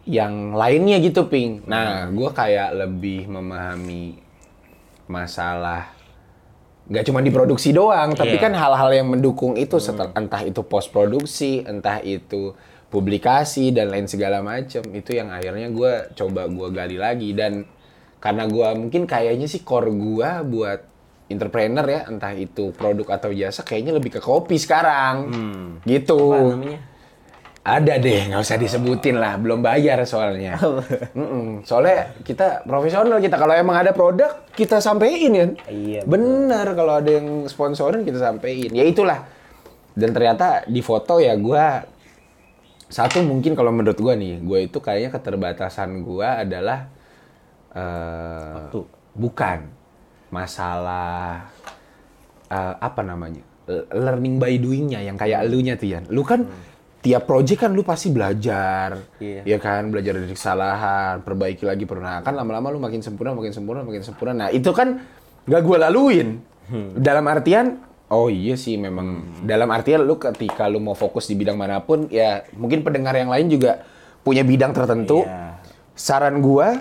yang 0.07 0.55
lainnya 0.55 1.03
gitu, 1.03 1.27
Ping. 1.27 1.66
Nah, 1.66 2.07
gua 2.14 2.31
kayak 2.31 2.79
lebih 2.79 3.27
memahami 3.27 4.22
masalah 5.11 5.93
nggak 6.85 7.05
cuma 7.09 7.25
diproduksi 7.25 7.72
doang, 7.72 8.12
tapi 8.12 8.37
Iya. 8.37 8.45
kan 8.45 8.53
hal-hal 8.53 8.93
yang 8.93 9.09
mendukung 9.09 9.57
itu 9.57 9.81
setel- 9.81 10.12
entah 10.12 10.45
itu 10.45 10.61
post 10.61 10.93
produksi, 10.93 11.64
entah 11.64 11.97
itu 12.05 12.53
publikasi 12.95 13.74
dan 13.74 13.90
lain 13.90 14.07
segala 14.07 14.38
macam 14.38 14.86
itu 14.95 15.11
yang 15.18 15.34
akhirnya 15.34 15.66
gua 15.74 16.07
coba 16.14 16.47
gua 16.47 16.70
gali 16.70 16.95
lagi 16.95 17.34
dan 17.34 17.66
karena 18.22 18.47
gua 18.47 18.78
mungkin 18.78 19.11
kayaknya 19.11 19.51
sih 19.51 19.66
core 19.66 19.90
gua 19.90 20.47
buat 20.47 20.86
entrepreneur 21.26 21.82
ya 21.82 22.01
entah 22.07 22.30
itu 22.38 22.70
produk 22.70 23.18
atau 23.18 23.34
jasa 23.34 23.66
kayaknya 23.66 23.99
lebih 23.99 24.14
ke 24.14 24.20
kopi 24.22 24.55
sekarang 24.55 25.34
gitu 25.82 26.30
Apa 26.30 26.55
namanya? 26.55 26.80
ada 27.64 27.97
deh, 27.97 28.28
nggak 28.28 28.45
usah 28.45 28.61
disebutin 28.61 29.16
lah, 29.16 29.40
belum 29.40 29.64
bayar 29.64 30.05
soalnya. 30.05 30.61
Soalnya 31.68 32.12
kita 32.20 32.61
profesional 32.68 33.16
kita 33.24 33.40
kalau 33.40 33.57
emang 33.57 33.80
ada 33.80 33.97
produk 33.97 34.45
kita 34.53 34.84
sampein 34.84 35.32
ya. 35.32 35.47
Iya. 35.72 36.01
Bener 36.05 36.76
kalau 36.76 37.01
ada 37.01 37.09
yang 37.09 37.49
sponsorin 37.49 38.05
kita 38.05 38.20
sampein. 38.20 38.68
Ya 38.68 38.84
itulah. 38.84 39.24
Dan 39.97 40.12
ternyata 40.12 40.68
di 40.68 40.84
foto 40.84 41.16
ya 41.16 41.32
gua 41.40 41.80
satu 42.95 43.26
mungkin 43.26 43.59
kalau 43.59 43.74
menurut 43.74 43.99
gua 43.99 44.14
nih, 44.14 44.38
gua 44.38 44.62
itu 44.62 44.78
kayaknya 44.78 45.11
keterbatasan 45.11 46.07
gua 46.07 46.47
adalah 46.47 46.86
eh 47.74 48.70
Waktu. 48.70 48.80
bukan 49.18 49.59
masalah 50.30 51.51
eh, 52.47 52.74
apa 52.78 53.03
namanya 53.03 53.42
learning 53.90 54.38
by 54.38 54.55
doingnya 54.61 55.01
yang 55.03 55.16
kayak 55.16 55.42
elunya 55.42 55.74
tuh 55.74 55.88
Yan. 55.90 56.05
Lu 56.12 56.22
kan 56.22 56.45
tiap 57.01 57.24
project 57.28 57.61
kan 57.64 57.72
lu 57.72 57.84
pasti 57.84 58.09
belajar, 58.09 58.97
Iya. 59.20 59.42
ya 59.45 59.59
kan 59.61 59.88
belajar 59.92 60.16
dari 60.16 60.30
kesalahan, 60.30 61.20
perbaiki 61.20 61.64
lagi 61.64 61.84
pernah 61.84 62.20
kan 62.20 62.32
lama-lama 62.32 62.72
lu 62.72 62.80
makin 62.80 63.01
sempurna, 63.01 63.36
makin 63.36 63.53
sempurna, 63.53 63.80
makin 63.84 64.01
sempurna. 64.01 64.32
Nah 64.32 64.49
itu 64.49 64.68
kan 64.72 65.01
gak 65.45 65.61
gue 65.61 65.76
laluin. 65.76 66.28
Dalam 66.97 67.28
artian, 67.28 67.76
oh 68.11 68.28
iya 68.28 68.55
sih 68.59 68.76
memang. 68.76 69.40
Dalam 69.44 69.68
artian 69.72 70.05
lu 70.05 70.20
ketika 70.20 70.68
lu 70.68 70.80
mau 70.80 70.96
fokus 70.96 71.28
di 71.28 71.34
bidang 71.34 71.57
mana 71.57 71.80
pun, 71.80 72.09
ya 72.09 72.44
mungkin 72.57 72.84
pendengar 72.84 73.16
yang 73.16 73.32
lain 73.32 73.48
juga 73.48 73.84
punya 74.24 74.44
bidang 74.44 74.72
tertentu. 74.72 75.24
Iya. 75.24 75.61
Saran 75.94 76.42
gua, 76.42 76.74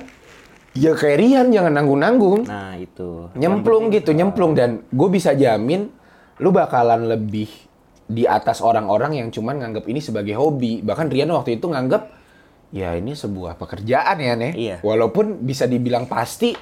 ya 0.74 0.97
kayak 0.97 1.17
Rian 1.21 1.47
jangan 1.53 1.74
nanggung-nanggung. 1.78 2.49
Nah, 2.49 2.76
itu. 2.78 3.30
nyemplung 3.38 3.93
gitu 3.93 4.11
nyemplung. 4.11 4.57
Dan 4.57 4.84
gue 4.89 5.09
bisa 5.09 5.38
jamin 5.38 5.89
lu 6.41 6.49
bakalan 6.49 7.05
lebih 7.07 7.47
di 8.09 8.28
atas 8.28 8.59
orang-orang 8.59 9.21
yang 9.21 9.28
cuman 9.32 9.61
nganggap 9.61 9.86
ini 9.88 10.01
sebagai 10.01 10.36
hobi. 10.36 10.82
Bahkan 10.84 11.07
Rian 11.13 11.30
waktu 11.32 11.61
itu 11.61 11.69
nganggap 11.69 12.09
ya 12.74 12.97
ini 12.97 13.13
sebuah 13.13 13.53
pekerjaan 13.61 14.17
ya 14.17 14.34
nih 14.34 14.51
Iya. 14.57 14.76
walaupun 14.82 15.45
bisa 15.45 15.69
dibilang 15.69 16.09
pasti. 16.09 16.57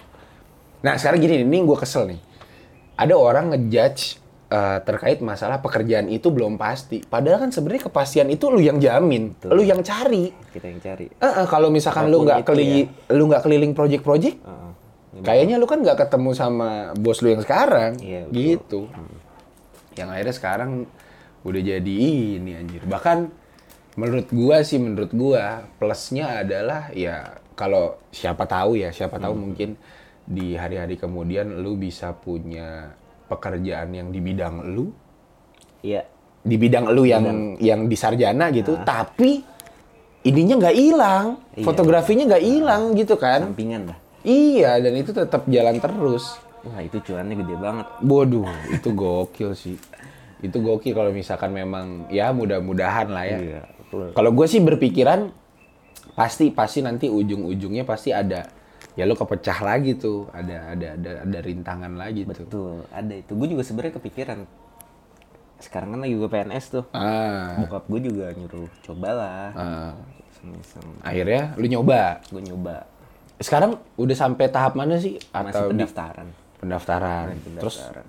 Nah 0.83 0.99
sekarang 0.99 1.23
gini 1.23 1.39
nih, 1.41 1.47
ini 1.47 1.57
gue 1.63 1.77
kesel 1.79 2.11
nih. 2.11 2.19
Ada 2.99 3.15
orang 3.15 3.55
ngejudge 3.55 4.20
eh, 4.51 4.77
terkait 4.83 5.23
masalah 5.23 5.63
pekerjaan 5.63 6.05
itu 6.05 6.27
belum 6.27 6.59
pasti 6.59 6.99
padahal 7.01 7.47
kan 7.47 7.49
sebenarnya 7.49 7.87
kepastian 7.87 8.27
itu 8.27 8.51
lu 8.51 8.59
yang 8.59 8.77
jamin 8.77 9.31
Betul. 9.33 9.55
lu 9.55 9.63
yang 9.63 9.79
cari 9.79 10.35
Kita 10.51 10.67
yang 10.67 10.83
cari. 10.83 11.07
Eh, 11.07 11.23
eh, 11.23 11.47
kalau 11.47 11.71
misalkan 11.71 12.11
lu 12.11 12.19
Apa 12.19 12.19
pun 12.19 12.27
nggak 12.27 12.39
itu 12.39 12.47
keliling 12.51 12.87
lu 13.09 13.23
nggak 13.25 13.41
keliling 13.41 13.71
project-project 13.71 14.37
Heeh. 14.43 14.69
Kayaknya 15.11 15.55
lu 15.55 15.67
kan 15.67 15.79
nggak 15.79 15.99
ketemu 15.99 16.29
sama 16.31 16.69
bos 16.95 17.19
lu 17.19 17.29
yang 17.29 17.43
sekarang, 17.43 17.99
Iya, 17.99 18.25
betul. 18.25 18.39
gitu. 18.39 18.81
Yang 19.93 20.07
akhirnya 20.09 20.35
sekarang 20.35 20.71
udah 21.43 21.61
jadi 21.61 21.97
ini 22.39 22.51
anjir. 22.55 22.81
Bahkan 22.87 23.17
menurut 23.99 24.31
gua 24.31 24.63
sih, 24.63 24.79
menurut 24.79 25.11
gua 25.11 25.67
plusnya 25.77 26.41
adalah 26.41 26.95
ya 26.95 27.37
kalau 27.53 27.99
siapa 28.09 28.47
tahu 28.47 28.79
ya, 28.79 28.89
siapa 28.89 29.19
tahu 29.19 29.35
Hmm. 29.35 29.43
mungkin 29.43 29.69
di 30.23 30.55
hari-hari 30.55 30.95
kemudian 30.95 31.59
lu 31.59 31.75
bisa 31.75 32.15
punya 32.15 32.95
pekerjaan 33.31 33.95
yang 33.95 34.11
di 34.11 34.19
bidang 34.19 34.67
lu, 34.67 34.91
Iya. 35.79 36.03
di 36.43 36.55
bidang 36.59 36.91
lu 36.91 37.07
yang 37.07 37.55
yang 37.63 37.87
di 37.87 37.95
sarjana 37.95 38.51
gitu, 38.51 38.75
tapi 38.83 39.39
ininya 40.27 40.67
nggak 40.67 40.75
hilang. 40.75 41.25
Iya. 41.55 41.63
fotografinya 41.63 42.23
nggak 42.27 42.43
hilang 42.43 42.81
gitu 42.99 43.15
kan? 43.15 43.55
Sampingan 43.55 43.87
lah. 43.87 43.97
Iya, 44.21 44.77
dan 44.83 44.93
itu 44.99 45.11
tetap 45.15 45.47
jalan 45.49 45.81
terus. 45.81 46.37
Wah, 46.61 46.77
itu 46.85 47.01
cuannya 47.01 47.33
gede 47.41 47.55
banget. 47.57 47.87
Waduh, 48.05 48.45
itu 48.69 48.89
gokil 48.93 49.57
sih. 49.57 49.77
Itu 50.45 50.61
gokil 50.61 50.93
kalau 50.93 51.09
misalkan 51.09 51.49
memang 51.49 52.05
ya 52.13 52.29
mudah-mudahan 52.29 53.09
lah 53.09 53.25
ya. 53.25 53.37
Iya. 53.41 53.61
Kalau 54.13 54.31
gue 54.31 54.45
sih 54.47 54.61
berpikiran 54.61 55.33
pasti 56.13 56.53
pasti 56.53 56.85
nanti 56.85 57.09
ujung-ujungnya 57.09 57.83
pasti 57.83 58.13
ada 58.13 58.45
ya 58.93 59.03
lo 59.03 59.13
kepecah 59.13 59.59
lagi 59.61 59.95
tuh, 59.95 60.27
ada 60.29 60.71
ada 60.71 60.87
ada 60.93 61.11
ada 61.21 61.37
rintangan 61.39 61.93
lagi 61.93 62.25
tuh. 62.25 62.43
Betul, 62.43 62.75
ada 62.89 63.13
itu. 63.13 63.31
Gue 63.31 63.47
juga 63.47 63.61
sebenarnya 63.61 63.93
kepikiran. 63.95 64.39
Sekarang 65.57 65.93
kan 65.93 65.99
lagi 65.99 66.15
gue 66.15 66.25
PNS 66.25 66.65
tuh. 66.71 66.85
Ah, 66.91 67.53
Bokap 67.57 67.85
gue 67.85 67.99
juga 68.03 68.33
nyuruh 68.33 68.67
cobalah. 68.81 69.53
ah. 69.53 69.93
Iseng-iseng. 70.27 70.87
akhirnya 70.99 71.53
lu 71.55 71.67
nyoba. 71.67 72.19
Gue 72.27 72.41
nyoba. 72.41 72.89
Sekarang 73.37 73.77
udah 73.95 74.15
sampai 74.15 74.49
tahap 74.49 74.73
mana 74.73 74.97
sih? 74.97 75.21
Masih 75.23 75.49
Atau 75.51 75.61
di- 75.63 75.71
pendaftaran. 75.71 76.27
pendaftaran. 76.57 77.25
Masih 77.29 77.41
Terus 77.57 77.75
pendaftaran. 77.77 78.05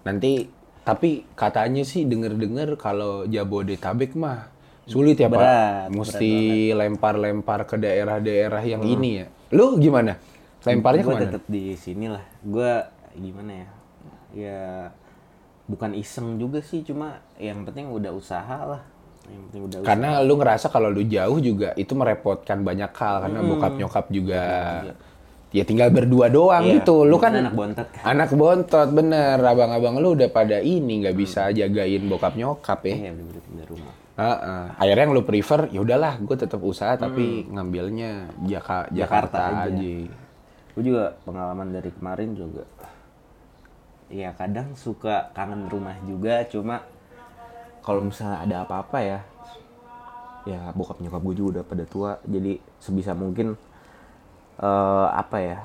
nanti 0.00 0.32
tapi 0.80 1.10
katanya 1.32 1.82
sih 1.82 2.04
denger-dengar 2.04 2.72
kalau 2.76 3.24
Jabodetabek 3.24 4.12
mah 4.14 4.48
sulit 4.84 5.16
ya 5.16 5.28
Berat, 5.28 5.88
Pak. 5.88 5.94
Mesti 5.94 6.32
lempar-lempar 6.72 7.64
ke 7.64 7.76
daerah-daerah 7.76 8.60
yang 8.62 8.80
ini 8.82 9.10
ya. 9.20 9.26
Lu 9.50 9.76
gimana? 9.82 10.14
Lemparnya 10.62 11.02
gue 11.02 11.10
ke 11.10 11.16
mana? 11.16 11.26
tetap 11.26 11.44
di 11.50 11.74
sini 11.74 12.06
lah. 12.06 12.22
Gue 12.44 12.70
gimana 13.18 13.50
ya? 13.50 13.68
Ya 14.30 14.62
bukan 15.66 15.94
iseng 15.98 16.38
juga 16.38 16.62
sih, 16.62 16.86
cuma 16.86 17.22
yang 17.40 17.66
penting 17.66 17.90
udah 17.90 18.14
usaha 18.14 18.58
lah. 18.66 18.82
Yang 19.26 19.42
penting 19.50 19.62
udah 19.66 19.78
usaha. 19.82 19.88
Karena 19.90 20.08
lu 20.22 20.34
ngerasa 20.38 20.66
kalau 20.70 20.88
lu 20.92 21.02
jauh 21.02 21.38
juga 21.42 21.74
itu 21.74 21.92
merepotkan 21.98 22.62
banyak 22.62 22.92
hal 22.94 23.14
karena 23.26 23.38
bokap 23.42 23.72
nyokap 23.74 24.06
juga 24.12 24.42
ya 25.50 25.66
tinggal 25.66 25.90
berdua 25.90 26.30
doang 26.30 26.62
Iya, 26.62 26.78
gitu. 26.78 27.02
Lu 27.02 27.18
kan 27.18 27.34
anak 27.34 27.54
bontot 27.58 27.86
anak 28.06 28.30
bontot 28.30 28.88
bener. 28.94 29.34
Abang-abang 29.42 29.98
lu 29.98 30.14
udah 30.14 30.30
pada 30.30 30.62
ini 30.62 31.02
nggak 31.02 31.16
bisa 31.18 31.50
jagain 31.50 32.06
bokap 32.06 32.38
nyokap 32.38 32.86
ya. 32.86 32.94
Iya, 32.94 33.12
bener 33.18 33.42
bener 33.50 33.66
rumah. 34.20 34.36
Heeh. 34.36 34.64
Akhirnya 34.76 35.02
yang 35.08 35.14
lu 35.16 35.24
prefer, 35.24 35.60
ya 35.72 35.80
udahlah, 35.80 36.20
gue 36.20 36.36
tetap 36.36 36.60
usaha 36.60 36.92
tapi 37.00 37.48
ngambilnya 37.48 38.28
Jaka, 38.44 38.92
Jakarta, 38.92 38.92
Jakarta 38.92 39.40
aja. 39.64 39.72
aja. 39.72 39.94
Gue 40.76 40.82
juga 40.84 41.16
pengalaman 41.24 41.72
dari 41.72 41.90
kemarin 41.90 42.36
juga. 42.36 42.68
Ya 44.10 44.34
kadang 44.36 44.74
suka 44.74 45.30
kangen 45.32 45.70
rumah 45.70 45.96
juga, 46.04 46.44
cuma 46.50 46.84
kalau 47.80 48.04
misalnya 48.04 48.44
ada 48.44 48.56
apa-apa 48.66 48.98
ya, 49.00 49.20
ya 50.44 50.60
bokap 50.76 51.00
nyokap 51.00 51.22
gue 51.24 51.34
juga 51.40 51.48
udah 51.58 51.64
pada 51.64 51.84
tua, 51.86 52.10
jadi 52.26 52.60
sebisa 52.82 53.16
mungkin 53.16 53.56
eh 54.60 55.08
apa 55.08 55.36
ya 55.40 55.58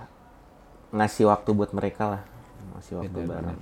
ngasih 0.95 1.28
waktu 1.28 1.49
buat 1.51 1.76
mereka 1.76 2.03
lah, 2.16 2.24
ngasih 2.78 3.03
waktu 3.03 3.20
bareng. 3.28 3.60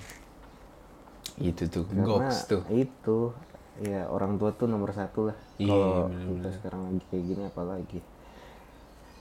Itu 1.42 1.64
tuh, 1.66 1.84
Karena 1.90 2.06
goks 2.06 2.38
tuh. 2.46 2.62
Itu 2.70 3.34
ya 3.82 4.06
orang 4.12 4.38
tua 4.38 4.54
tuh 4.54 4.70
nomor 4.70 4.94
satu 4.94 5.34
lah. 5.34 5.38
Iya, 5.58 5.74
Kalau 5.74 5.90
bener-bener. 6.10 6.34
kita 6.38 6.50
sekarang 6.62 6.82
lagi 6.86 7.02
kayak 7.10 7.24
gini 7.26 7.42
apalagi. 7.50 8.00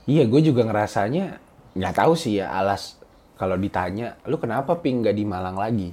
Iya, 0.04 0.22
gue 0.28 0.40
juga 0.44 0.62
ngerasanya 0.66 1.24
nggak 1.72 1.94
tahu 1.96 2.12
sih 2.12 2.36
ya 2.42 2.52
alas 2.52 3.00
kalau 3.42 3.58
ditanya, 3.58 4.14
lu 4.30 4.38
kenapa 4.38 4.78
ping 4.78 5.02
nggak 5.02 5.16
di 5.18 5.24
Malang 5.26 5.58
lagi? 5.58 5.90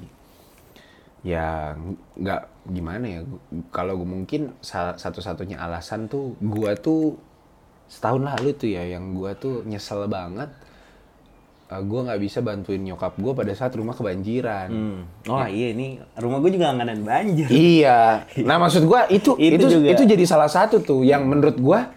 Ya 1.26 1.74
nggak 2.14 2.42
gimana 2.70 3.06
ya. 3.10 3.20
Kalau 3.74 3.98
gue 3.98 4.06
mungkin 4.06 4.54
satu-satunya 4.62 5.58
alasan 5.58 6.06
tuh, 6.06 6.38
gua 6.38 6.78
tuh 6.78 7.18
setahun 7.90 8.22
lalu 8.22 8.54
tuh 8.54 8.70
ya, 8.70 8.86
yang 8.86 9.18
gua 9.18 9.34
tuh 9.34 9.66
nyesel 9.66 10.06
banget. 10.06 10.54
Eh, 11.70 11.82
gua 11.86 12.00
nggak 12.10 12.20
bisa 12.20 12.42
bantuin 12.42 12.82
nyokap 12.82 13.14
gua 13.22 13.38
pada 13.38 13.54
saat 13.54 13.74
rumah 13.78 13.94
kebanjiran. 13.94 14.68
Hmm. 14.70 15.00
Oh 15.30 15.46
iya 15.46 15.72
ini 15.72 16.02
rumah 16.18 16.42
gue 16.42 16.52
juga 16.58 16.74
langganan 16.74 17.06
banjir. 17.06 17.48
Iya. 17.48 18.26
Nah, 18.50 18.58
maksud 18.58 18.84
gua 18.90 19.06
itu 19.08 19.38
itu 19.38 19.56
Itu 19.56 19.66
itu, 19.70 19.76
juga. 19.80 20.04
jadi 20.06 20.24
salah 20.26 20.50
satu 20.50 20.82
tuh 20.82 21.06
yang 21.06 21.30
menurut 21.30 21.56
gua 21.62 21.94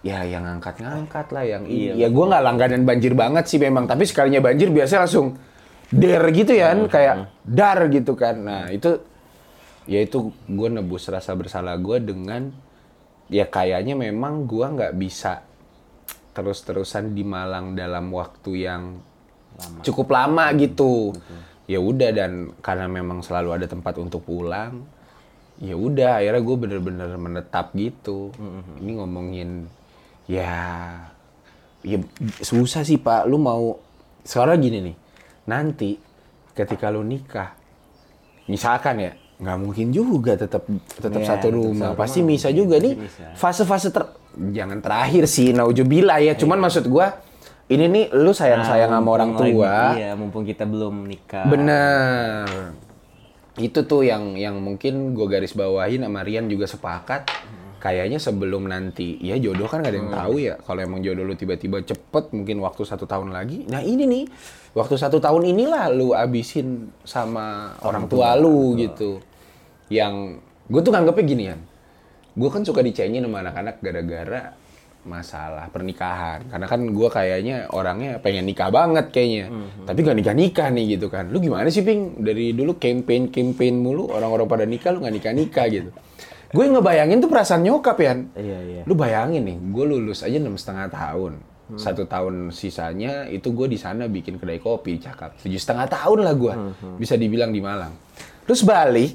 ya 0.00 0.24
yang 0.24 0.48
ngangkat-ngangkat 0.48 1.26
lah 1.28 1.44
yang 1.44 1.62
Iya, 1.68 1.92
ya 1.92 2.08
gue 2.08 2.24
nggak 2.24 2.40
langganan 2.44 2.82
banjir 2.88 3.12
banget 3.12 3.44
sih 3.52 3.60
memang 3.60 3.84
tapi 3.84 4.08
sekalinya 4.08 4.40
banjir 4.40 4.72
biasanya 4.72 5.04
langsung 5.04 5.36
der 5.92 6.24
gitu 6.32 6.56
ya 6.56 6.72
kan 6.72 6.78
kayak 6.88 7.14
dar 7.44 7.78
gitu 7.92 8.16
kan 8.16 8.36
nah 8.40 8.64
itu 8.72 8.96
ya 9.84 10.00
itu 10.00 10.32
gue 10.48 10.68
nebus 10.72 11.04
rasa 11.12 11.36
bersalah 11.36 11.76
gue 11.76 12.00
dengan 12.00 12.48
ya 13.28 13.44
kayaknya 13.44 13.92
memang 13.98 14.48
gue 14.48 14.62
nggak 14.62 14.96
bisa 14.96 15.44
terus-terusan 16.30 17.12
di 17.12 17.26
Malang 17.26 17.74
dalam 17.74 18.10
waktu 18.14 18.50
yang 18.66 18.82
cukup 19.82 20.10
lama 20.14 20.50
gitu. 20.56 21.12
Ya 21.70 21.78
udah 21.78 22.10
dan 22.10 22.50
karena 22.58 22.90
memang 22.90 23.22
selalu 23.22 23.54
ada 23.62 23.66
tempat 23.70 23.94
untuk 23.98 24.26
pulang 24.26 24.82
ya 25.60 25.76
udah 25.76 26.24
akhirnya 26.24 26.40
gue 26.40 26.56
bener-bener 26.56 27.10
menetap 27.14 27.70
gitu. 27.76 28.32
Ini 28.80 28.90
ngomongin 28.96 29.68
ya 30.26 30.56
ya 31.84 31.98
susah 32.40 32.82
sih 32.82 32.98
pak. 32.98 33.28
Lu 33.28 33.38
mau 33.38 33.78
sekarang 34.24 34.60
gini 34.60 34.78
nih 34.90 34.96
nanti 35.48 35.96
ketika 36.52 36.92
lu 36.92 37.00
nikah 37.00 37.56
misalkan 38.44 39.00
ya 39.00 39.12
nggak 39.40 39.56
mungkin 39.56 39.88
juga 39.88 40.36
tetap 40.36 40.68
tetap 41.00 41.16
Iya, 41.16 41.28
satu 41.32 41.46
tetap 41.48 41.56
rumah. 41.56 41.88
satu 41.94 41.96
pasti 41.96 42.20
bisa 42.20 42.52
juga 42.52 42.76
nih 42.76 43.00
fase-fase 43.32 43.88
ter 43.88 44.04
jangan 44.34 44.78
terakhir 44.78 45.24
sih 45.26 45.50
naujubillah 45.50 46.18
ya 46.20 46.32
cuman 46.34 46.58
maksud 46.60 46.86
gua 46.86 47.18
ini 47.66 47.86
nih 47.86 48.04
lu 48.10 48.34
sayang-sayang 48.34 48.90
sama 48.90 49.08
orang 49.14 49.30
tua 49.32 49.46
lagi- 49.46 50.02
iya, 50.02 50.10
mumpung 50.18 50.42
kita 50.42 50.66
belum 50.66 51.06
nikah. 51.06 51.46
Bener. 51.46 52.74
Itu 53.54 53.86
tuh 53.86 54.02
yang 54.02 54.34
yang 54.34 54.58
mungkin 54.58 55.14
gue 55.14 55.26
garis 55.30 55.54
bawahin 55.54 56.02
sama 56.02 56.26
Rian 56.26 56.50
juga 56.50 56.66
sepakat. 56.66 57.30
Kayaknya 57.78 58.18
sebelum 58.18 58.66
nanti, 58.66 59.16
ya 59.22 59.38
jodoh 59.38 59.64
kan 59.64 59.80
gak 59.80 59.94
ada 59.94 59.98
yang 60.02 60.12
tahu 60.12 60.34
ya. 60.36 60.58
Kalau 60.60 60.82
emang 60.82 61.00
jodoh 61.00 61.24
lu 61.24 61.32
tiba-tiba 61.32 61.80
cepet, 61.80 62.34
mungkin 62.34 62.58
waktu 62.60 62.82
satu 62.84 63.06
tahun 63.06 63.32
lagi. 63.32 63.64
Nah 63.70 63.80
ini 63.80 64.04
nih, 64.04 64.24
waktu 64.76 64.98
satu 64.98 65.16
tahun 65.16 65.48
inilah 65.48 65.88
lu 65.88 66.12
abisin 66.12 66.90
sama 67.06 67.78
orang 67.80 68.04
tua 68.04 68.34
lu 68.34 68.74
gitu. 68.76 69.22
Yang 69.88 70.42
gue 70.66 70.80
tuh 70.82 70.92
nganggepnya 70.92 71.24
gini 71.24 71.44
ya. 71.48 71.56
Gue 72.36 72.48
kan 72.50 72.62
suka 72.62 72.82
dicengin 72.82 73.26
sama 73.26 73.42
anak-anak 73.42 73.82
gara-gara 73.82 74.42
masalah 75.00 75.66
pernikahan. 75.72 76.44
Karena 76.50 76.66
kan 76.68 76.80
gue 76.84 77.08
kayaknya 77.08 77.70
orangnya 77.72 78.20
pengen 78.20 78.44
nikah 78.44 78.68
banget 78.68 79.08
kayaknya. 79.08 79.48
Tapi 79.88 79.98
gak 80.04 80.16
nikah-nikah 80.20 80.68
nih 80.70 80.84
gitu 80.98 81.06
kan. 81.08 81.32
Lu 81.32 81.40
gimana 81.40 81.66
sih 81.72 81.80
Ping? 81.80 82.20
Dari 82.20 82.52
dulu 82.52 82.76
campaign-campaign 82.76 83.74
mulu 83.80 84.12
orang-orang 84.12 84.46
pada 84.46 84.64
nikah 84.68 84.92
lu 84.92 85.00
gak 85.00 85.14
nikah-nikah 85.14 85.66
gitu. 85.72 85.90
Gue 86.50 86.66
ngebayangin 86.66 87.22
tuh 87.22 87.30
perasaan 87.30 87.62
nyokap 87.62 87.96
ya. 88.02 88.12
Iya, 88.34 88.58
iya. 88.66 88.82
Lu 88.82 88.98
bayangin 88.98 89.46
nih, 89.46 89.56
gue 89.70 89.84
lulus 89.86 90.26
aja 90.26 90.34
enam 90.34 90.58
setengah 90.58 90.90
tahun. 90.90 91.38
Satu 91.78 92.02
tahun 92.02 92.50
sisanya 92.50 93.30
itu 93.30 93.54
gue 93.54 93.70
di 93.70 93.78
sana 93.78 94.10
bikin 94.10 94.42
kedai 94.42 94.58
kopi 94.58 94.98
cakap. 94.98 95.38
Tujuh 95.38 95.62
setengah 95.62 95.86
tahun 95.86 96.26
lah 96.26 96.34
gue, 96.34 96.54
bisa 96.98 97.14
dibilang 97.14 97.54
di 97.54 97.62
Malang. 97.62 97.94
Terus 98.42 98.66
balik, 98.66 99.14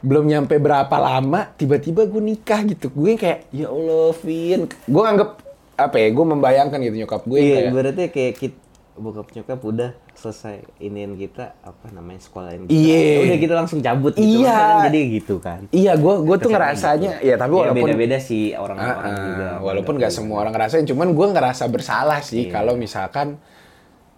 belum 0.00 0.24
nyampe 0.26 0.56
berapa 0.56 0.96
lama, 0.96 1.52
tiba-tiba 1.56 2.08
gue 2.08 2.22
nikah 2.24 2.64
gitu. 2.64 2.88
Gue 2.92 3.16
kayak, 3.20 3.52
ya 3.52 3.68
Allah, 3.68 4.12
Vin. 4.24 4.68
Gue 4.88 5.04
anggap 5.04 5.40
apa 5.76 5.96
ya? 5.96 6.08
Gue 6.12 6.24
membayangkan 6.24 6.78
gitu 6.80 6.96
nyokap 7.04 7.22
gue 7.24 7.38
Iya, 7.40 7.54
kayak, 7.56 7.72
berarti 7.72 8.04
kayak 8.12 8.34
kita 8.36 8.58
bokap 9.00 9.32
nyokap 9.32 9.60
udah 9.64 9.90
selesai 10.12 10.60
iniin 10.76 11.16
kita 11.16 11.56
apa 11.64 11.88
namanya 11.88 12.20
sekolahin 12.20 12.68
kita. 12.68 12.76
Iya. 12.76 12.98
Ya 13.00 13.20
Udah 13.24 13.38
kita 13.40 13.54
langsung 13.56 13.80
cabut 13.80 14.12
gitu. 14.12 14.44
Iya. 14.44 14.52
Maksudnya 14.52 14.84
Jadi 14.92 15.00
gitu 15.16 15.34
kan. 15.40 15.60
Iya, 15.72 15.92
gue 15.96 16.14
gue 16.20 16.36
tuh 16.36 16.50
ngerasanya, 16.52 17.12
gitu. 17.16 17.28
ya 17.32 17.34
tapi 17.40 17.52
Ya, 17.56 17.60
walaupun 17.64 17.86
beda-beda 17.88 18.18
sih 18.20 18.42
orang-orang 18.52 19.00
ah, 19.00 19.16
juga. 19.24 19.48
walaupun 19.64 19.94
nggak 19.96 20.12
semua 20.12 20.36
orang 20.44 20.52
ngerasain, 20.52 20.84
cuman 20.84 21.08
gue 21.16 21.26
ngerasa 21.32 21.64
bersalah 21.72 22.20
sih 22.20 22.52
kalau 22.52 22.76
misalkan 22.76 23.40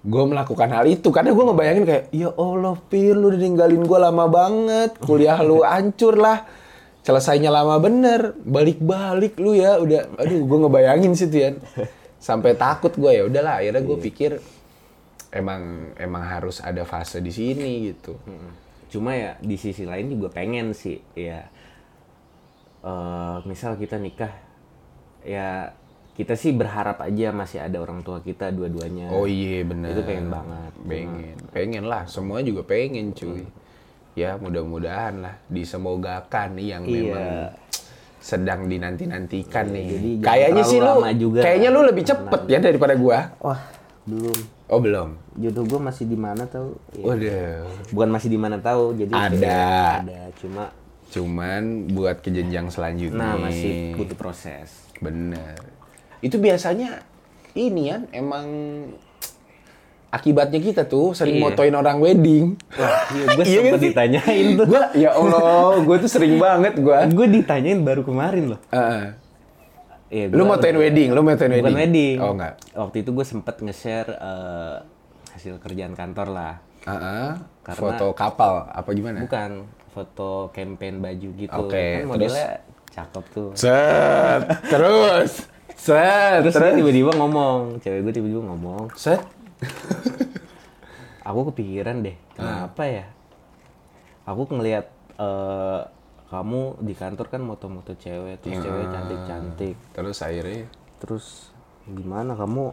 gue 0.03 0.23
melakukan 0.27 0.69
hal 0.75 0.85
itu. 0.91 1.09
Karena 1.15 1.31
gue 1.31 1.45
ngebayangin 1.47 1.85
kayak 1.87 2.05
ya 2.11 2.35
Allah 2.35 2.75
Pir 2.91 3.15
lu 3.15 3.31
udah 3.31 3.41
ninggalin 3.41 3.83
gue 3.87 3.99
lama 3.99 4.27
banget. 4.27 4.99
Kuliah 4.99 5.39
lu 5.41 5.63
hancur 5.63 6.19
lah. 6.19 6.45
Selesainya 7.07 7.51
lama 7.55 7.79
bener. 7.79 8.35
Balik-balik 8.43 9.39
lu 9.39 9.55
ya. 9.55 9.79
Udah 9.79 10.11
aduh 10.19 10.43
gue 10.43 10.59
ngebayangin 10.67 11.15
sih 11.15 11.31
tuh 11.31 11.41
ya. 11.41 11.51
Sampai 12.19 12.59
takut 12.59 12.91
gue 12.95 13.11
ya 13.15 13.27
udahlah. 13.27 13.63
Akhirnya 13.63 13.83
gue 13.83 13.99
pikir 13.99 14.31
emang 15.33 15.95
emang 15.97 16.23
harus 16.29 16.61
ada 16.61 16.83
fase 16.85 17.23
di 17.23 17.33
sini 17.33 17.95
gitu. 17.95 18.19
Mm-mm. 18.27 18.53
Cuma 18.93 19.17
ya 19.17 19.41
di 19.41 19.57
sisi 19.57 19.89
lain 19.89 20.13
juga 20.13 20.29
pengen 20.29 20.77
sih 20.77 21.01
ya. 21.17 21.47
Eh 22.83 23.37
misal 23.47 23.79
kita 23.79 23.97
nikah 23.97 24.35
ya 25.23 25.71
kita 26.13 26.37
sih 26.37 26.53
berharap 26.53 27.01
aja 27.01 27.33
masih 27.33 27.65
ada 27.65 27.81
orang 27.81 28.05
tua 28.05 28.21
kita 28.21 28.53
dua-duanya. 28.53 29.09
Oh 29.09 29.25
iya 29.25 29.65
benar. 29.65 29.97
Itu 29.97 30.05
pengen 30.05 30.29
banget. 30.29 30.73
Pengen, 30.85 31.37
pengen 31.51 31.85
lah. 31.89 32.05
Semua 32.05 32.45
juga 32.45 32.61
pengen 32.63 33.17
cuy. 33.17 33.49
Ya 34.13 34.37
mudah-mudahan 34.37 35.25
lah 35.25 35.41
disemogakan 35.49 36.61
nih 36.61 36.67
yang 36.69 36.83
Iya. 36.85 36.93
memang 37.01 37.29
sedang 38.23 38.69
dinanti-nantikan 38.69 39.73
nih. 39.73 39.85
jadi 39.89 40.11
Kayaknya 40.21 40.63
sih 40.63 40.79
lu, 40.79 40.95
juga. 41.19 41.41
kayaknya 41.43 41.69
lu 41.73 41.81
lebih 41.83 42.05
cepet 42.05 42.41
ya 42.45 42.59
daripada 42.61 42.95
gua. 42.95 43.33
Wah, 43.41 43.61
belum. 44.05 44.39
Oh 44.69 44.81
belum. 44.81 45.09
Jodoh 45.37 45.65
gue 45.65 45.81
masih 45.81 46.05
di 46.05 46.17
mana 46.17 46.45
tahu? 46.45 46.77
Ya. 46.93 47.05
Waduh. 47.09 47.65
Bukan 47.89 48.09
masih 48.09 48.29
di 48.29 48.39
mana 48.41 48.57
tahu, 48.61 48.93
jadi 48.95 49.13
Ada. 49.13 49.61
ada 50.01 50.21
cuma 50.37 50.65
Cuman 51.13 51.93
buat 51.93 52.25
ke 52.25 52.33
jenjang 52.33 52.73
selanjutnya. 52.73 53.21
nah 53.21 53.35
masih 53.37 53.93
butuh 53.97 54.17
proses. 54.17 54.89
Bener. 54.97 55.61
Itu 56.23 56.39
biasanya 56.39 57.03
ini 57.53 57.83
ya 57.85 58.01
emang 58.11 58.47
akibatnya 60.09 60.61
kita 60.61 60.83
tuh 60.85 61.13
sering 61.13 61.37
Iya. 61.37 61.43
motoin 61.43 61.75
orang 61.75 61.99
wedding. 61.99 62.45
Wah, 62.71 63.01
iya, 63.11 63.25
gue 63.27 63.45
Iya 63.45 63.59
sempet 63.59 63.73
kan 63.73 63.81
ditanyain 63.83 64.47
tuh. 64.55 64.67
Gua 64.69 64.83
ya 64.95 65.11
Allah, 65.11 65.73
gue 65.79 65.97
tuh 65.99 66.11
sering 66.11 66.35
banget 66.37 66.75
gua. 66.79 67.09
gue 67.09 67.27
ditanyain 67.33 67.81
baru 67.81 68.03
kemarin 68.03 68.55
loh. 68.55 68.61
Heeh. 68.71 69.05
Iya, 70.13 70.25
Lu 70.29 70.45
motoin 70.45 70.77
wedding, 70.77 71.09
lu 71.11 71.25
motoin 71.25 71.49
wedding. 71.51 71.65
Bukan 71.67 71.81
wedding. 71.81 72.17
Oh 72.21 72.33
enggak. 72.37 72.55
Waktu 72.71 72.97
itu 73.01 73.11
gue 73.11 73.25
sempet 73.25 73.57
nge-share 73.59 74.11
eh, 74.13 74.77
hasil 75.33 75.57
kerjaan 75.57 75.97
kantor 75.97 76.29
lah. 76.29 76.55
Heeh. 76.85 77.29
Karena- 77.63 77.81
Foto 77.81 78.07
kapal 78.13 78.69
apa 78.69 78.89
gimana? 78.93 79.25
Bukan 79.25 79.51
foto 79.89 80.53
campaign 80.53 81.01
baju 81.01 81.29
gitu. 81.33 81.57
Oke, 81.59 81.81
kan 81.99 82.05
modelnya 82.07 82.49
cakep 82.91 83.25
tuh. 83.33 83.49
Set. 83.57 84.41
Terus. 84.69 85.33
Set. 85.83 86.47
Terus 86.47 86.55
dia 86.55 86.79
tiba-tiba 86.79 87.11
ngomong, 87.19 87.83
cewek 87.83 88.07
gue 88.07 88.13
tiba-tiba 88.15 88.43
ngomong, 88.47 88.95
Set. 88.95 89.19
aku 91.29 91.51
kepikiran 91.51 92.07
deh, 92.07 92.15
kenapa 92.39 92.83
ya? 92.87 93.07
Aku 94.23 94.47
ngelihat 94.47 94.87
eh, 95.19 95.81
kamu 96.31 96.79
di 96.87 96.95
kantor 96.95 97.27
kan 97.27 97.43
moto-moto 97.43 97.99
cewek, 97.99 98.39
terus 98.39 98.63
cewek 98.63 98.87
cantik-cantik. 98.95 99.77
Terus 99.91 100.19
akhirnya 100.23 100.71
Terus 101.03 101.51
gimana 101.91 102.39
kamu? 102.39 102.71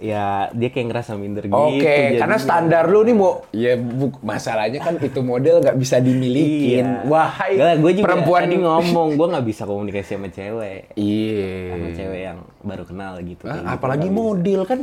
Ya 0.00 0.48
dia 0.54 0.68
kayak 0.70 0.86
ngerasa 0.86 1.12
minder 1.12 1.44
gitu. 1.44 1.52
Oke, 1.52 2.16
karena 2.16 2.38
standar 2.38 2.88
lu 2.88 3.02
nih 3.02 3.12
mau 3.12 3.44
ya 3.50 3.74
bu, 3.74 4.14
masalahnya 4.20 4.78
kan 4.78 4.96
itu 4.96 5.20
model 5.20 5.60
nggak 5.60 5.76
bisa 5.76 5.98
dimilikin. 5.98 7.04
Iya. 7.04 7.04
Wahai 7.04 7.52
Nggak, 7.58 7.74
gue 7.76 7.92
juga 7.92 8.04
perempuan 8.08 8.42
tadi 8.46 8.56
ngomong, 8.56 9.08
gue 9.12 9.26
nggak 9.28 9.44
bisa 9.44 9.62
komunikasi 9.64 10.16
sama 10.16 10.28
cewek. 10.28 10.94
Iya. 10.94 11.52
Sama 11.68 11.88
cewek 11.92 12.20
yang 12.22 12.38
baru 12.60 12.84
kenal 12.84 13.12
gitu. 13.20 13.44
Ah, 13.44 13.52
gitu, 13.52 13.66
apalagi 13.68 14.08
bisa. 14.08 14.16
model 14.16 14.60
kan 14.64 14.80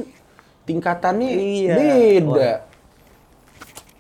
tingkatannya 0.66 1.30
Iya. 1.34 1.74
beda. 1.74 2.52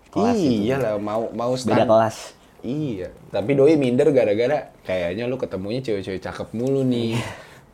Kelas 0.08 0.38
iya 0.38 0.76
lah 0.78 0.94
mau 0.98 1.30
mau 1.32 1.52
Beda 1.52 1.62
stand- 1.82 1.90
kelas. 1.90 2.18
Iya, 2.62 3.10
tapi 3.30 3.54
doi 3.54 3.74
minder 3.74 4.10
gara-gara 4.12 4.70
kayaknya 4.82 5.26
lu 5.26 5.38
ketemunya 5.38 5.80
cewek-cewek 5.80 6.20
cakep 6.20 6.52
mulu 6.52 6.82
nih. 6.84 7.16
Iya. 7.16 7.26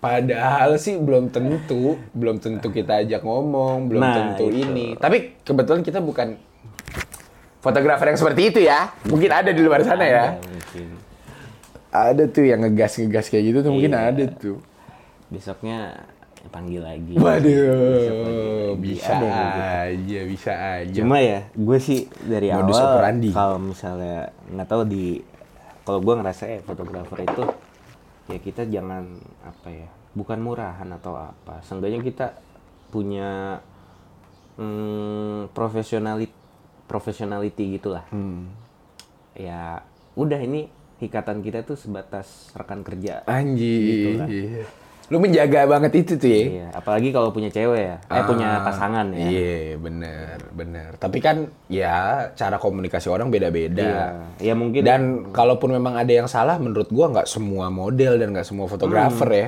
Padahal 0.04 0.76
sih 0.76 1.00
belum 1.00 1.32
tentu, 1.32 1.96
belum 2.12 2.36
tentu 2.38 2.68
kita 2.68 3.00
ajak 3.00 3.24
ngomong, 3.24 3.88
belum 3.88 4.04
Nah, 4.04 4.14
tentu 4.14 4.52
itu. 4.52 4.60
ini. 4.62 5.00
Tapi 5.00 5.40
kebetulan 5.40 5.80
kita 5.80 6.04
bukan 6.04 6.36
fotografer 7.58 8.12
yang 8.12 8.20
seperti 8.20 8.42
itu 8.52 8.60
ya. 8.60 8.92
Mungkin 9.08 9.32
ada 9.32 9.50
di 9.50 9.62
luar 9.64 9.80
sana 9.82 10.04
ya. 10.04 10.36
Ada 10.36 10.44
mungkin. 10.44 10.88
Ada 11.88 12.24
tuh 12.28 12.44
yang 12.44 12.60
ngegas-ngegas 12.62 13.32
kayak 13.32 13.44
gitu 13.48 13.60
tuh 13.62 13.72
mungkin 13.72 13.96
Iya. 13.96 14.12
ada 14.12 14.24
tuh. 14.28 14.60
Besoknya 15.30 16.04
panggil 16.52 16.84
lagi. 16.84 17.16
Waduh, 17.16 18.76
bisa 18.76 19.16
Ada 19.16 19.24
yang 19.24 19.56
aja, 19.88 20.20
bisa 20.28 20.52
aja. 20.52 20.98
Cuma 21.00 21.18
ya, 21.18 21.48
gue 21.50 21.78
sih 21.80 22.12
dari 22.20 22.52
Modus 22.52 22.76
awal 22.76 23.08
kalau 23.32 23.58
misalnya 23.58 24.18
nggak 24.52 24.68
tahu 24.68 24.84
di 24.84 25.24
kalau 25.84 26.00
gue 26.00 26.14
ngerasa 26.14 26.44
ya 26.46 26.60
fotografer 26.60 27.24
itu 27.24 27.44
ya 28.32 28.40
kita 28.40 28.68
jangan 28.70 29.20
apa 29.44 29.68
ya, 29.70 29.90
bukan 30.16 30.40
murahan 30.40 30.90
atau 30.96 31.18
apa. 31.18 31.60
Seenggaknya 31.66 32.00
kita 32.04 32.38
punya 32.94 33.60
hmm, 34.60 35.50
profesionality 35.52 36.34
professionality 36.86 37.80
gitulah. 37.80 38.06
Hmm. 38.14 38.54
Ya 39.34 39.82
udah 40.14 40.38
ini 40.38 40.70
ikatan 41.02 41.42
kita 41.42 41.66
tuh 41.66 41.76
sebatas 41.76 42.54
rekan 42.54 42.86
kerja. 42.86 43.26
Anjir. 43.26 43.82
Gitu 43.82 44.10
lah. 44.20 44.28
Lu 45.14 45.22
menjaga 45.22 45.70
banget 45.70 45.94
itu 46.02 46.18
tuh 46.18 46.26
ya. 46.26 46.42
Iya, 46.42 46.68
apalagi 46.74 47.14
kalau 47.14 47.30
punya 47.30 47.54
cewek 47.54 47.82
ya, 47.86 48.02
eh 48.02 48.24
punya 48.26 48.66
pasangan 48.66 49.14
ya. 49.14 49.30
Iya, 49.30 49.78
bener, 49.78 50.38
bener. 50.58 50.90
Tapi 50.98 51.22
kan 51.22 51.54
ya 51.70 52.26
cara 52.34 52.58
komunikasi 52.58 53.14
orang 53.14 53.30
beda-beda. 53.30 54.18
Iya, 54.42 54.50
ya 54.50 54.54
mungkin 54.58 54.82
Dan 54.82 55.02
kalaupun 55.30 55.70
memang 55.70 56.02
ada 56.02 56.10
yang 56.10 56.26
salah, 56.26 56.58
menurut 56.58 56.90
gua 56.90 57.14
nggak 57.14 57.30
semua 57.30 57.70
model 57.70 58.18
dan 58.18 58.34
nggak 58.34 58.48
semua 58.50 58.66
fotografer 58.66 59.30
ya, 59.30 59.48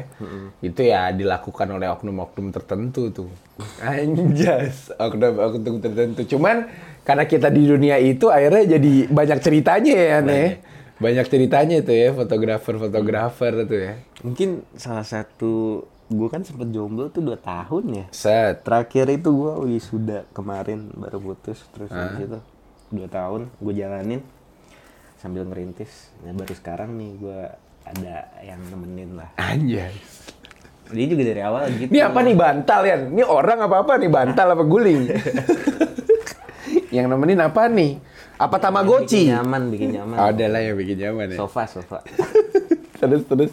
itu 0.61 0.85
ya 0.85 1.09
dilakukan 1.09 1.65
oleh 1.73 1.89
oknum-oknum 1.89 2.53
tertentu 2.53 3.09
tuh. 3.09 3.31
Anjas, 3.81 4.93
oknum-oknum 5.01 5.81
tertentu. 5.81 6.29
Cuman 6.37 6.69
karena 7.01 7.25
kita 7.25 7.49
di 7.49 7.65
dunia 7.65 7.97
itu, 7.97 8.29
akhirnya 8.29 8.77
jadi 8.77 8.93
banyak 9.09 9.39
ceritanya 9.41 9.95
ya, 9.97 10.17
nih. 10.21 10.74
Banyak 10.95 11.27
ceritanya 11.27 11.83
tuh 11.83 11.95
ya, 11.95 12.15
fotografer-fotografer 12.15 13.67
tuh 13.67 13.79
ya. 13.79 13.93
mungkin 14.23 14.63
salah 14.79 15.03
satu 15.03 15.83
gue 16.05 16.27
kan 16.29 16.45
sempet 16.45 16.69
jomblo 16.69 17.09
tuh 17.09 17.25
dua 17.25 17.37
tahun 17.41 17.83
ya. 17.91 18.05
Set. 18.13 18.61
Terakhir 18.61 19.09
itu 19.09 19.29
gue 19.33 19.53
wisuda 19.75 20.23
kemarin 20.31 20.93
baru 20.93 21.17
putus 21.17 21.65
terus 21.73 21.89
habis 21.89 22.29
itu 22.29 22.39
dua 22.93 23.07
tahun 23.09 23.49
gue 23.57 23.73
jalanin 23.73 24.21
sambil 25.17 25.43
ngerintis. 25.49 26.13
Nah 26.21 26.31
baru 26.37 26.53
sekarang 26.53 26.93
nih 26.93 27.11
gue 27.17 27.39
ada 27.85 28.15
yang 28.45 28.61
nemenin 28.69 29.17
lah. 29.17 29.29
Anjas. 29.41 29.97
Dia 30.93 31.05
juga 31.09 31.25
dari 31.25 31.41
awal 31.41 31.73
gitu. 31.73 31.89
Ini 31.89 32.01
apa 32.05 32.19
nih 32.21 32.35
bantal 32.37 32.81
ya? 32.85 32.95
Ini 33.09 33.23
orang 33.25 33.59
apa 33.65 33.75
apa 33.81 33.93
nih 33.97 34.09
bantal 34.13 34.47
apa 34.53 34.63
guling? 34.63 35.01
yang 36.95 37.09
nemenin 37.09 37.41
apa 37.41 37.65
nih? 37.65 37.97
Apa 38.35 38.59
Tamagotchi? 38.59 39.31
Bikin 39.31 39.35
nyaman, 39.39 39.61
bikin 39.71 39.89
nyaman. 39.95 40.15
Ada 40.19 40.45
lah 40.51 40.61
yang 40.61 40.75
bikin 40.75 40.97
nyaman 40.99 41.25
ya. 41.31 41.37
Sofa, 41.39 41.63
sofa. 41.67 41.99
terus 42.99 43.23
terus. 43.27 43.51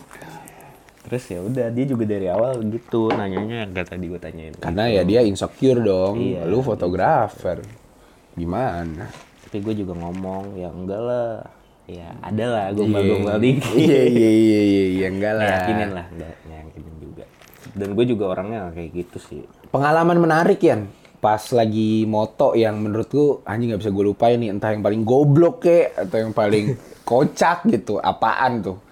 Terus 1.03 1.25
ya 1.29 1.39
udah 1.45 1.67
dia 1.71 1.85
juga 1.85 2.05
dari 2.09 2.27
awal 2.31 2.63
gitu 2.73 3.13
nanyanya 3.13 3.69
yang 3.69 3.71
tadi 3.75 4.07
gue 4.09 4.21
tanyain. 4.23 4.55
Karena 4.59 4.89
ya 4.89 5.03
dia 5.05 5.21
insecure 5.23 5.83
dong. 5.83 6.19
Iya. 6.19 6.49
Lu 6.49 6.65
fotografer. 6.65 7.63
Gimana? 8.35 9.07
Tapi 9.47 9.61
gue 9.61 9.75
juga 9.85 9.93
ngomong 9.99 10.57
ya 10.57 10.73
enggak 10.73 11.03
lah. 11.03 11.45
Ya 11.85 12.15
ada 12.23 12.45
lah 12.47 12.65
gombal-gombal 12.73 13.39
dikit. 13.43 13.75
Iya 13.83 14.03
iya 14.09 14.31
iya 14.31 14.61
iya 14.63 14.85
iya 14.89 15.07
enggak 15.11 15.35
lah. 15.37 15.47
Yakinin 15.61 15.91
lah, 15.93 16.07
enggak 16.11 16.35
yakinin 16.49 16.95
juga. 17.03 17.25
Dan 17.77 17.89
gue 17.93 18.05
juga 18.09 18.25
orangnya 18.33 18.73
kayak 18.73 18.91
gitu 18.97 19.19
sih. 19.21 19.41
Pengalaman 19.69 20.17
menarik 20.17 20.63
ya 20.63 20.81
pas 21.23 21.39
lagi 21.55 22.03
moto 22.03 22.59
yang 22.59 22.83
menurutku 22.83 23.47
anjing 23.47 23.71
nggak 23.71 23.81
bisa 23.87 23.95
gue 23.95 24.05
lupain 24.05 24.35
nih 24.35 24.51
entah 24.51 24.75
yang 24.75 24.83
paling 24.83 25.07
goblok 25.07 25.63
kek 25.63 25.95
atau 25.95 26.19
yang 26.19 26.35
paling 26.35 26.75
kocak 27.09 27.63
gitu 27.71 28.03
apaan 28.03 28.59
tuh 28.59 28.83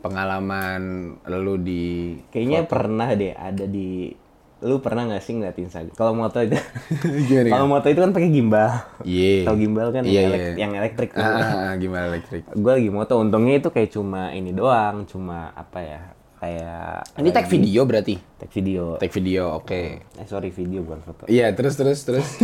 pengalaman 0.00 0.80
lu 1.28 1.60
di 1.60 2.16
Kayaknya 2.32 2.64
pernah 2.64 3.12
deh 3.12 3.36
ada 3.36 3.68
di 3.68 4.08
lu 4.56 4.80
pernah 4.80 5.04
nggak 5.04 5.20
sih 5.20 5.36
ngeliat 5.36 5.52
Instagram? 5.52 5.92
Kalau 5.92 6.16
moto 6.16 6.40
itu, 6.40 6.56
kalau 7.52 7.68
moto 7.68 7.86
itu 7.92 8.00
kan 8.00 8.16
pakai 8.16 8.30
gimbal. 8.32 8.72
Iya. 9.04 9.44
Tahu 9.44 9.56
gimbal 9.60 9.92
kan 9.92 10.02
Iya, 10.08 10.08
yang, 10.08 10.16
iya. 10.16 10.32
elek- 10.32 10.56
yang 10.56 10.72
elektrik. 10.72 11.10
Ah, 11.12 11.20
ah, 11.20 11.44
ah, 11.44 11.72
gimana 11.76 12.04
elektrik 12.08 12.48
Gue 12.56 12.72
lagi 12.80 12.88
moto, 12.88 13.20
untungnya 13.20 13.60
itu 13.60 13.68
kayak 13.68 13.92
cuma 13.92 14.32
ini 14.32 14.56
doang, 14.56 15.04
cuma 15.04 15.52
apa 15.52 15.78
ya? 15.84 16.00
Kayak 16.36 17.08
ini 17.16 17.28
tag 17.30 17.46
video 17.46 17.82
berarti 17.82 18.14
tag 18.36 18.50
video. 18.50 18.96
tag 18.96 19.08
video 19.10 19.56
oke 19.56 19.82
Eh 20.12 20.26
sorry 20.26 20.48
video 20.48 20.80
bukan 20.80 21.00
foto. 21.00 21.22
iya 21.26 21.50
terus 21.50 21.74
terus 21.74 22.00
terus 22.02 22.28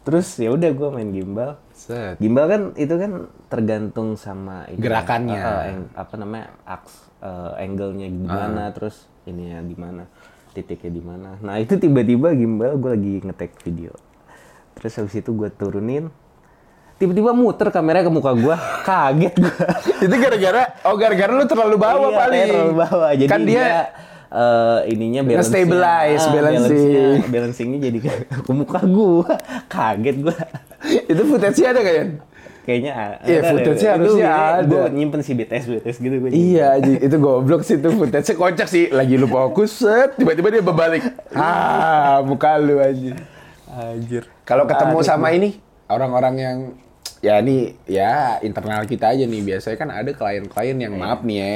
Terus 0.00 0.40
ya 0.40 0.48
udah 0.48 0.72
gue 0.72 0.88
main 0.88 1.10
gimbal. 1.10 1.60
set 1.70 2.16
Gimbal 2.16 2.48
kan 2.48 2.62
itu 2.74 2.94
kan 2.96 3.12
tergantung 3.46 4.16
sama 4.16 4.64
ini, 4.66 4.80
Gerakannya. 4.80 5.36
eh, 5.36 5.60
ang- 5.68 5.92
apa 5.92 6.14
namanya 6.16 6.48
aks 6.64 7.12
eh, 7.20 7.52
angle-nya 7.60 8.08
di 8.08 8.24
mana, 8.24 8.72
terus 8.72 9.04
ininya 9.24 9.60
di 9.60 9.76
mana, 9.76 10.08
titiknya 10.50 10.88
di 10.90 11.02
mana. 11.02 11.36
Nah 11.38 11.60
itu 11.60 11.76
tiba-tiba 11.76 12.32
gimbal 12.32 12.80
gue 12.80 12.90
lagi 12.90 13.12
ngetek 13.20 13.60
video. 13.60 13.92
Terus 14.72 14.96
habis 14.96 15.12
itu 15.14 15.28
gue 15.30 15.50
turunin, 15.50 16.08
tiba-tiba 16.98 17.30
muter 17.30 17.70
kameranya 17.70 18.06
ke 18.06 18.12
muka 18.12 18.34
gue, 18.34 18.56
kaget 18.88 19.34
gue. 19.34 19.54
itu 20.02 20.14
gara-gara 20.14 20.62
oh 20.82 20.94
gara-gara 20.94 21.30
lu 21.30 21.44
terlalu 21.46 21.76
bawah 21.78 22.10
Iya, 22.10 22.18
paling 22.18 22.40
terlalu 22.50 22.74
bawah. 22.76 23.10
Jadi 23.14 23.30
kan 23.30 23.40
dia 23.42 23.64
eh, 24.28 24.78
ininya 24.90 25.20
balance 25.22 25.46
Nge-stabilize, 25.46 26.24
balancing. 26.28 27.16
balancingnya 27.26 27.78
jadi 27.80 27.98
ke, 28.02 28.10
ke 28.42 28.52
muka 28.52 28.80
gue, 28.82 29.30
kaget 29.66 30.16
gue. 30.20 30.36
itu 31.06 31.22
footage-nya 31.24 31.68
ada 31.72 31.80
kayaknya 31.80 32.18
Kayaknya 32.62 32.92
Iya, 33.24 33.40
ada, 33.40 33.48
footage-nya 33.48 33.88
ada. 33.88 33.96
harusnya 33.96 34.28
Itu 34.28 34.44
ada. 34.44 34.68
Gue 34.68 34.82
nyimpen 34.92 35.20
si 35.24 35.32
BTS 35.32 35.64
BTS 35.72 35.96
gitu 35.98 36.14
gue. 36.20 36.28
Iya, 36.28 36.68
itu 37.00 37.16
goblok 37.16 37.64
sih 37.64 37.80
itu 37.80 37.88
footage 37.88 38.36
kocak 38.36 38.68
sih. 38.68 38.92
Lagi 38.92 39.16
lu 39.16 39.24
fokus, 39.24 39.72
set, 39.72 40.20
tiba-tiba 40.20 40.52
dia 40.52 40.60
berbalik. 40.60 41.00
Ah, 41.32 42.20
muka 42.20 42.60
lu 42.60 42.76
aja. 42.76 43.16
Anjir. 43.72 44.28
Kalau 44.44 44.68
ketemu 44.68 45.00
sama 45.00 45.32
ini 45.32 45.56
orang-orang 45.88 46.34
yang 46.36 46.58
ya 47.18 47.42
ini 47.42 47.74
ya 47.84 48.38
internal 48.40 48.84
kita 48.84 49.14
aja 49.14 49.24
nih. 49.24 49.42
Biasanya 49.42 49.76
kan 49.76 49.90
ada 49.90 50.10
klien-klien 50.12 50.76
yang 50.78 50.94
maaf 50.94 51.22
nih 51.22 51.36
ya 51.38 51.54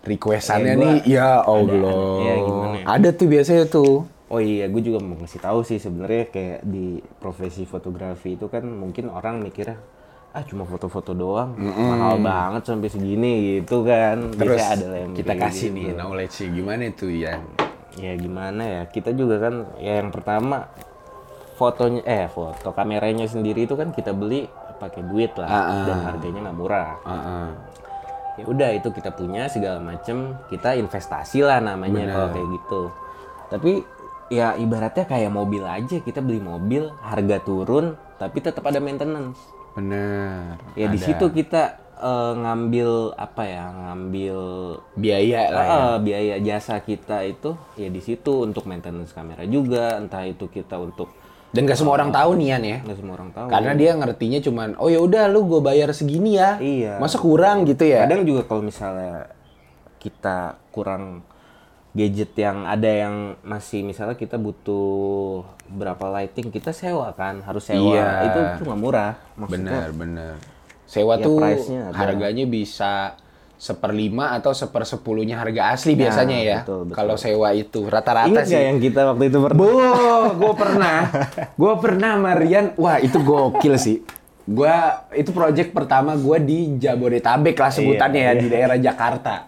requestannya 0.00 0.74
gua 0.76 0.82
nih 0.84 0.96
ya 1.06 1.44
Allah. 1.44 2.04
Iya, 2.24 2.34
gimana 2.40 2.76
ya? 2.80 2.84
ada 2.88 3.08
tuh 3.12 3.26
biasanya 3.28 3.64
tuh. 3.68 3.94
Oh 4.30 4.38
iya, 4.38 4.70
gue 4.70 4.78
juga 4.78 5.02
mau 5.02 5.18
ngasih 5.18 5.42
tahu 5.42 5.66
sih 5.66 5.82
sebenarnya 5.82 6.30
kayak 6.30 6.62
di 6.62 7.02
profesi 7.18 7.66
fotografi 7.66 8.38
itu 8.38 8.46
kan 8.46 8.62
mungkin 8.62 9.10
orang 9.10 9.42
mikirnya 9.42 9.74
ah 10.30 10.46
cuma 10.46 10.62
foto-foto 10.62 11.10
doang, 11.10 11.58
mahal 11.58 12.22
banget 12.22 12.62
sampai 12.62 12.86
segini 12.86 13.58
gitu 13.58 13.82
kan. 13.82 14.30
terus 14.30 14.62
Biasanya 14.62 14.78
ada 14.78 14.86
yang 15.02 15.12
kita 15.18 15.34
kasih 15.34 15.74
gitu. 15.74 15.76
nih 15.82 15.86
knowledge 15.98 16.36
gimana 16.46 16.82
tuh 16.94 17.10
ya 17.10 17.34
Ya 17.98 18.14
gimana 18.14 18.62
ya, 18.62 18.82
kita 18.86 19.10
juga 19.10 19.42
kan 19.42 19.66
ya 19.82 19.98
yang 19.98 20.14
pertama 20.14 20.70
fotonya 21.60 22.00
eh 22.02 22.24
foto 22.26 22.72
kameranya 22.72 23.28
sendiri 23.28 23.68
itu 23.68 23.76
kan 23.76 23.92
kita 23.92 24.10
beli 24.10 24.48
pakai 24.80 25.04
duit 25.04 25.36
lah 25.36 25.44
Ah, 25.44 25.60
ah. 25.60 25.84
dan 25.84 25.98
harganya 26.02 26.40
nggak 26.48 26.56
murah. 26.56 26.96
Heeh. 27.04 27.48
ya 28.38 28.44
udah 28.48 28.70
itu 28.72 28.88
kita 28.88 29.12
punya 29.12 29.44
segala 29.46 29.76
macem 29.78 30.16
kita 30.48 30.72
investasi 30.72 31.44
lah 31.44 31.60
namanya 31.60 32.08
kalau 32.08 32.28
kayak 32.32 32.48
gitu 32.48 32.82
tapi 33.46 33.72
ya 34.30 34.56
ibaratnya 34.56 35.04
kayak 35.04 35.28
mobil 35.28 35.60
aja 35.60 36.00
kita 36.00 36.18
beli 36.18 36.40
mobil 36.40 36.88
harga 37.02 37.36
turun 37.38 37.92
tapi 38.16 38.40
tetap 38.40 38.64
ada 38.64 38.80
maintenance 38.80 39.36
bener 39.76 40.56
ya 40.72 40.88
di 40.88 40.96
situ 40.96 41.28
kita 41.28 41.62
eh, 41.92 42.32
ngambil 42.34 43.12
apa 43.12 43.42
ya 43.44 43.64
ngambil 43.68 44.38
biaya 44.94 45.40
lah 45.50 45.64
ya 45.66 45.80
biaya 46.00 46.34
jasa 46.40 46.80
kita 46.80 47.20
itu 47.22 47.52
ya 47.74 47.86
di 47.86 48.00
situ 48.00 48.40
untuk 48.40 48.64
maintenance 48.64 49.12
kamera 49.12 49.44
juga 49.44 50.00
entah 50.00 50.24
itu 50.24 50.48
kita 50.48 50.80
untuk 50.80 51.12
dan 51.50 51.66
gak 51.66 51.78
semua 51.78 51.98
orang 51.98 52.14
tahu 52.14 52.38
nian 52.38 52.62
ya. 52.62 52.78
Nggak 52.86 52.98
semua 53.02 53.14
orang 53.18 53.30
tahu. 53.34 53.46
Karena 53.50 53.72
dia 53.74 53.90
ngertinya 53.98 54.38
cuman 54.38 54.68
oh 54.78 54.86
ya 54.86 55.02
udah 55.02 55.26
lu 55.26 55.50
gue 55.50 55.60
bayar 55.62 55.90
segini 55.90 56.38
ya. 56.38 56.56
Iya. 56.62 57.02
masa 57.02 57.18
kurang 57.18 57.66
gitu 57.66 57.82
ya? 57.82 58.06
Kadang 58.06 58.22
juga 58.22 58.46
kalau 58.46 58.62
misalnya 58.62 59.34
kita 59.98 60.56
kurang 60.70 61.26
gadget 61.90 62.38
yang 62.38 62.62
ada 62.70 62.86
yang 62.86 63.14
masih 63.42 63.82
misalnya 63.82 64.14
kita 64.14 64.38
butuh 64.38 65.42
berapa 65.66 66.06
lighting 66.22 66.54
kita 66.54 66.70
sewa 66.70 67.10
kan 67.18 67.42
harus 67.42 67.66
sewa. 67.66 67.98
Iya. 67.98 68.06
itu 68.30 68.40
cuma 68.62 68.78
murah. 68.78 69.18
Maksudnya 69.34 69.90
Bener, 69.90 69.90
bener. 69.90 70.34
Sewa 70.86 71.18
Ya, 71.18 71.22
tuh 71.22 71.38
harganya 71.94 72.46
bisa 72.46 73.14
seperlima 73.60 74.32
atau 74.32 74.56
sepersepuluhnya 74.56 75.36
harga 75.36 75.76
asli 75.76 75.92
biasanya 75.92 76.38
ya. 76.40 76.48
Nah, 76.48 76.60
betul, 76.64 76.80
betul. 76.88 76.96
Kalau 76.96 77.14
sewa 77.20 77.48
itu 77.52 77.80
rata-rata 77.84 78.32
ingat 78.32 78.48
sih. 78.48 78.56
nggak 78.56 78.64
yang 78.72 78.78
kita 78.80 79.00
waktu 79.12 79.24
itu 79.28 79.38
pernah 79.44 79.58
Bu, 79.60 79.68
gue 80.40 80.52
pernah, 80.56 80.98
gue 81.60 81.74
pernah 81.76 82.12
Marian, 82.16 82.72
wah 82.80 82.96
itu 82.96 83.20
gokil 83.20 83.76
sih. 83.76 84.00
Gua 84.50 85.06
itu 85.14 85.30
project 85.30 85.70
pertama 85.76 86.16
gue 86.16 86.36
di 86.42 86.58
Jabodetabek 86.80 87.54
lah 87.54 87.70
sebutannya 87.70 88.18
Iya, 88.24 88.32
ya 88.32 88.40
di 88.40 88.46
daerah 88.48 88.78
Jakarta. 88.80 89.46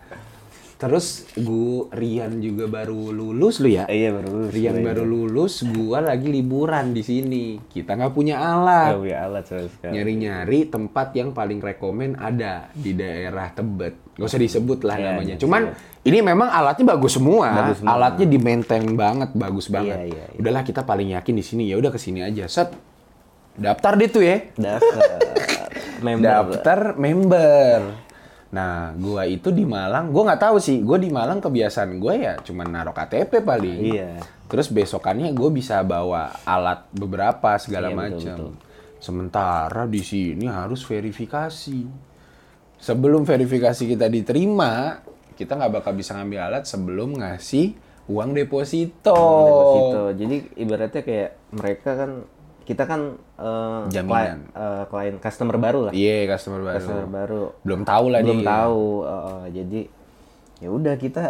Terus 0.82 1.06
gue 1.32 1.86
Rian 1.94 2.42
juga 2.42 2.66
baru 2.66 3.14
lulus 3.14 3.62
lu 3.62 3.70
ya. 3.70 3.86
iya 3.86 4.10
baru 4.10 4.34
lulus 4.34 4.50
Rian 4.50 4.74
gue. 4.74 4.82
baru 4.82 5.04
lulus, 5.06 5.62
gua 5.62 6.02
lagi 6.02 6.26
liburan 6.26 6.90
di 6.90 7.00
sini. 7.00 7.62
Kita 7.62 7.94
nggak 7.94 8.10
punya 8.10 8.42
alat. 8.42 8.90
Nggak 8.90 9.02
punya 9.06 9.18
alat 9.22 9.44
sama 9.46 9.70
sekali 9.70 9.92
Nyari-nyari 9.94 10.58
tempat 10.66 11.14
yang 11.14 11.30
paling 11.30 11.62
rekomen 11.62 12.18
ada 12.18 12.66
di 12.74 12.92
daerah 12.92 13.54
Tebet. 13.54 13.94
Gak 14.12 14.26
usah 14.26 14.42
disebut 14.42 14.82
lah 14.82 14.98
Iya, 14.98 15.04
namanya. 15.08 15.34
jangan 15.38 15.42
Cuman 15.46 15.62
ini 16.02 16.18
memang 16.18 16.48
alatnya 16.50 16.84
bagus 16.90 17.14
semua. 17.14 17.46
Bagus 17.62 17.78
semua. 17.78 17.94
Alatnya 17.94 18.26
di 18.26 18.38
maintain 18.42 18.84
banget, 18.92 19.30
bagus 19.32 19.70
banget. 19.70 20.02
iya, 20.02 20.26
iya. 20.28 20.34
Udahlah 20.34 20.66
kita 20.66 20.82
paling 20.82 21.14
yakin 21.14 21.34
di 21.38 21.44
sini. 21.46 21.70
Ya 21.70 21.78
udah 21.78 21.88
ke 21.88 22.02
sini 22.02 22.26
aja. 22.26 22.50
Set. 22.50 22.74
Daftar 23.54 23.94
deh 23.94 24.10
tuh 24.10 24.26
ya. 24.26 24.50
daftar 24.58 24.98
member 26.04 26.26
Daftar 26.26 26.80
member. 26.98 27.78
Nah, 28.52 28.92
gua 29.00 29.24
itu 29.24 29.48
di 29.48 29.64
Malang, 29.64 30.12
gua 30.12 30.32
nggak 30.32 30.42
tahu 30.44 30.56
sih. 30.60 30.84
Gua 30.84 31.00
di 31.00 31.08
Malang 31.08 31.40
kebiasaan 31.40 31.96
gua 31.96 32.14
ya 32.14 32.34
cuman 32.40 32.68
naruh 32.68 32.92
KTP 32.92 33.40
paling. 33.40 33.80
Iya. 33.96 34.10
Terus 34.52 34.68
besokannya 34.68 35.32
gue 35.32 35.48
bisa 35.48 35.80
bawa 35.80 36.44
alat 36.44 36.84
beberapa 36.92 37.56
segala 37.56 37.88
Iya, 37.88 37.96
macam. 37.96 38.52
Sementara 39.00 39.88
di 39.88 40.04
sini 40.04 40.44
harus 40.44 40.84
verifikasi. 40.84 41.88
Sebelum 42.76 43.24
verifikasi 43.24 43.88
kita 43.88 44.12
diterima, 44.12 45.00
kita 45.40 45.56
nggak 45.56 45.80
bakal 45.80 45.96
bisa 45.96 46.20
ngambil 46.20 46.52
alat 46.52 46.68
sebelum 46.68 47.16
ngasih 47.16 47.72
uang 48.12 48.36
deposito. 48.36 49.16
deposito. 49.16 50.02
Jadi 50.20 50.36
ibaratnya 50.60 51.00
kayak 51.00 51.30
mereka 51.56 51.90
kan 51.96 52.10
kita 52.62 52.86
kan 52.86 53.18
Jaminan. 53.88 54.06
klien, 54.06 54.38
klien 54.86 55.14
customer 55.18 55.56
baru 55.56 55.80
lah. 55.88 55.92
Iya, 55.92 56.30
customer 56.30 56.60
baru. 56.62 56.76
Customer 56.78 57.06
baru. 57.06 57.42
Belum 57.62 57.80
tahu 57.82 58.04
lah 58.08 58.20
Belum 58.20 58.38
dia. 58.38 58.48
tahu. 58.48 58.84
eh, 59.02 59.44
jadi 59.52 59.80
ya 60.58 60.68
udah 60.70 60.94
kita 60.96 61.24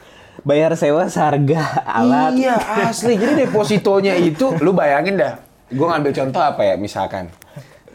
bayar 0.48 0.72
sewa 0.74 1.06
seharga 1.06 1.62
alat. 1.84 2.32
Iya, 2.34 2.56
asli. 2.84 3.14
Jadi 3.14 3.44
depositonya 3.44 4.14
itu 4.14 4.56
lu 4.58 4.72
bayangin 4.72 5.16
dah. 5.16 5.36
Gue 5.68 5.84
ngambil 5.84 6.12
contoh 6.14 6.40
apa 6.40 6.64
ya 6.64 6.74
misalkan. 6.74 7.28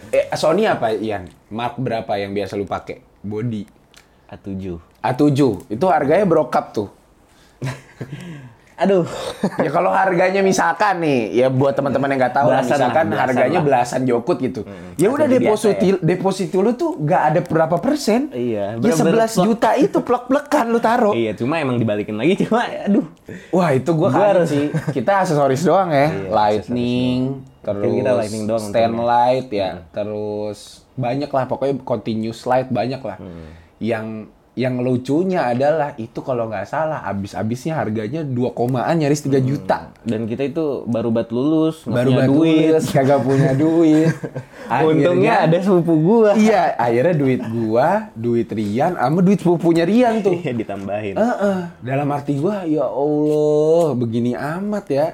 Eh, 0.10 0.30
Sony 0.34 0.64
apa 0.64 0.94
Ian? 0.94 1.26
Mark 1.50 1.76
berapa 1.76 2.14
yang 2.16 2.32
biasa 2.32 2.54
lu 2.54 2.64
pakai? 2.64 3.02
Body. 3.20 3.66
A7. 4.30 4.78
A7. 5.02 5.39
Itu 5.68 5.86
harganya 5.89 6.26
brokap 6.26 6.70
tuh. 6.70 6.89
Aduh. 8.84 9.04
ya 9.58 9.70
kalau 9.70 9.90
harganya 9.90 10.40
misalkan 10.40 11.00
nih, 11.00 11.32
ya 11.34 11.48
buat 11.48 11.72
teman-teman 11.72 12.08
yang 12.10 12.20
nggak 12.20 12.36
tahu 12.36 12.48
lah, 12.48 12.60
Belasan 12.60 12.72
misalkan 12.74 12.94
lah, 13.00 13.10
belasan 13.10 13.24
harganya 13.26 13.54
lah. 13.54 13.66
belasan 13.66 14.02
jokut 14.04 14.38
gitu. 14.38 14.62
ya 14.96 15.08
udah 15.08 15.26
Asumsi 15.26 15.40
deposito 15.40 15.86
deposito 16.00 16.58
lu 16.60 16.72
tuh 16.74 16.92
nggak 16.96 17.22
ada 17.26 17.40
berapa 17.42 17.76
persen. 17.78 18.28
Iya, 18.30 18.76
Ya 18.76 18.78
bener-bener 18.78 19.26
11 19.26 19.40
juta 19.42 19.70
itu 19.76 19.98
plek-plekan 19.98 20.66
lu 20.68 20.80
taruh. 20.80 21.14
Iya, 21.14 21.32
cuma 21.34 21.58
emang 21.58 21.76
dibalikin 21.76 22.14
lagi 22.14 22.36
cuma 22.40 22.62
aduh. 22.68 23.08
Wah 23.50 23.70
itu 23.72 23.90
gua, 23.92 24.08
Gua 24.08 24.12
kaget 24.14 24.28
harus- 24.30 24.50
sih. 24.50 24.66
Kita 24.92 25.12
aksesoris 25.20 25.64
doang 25.64 25.90
ya, 25.90 26.08
Iya, 26.08 26.28
lightning, 26.30 27.20
terus 27.60 27.88
kita 27.88 28.12
lightning 28.14 28.44
doang 28.44 28.66
stand 28.66 28.96
light 29.00 29.48
ya, 29.50 29.70
terus 29.90 30.60
banyak 30.94 31.28
lah 31.28 31.44
pokoknya 31.46 31.80
continuous 31.82 32.44
light 32.44 32.68
banyak 32.68 33.00
lah. 33.00 33.18
Hmm. 33.18 33.50
Yang 33.80 34.33
yang 34.54 34.86
lucunya 34.86 35.49
adalah 35.49 35.97
itu 35.97 36.22
kalau 36.22 36.45
nggak 36.45 36.70
salah 36.70 37.01
abis-abisnya 37.10 37.74
harganya 37.74 38.22
2 38.22 38.54
komaan 38.54 39.01
nyaris 39.01 39.26
3 39.26 39.41
juta. 39.41 39.89
Dan 40.06 40.30
kita 40.30 40.45
itu 40.45 40.86
baru 40.86 41.10
bat 41.10 41.34
lulus, 41.34 41.82
Baru 41.89 42.14
punya 42.14 42.18
banget 42.22 42.30
duit. 42.30 42.70
lulus, 42.70 42.86
kagak 42.93 43.22
punya 43.26 43.51
duit. 43.66 44.14
Untungnya 44.70 45.34
ada 45.49 45.58
sepupu 45.58 45.93
gua. 45.99 46.32
Iya, 46.38 46.78
akhirnya 46.78 47.16
duit 47.18 47.41
gua, 47.41 48.14
duit 48.14 48.49
Rian, 48.49 48.93
sama 48.93 49.20
duit 49.22 49.39
sepupunya 49.41 49.84
Rian 49.84 50.22
tuh. 50.22 50.38
Iya, 50.43 50.54
ditambahin. 50.54 51.16
Heeh. 51.18 51.60
Dalam 51.82 52.08
arti 52.14 52.38
gua, 52.38 52.62
ya 52.68 52.86
Allah, 52.86 53.88
begini 53.95 54.38
amat 54.38 54.86
ya 54.86 55.08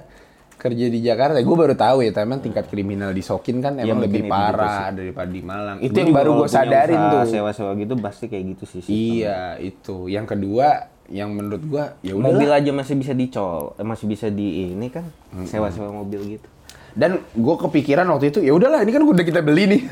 kerja 0.59 0.85
di 0.91 0.99
Jakarta. 0.99 1.39
Gue 1.39 1.55
baru 1.55 1.73
tahu 1.73 2.03
ya, 2.03 2.11
teman 2.11 2.43
tingkat 2.43 2.67
kriminal 2.67 3.15
di 3.15 3.23
Sokin 3.23 3.63
kan 3.63 3.79
Iya, 3.79 3.95
emang 3.95 4.03
mungkin 4.03 4.11
lebih 4.11 4.21
parah 4.27 4.91
daripada 4.91 5.31
di 5.31 5.41
Malang. 5.41 5.77
Itu 5.79 5.95
Gua 5.95 6.03
yang 6.03 6.11
baru 6.11 6.29
gue 6.43 6.47
sadarin 6.51 7.01
tuh. 7.07 7.23
Sewa-sewa 7.31 7.71
gitu 7.79 7.93
pasti 7.97 8.25
kayak 8.27 8.43
gitu 8.53 8.63
sih. 8.67 8.81
Iya, 8.91 9.55
itu. 9.63 10.11
Yang 10.11 10.35
kedua, 10.35 10.91
yang 11.09 11.33
menurut 11.33 11.63
gua 11.65 11.97
ya 12.05 12.13
udah 12.13 12.35
Mobil 12.35 12.49
aja 12.53 12.69
masih 12.69 12.95
bisa 12.99 13.17
dicol, 13.17 13.73
eh, 13.79 13.85
masih 13.87 14.05
bisa 14.05 14.29
di 14.29 14.69
ini 14.75 14.93
kan 14.93 15.09
sewa-sewa 15.47 15.89
mobil 15.89 16.37
gitu. 16.37 16.47
Dan 16.93 17.21
gue 17.21 17.55
kepikiran 17.55 18.05
waktu 18.11 18.33
itu, 18.33 18.41
ya 18.41 18.51
udahlah, 18.53 18.81
ini 18.81 18.91
kan 18.91 19.01
udah 19.05 19.25
kita 19.25 19.41
beli 19.45 19.63
nih. 19.77 19.81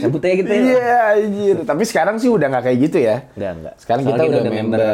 Cabut 0.00 0.20
aja 0.20 0.34
kita 0.34 0.50
ya. 0.50 0.60
Iya, 0.60 0.94
anjir. 1.14 1.56
Tapi 1.62 1.82
sekarang 1.84 2.16
sih 2.16 2.28
udah 2.28 2.46
nggak 2.48 2.64
kayak 2.64 2.78
gitu 2.80 2.98
ya. 2.98 3.16
Enggak, 3.32 3.52
enggak. 3.54 3.74
Sekarang 3.76 4.00
Soalnya 4.02 4.18
kita 4.18 4.40
udah 4.40 4.52
member. 4.52 4.78
ini, 4.80 4.90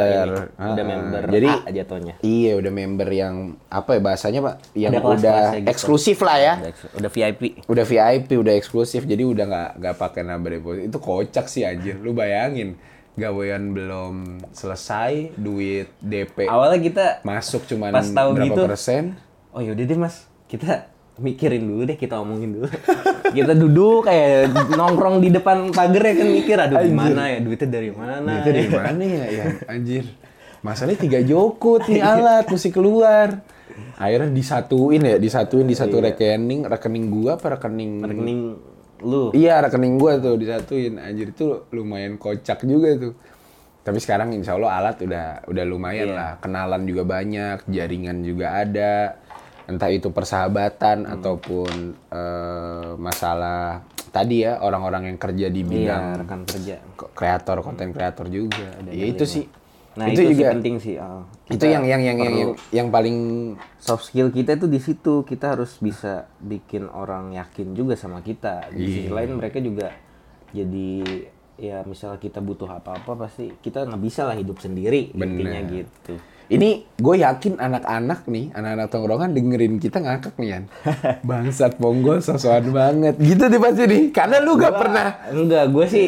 Ah, 0.57 0.69
udah 0.69 0.85
member 0.85 1.23
jadi 1.29 1.49
A 1.49 1.71
jatuhnya. 1.71 2.15
Iya, 2.21 2.53
udah 2.57 2.73
member 2.73 3.09
yang 3.09 3.35
apa 3.67 3.91
ya 3.93 4.01
bahasanya 4.01 4.41
pak? 4.43 4.55
Yang 4.73 4.91
udah 4.91 5.01
kelas-kelasnya 5.03 5.59
gitu. 5.59 5.71
eksklusif 5.71 6.19
lah 6.21 6.37
ya. 6.37 6.55
Udah, 6.57 6.73
udah 6.97 7.11
VIP. 7.11 7.41
Udah 7.67 7.85
VIP, 7.85 8.29
udah 8.37 8.55
eksklusif, 8.55 9.03
jadi 9.03 9.23
udah 9.23 9.45
nggak 9.45 9.71
nggak 9.79 9.95
pakai 9.97 10.23
nambah 10.23 10.51
deposit. 10.53 10.83
Itu 10.85 10.99
kocak 10.99 11.47
sih 11.47 11.63
anjir. 11.63 11.97
Lu 11.97 12.11
bayangin, 12.11 12.77
gawean 13.15 13.73
belum 13.73 14.15
selesai, 14.51 15.33
duit 15.35 15.89
DP 15.99 16.45
Awalnya 16.45 16.81
kita 16.83 17.07
masuk 17.23 17.65
cuman 17.65 17.89
pas 17.91 18.05
tahu 18.05 18.29
berapa 18.33 18.47
gitu, 18.47 18.63
persen? 18.65 19.05
oh 19.51 19.61
yaudah 19.61 19.85
deh 19.85 19.97
mas, 19.97 20.17
kita 20.47 20.93
mikirin 21.17 21.65
dulu 21.65 21.83
deh, 21.85 21.97
kita 21.97 22.21
omongin 22.21 22.61
dulu. 22.61 22.69
kita 23.37 23.53
duduk 23.53 24.05
kayak 24.05 24.53
nongkrong 24.71 25.19
di 25.19 25.33
depan 25.33 25.73
pagar 25.73 26.03
ya 26.03 26.15
kan 26.15 26.29
mikir, 26.29 26.57
aduh 26.57 26.79
gimana 26.79 27.23
ya, 27.27 27.39
duitnya 27.41 27.69
dari 27.69 27.91
mana? 27.91 28.31
Itu 28.41 28.51
dari 28.53 28.69
mana 28.79 29.03
ya, 29.03 29.25
ya 29.27 29.45
anjir. 29.67 30.05
Masalahnya 30.61 30.99
tiga 30.99 31.21
jokut 31.23 31.87
nih 31.87 32.03
alat 32.15 32.45
mesti 32.47 32.69
keluar. 32.69 33.41
Akhirnya 33.97 34.29
disatuin 34.29 35.01
ya, 35.01 35.17
disatuin 35.17 35.65
di 35.65 35.77
satu 35.77 36.01
rekening, 36.01 36.65
rekening 36.65 37.09
gua 37.09 37.37
apa 37.37 37.57
rekening 37.57 37.93
Rekening 38.01 38.41
lu. 39.01 39.29
Iya 39.33 39.61
rekening 39.61 39.97
gua 39.97 40.17
tuh 40.17 40.37
disatuin. 40.37 40.97
Anjir 40.97 41.33
itu 41.33 41.65
lumayan 41.71 42.17
kocak 42.17 42.65
juga 42.65 42.93
tuh. 42.97 43.15
Tapi 43.81 44.03
sekarang 44.03 44.35
insya 44.35 44.59
Allah 44.59 44.73
alat 44.75 44.97
udah 44.99 45.27
udah 45.47 45.65
lumayan 45.65 46.11
Iya. 46.11 46.17
lah. 46.17 46.31
Kenalan 46.41 46.83
juga 46.85 47.07
banyak, 47.07 47.69
jaringan 47.69 48.19
juga 48.21 48.59
ada. 48.59 49.21
Entah 49.67 49.91
itu 49.91 50.09
persahabatan 50.09 51.03
Hmm. 51.03 51.15
ataupun 51.15 51.73
eh, 52.09 52.91
masalah 52.97 53.83
tadi 54.09 54.43
ya 54.43 54.59
orang-orang 54.59 55.11
yang 55.11 55.19
kerja 55.19 55.47
di 55.49 55.61
Iya, 55.61 55.69
bidang 55.69 56.03
rekan 56.19 56.41
kerja. 56.47 56.77
kreator, 57.13 57.61
konten 57.61 57.91
kreator 57.91 58.27
juga. 58.29 58.79
ya 58.87 59.05
itu 59.05 59.27
sih. 59.27 59.45
Nah 59.97 60.07
itu, 60.07 60.23
itu, 60.23 60.29
sih 60.29 60.35
juga 60.37 60.53
penting 60.53 60.77
sih. 60.77 60.95
ah. 60.97 61.25
itu 61.47 61.65
yang 61.65 61.83
yang 61.83 61.99
yang 62.01 62.19
yang, 62.19 62.35
yang, 62.37 62.51
yang 62.71 62.89
paling 62.91 63.17
soft 63.77 64.05
skill 64.05 64.29
kita 64.29 64.55
tuh 64.55 64.67
di 64.67 64.77
situ 64.77 65.23
kita 65.23 65.57
harus 65.57 65.79
bisa 65.79 66.29
bikin 66.39 66.85
orang 66.87 67.33
yakin 67.33 67.73
juga 67.73 67.95
sama 67.95 68.21
kita 68.21 68.69
di 68.71 68.85
sisi 68.85 69.09
Iya. 69.09 69.15
lain 69.15 69.31
mereka 69.35 69.57
juga 69.59 69.89
jadi 70.51 70.91
ya 71.57 71.81
misalnya 71.83 72.19
kita 72.19 72.39
butuh 72.39 72.69
apa-apa 72.69 73.17
pasti 73.19 73.49
kita 73.57 73.83
nggak 73.83 74.03
bisa 74.03 74.25
lah 74.25 74.35
hidup 74.35 74.59
sendiri 74.59 75.11
intinya 75.11 75.25
Bener. 75.57 75.81
gitu 75.81 76.15
Ini 76.47 76.95
gue 76.95 77.17
yakin 77.27 77.59
anak-anak 77.59 78.31
nih, 78.31 78.55
anak-anak 78.55 78.87
tongkrongan 78.87 79.35
dengerin 79.35 79.83
kita 79.83 79.99
ngakak 79.99 80.39
nih 80.39 80.49
Yan. 80.55 80.65
Bangsat 81.29 81.75
ponggol 81.75 82.23
sosokan 82.23 82.71
banget. 82.71 83.19
Gitu 83.19 83.51
deh 83.51 83.59
pasti 83.59 83.83
nih. 83.91 84.03
Karena 84.15 84.39
lu 84.39 84.55
gak 84.55 84.75
pernah. 84.79 85.09
enggak 85.35 85.65
gue 85.75 85.87
sih 85.91 86.07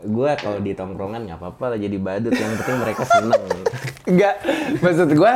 gue 0.00 0.30
kalau 0.40 0.58
di 0.64 0.72
tongkrongan 0.72 1.28
nggak 1.28 1.38
apa-apa 1.44 1.76
lah 1.76 1.78
jadi 1.78 1.92
badut 2.00 2.32
yang 2.32 2.56
penting 2.56 2.76
mereka 2.80 3.04
seneng 3.04 3.44
Enggak. 4.08 4.42
Maksud 4.80 5.12
gue, 5.12 5.32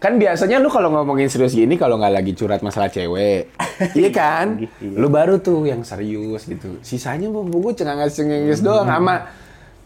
kan 0.00 0.12
biasanya 0.16 0.56
lu 0.62 0.72
kalau 0.72 0.88
ngomongin 0.88 1.28
serius 1.28 1.52
gini 1.52 1.76
kalau 1.76 2.00
nggak 2.00 2.14
lagi 2.14 2.32
curhat 2.32 2.64
masalah 2.64 2.88
cewek. 2.88 3.52
iya 3.98 4.10
kan? 4.14 4.64
Lu 4.80 5.12
baru 5.12 5.36
tuh 5.42 5.68
yang 5.68 5.84
serius 5.84 6.48
gitu. 6.48 6.80
Sisanya 6.80 7.28
gue 7.28 7.72
cengenges-cengenges 7.76 8.64
doang 8.64 8.88
sama 8.88 9.28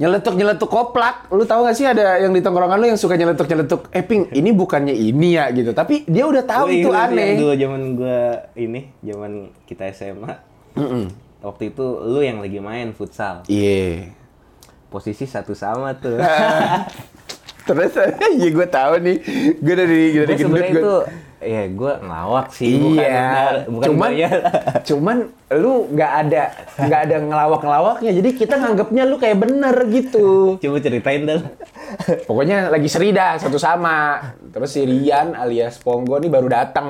nyeletuk-nyeletuk 0.02 0.66
koplak. 0.66 1.30
Lu 1.30 1.44
tahu 1.44 1.62
gak 1.62 1.72
sih 1.72 1.86
ada 1.86 2.18
yang 2.18 2.30
di 2.30 2.42
tongkrongan 2.42 2.74
lu 2.76 2.86
yang 2.86 2.98
suka 2.98 3.14
nyeletuk-nyeletuk, 3.14 3.86
eh 3.88 4.02
Ping, 4.02 4.26
ini 4.28 4.50
bukannya 4.50 4.90
ini 4.90 5.28
ya 5.32 5.46
gitu. 5.48 5.70
Tapi 5.70 6.02
dia 6.04 6.26
udah 6.26 6.42
tahu 6.42 6.66
Gua 6.66 6.74
itu 6.74 6.88
ingat 6.88 6.98
yang 7.06 7.14
aneh. 7.14 7.32
dulu 7.36 7.52
zaman 7.54 7.82
gue 7.94 8.18
ini 8.58 8.80
zaman 9.00 9.32
kita 9.62 9.86
SMA 9.92 10.32
waktu 11.40 11.62
itu 11.68 11.86
lu 12.02 12.18
yang 12.18 12.38
lagi 12.38 12.58
main 12.58 12.90
futsal 12.90 13.42
Iya. 13.46 14.10
posisi 14.88 15.24
satu 15.24 15.52
sama 15.52 15.94
tuh 15.94 16.18
Terus 17.62 17.94
iya 18.36 18.48
gue 18.48 18.66
tahu 18.68 18.92
nih, 18.98 19.16
gue 19.56 19.74
dari 19.76 20.00
dari 20.10 20.34
gue 20.34 20.34
gendut 20.34 20.42
sebenarnya 20.42 20.72
gue. 20.74 21.02
Ya 21.42 21.62
gue 21.66 21.92
ngelawak 21.98 22.46
sih 22.50 22.72
bukan 22.74 23.02
Iya, 23.02 23.30
bukan 23.66 23.86
cuman 23.90 24.08
bayar. 24.08 24.38
cuman 24.88 25.16
lu 25.52 25.72
nggak 25.88 26.12
ada 26.22 26.42
nggak 26.78 27.00
ada 27.02 27.16
ngelawak-ngelawaknya, 27.20 28.10
jadi 28.14 28.28
kita 28.32 28.54
nganggapnya 28.56 29.02
lu 29.04 29.16
kayak 29.16 29.38
bener 29.38 29.74
gitu. 29.86 30.56
coba 30.56 30.78
ceritain 30.78 31.22
dong 31.22 31.44
Pokoknya 32.28 32.68
lagi 32.68 32.88
seri 32.88 33.12
dah 33.12 33.36
satu 33.36 33.56
sama. 33.56 34.16
Terus 34.48 34.70
si 34.70 34.80
Rian 34.82 35.34
alias 35.34 35.76
Ponggo 35.76 36.16
nih 36.16 36.30
baru 36.30 36.48
datang. 36.48 36.88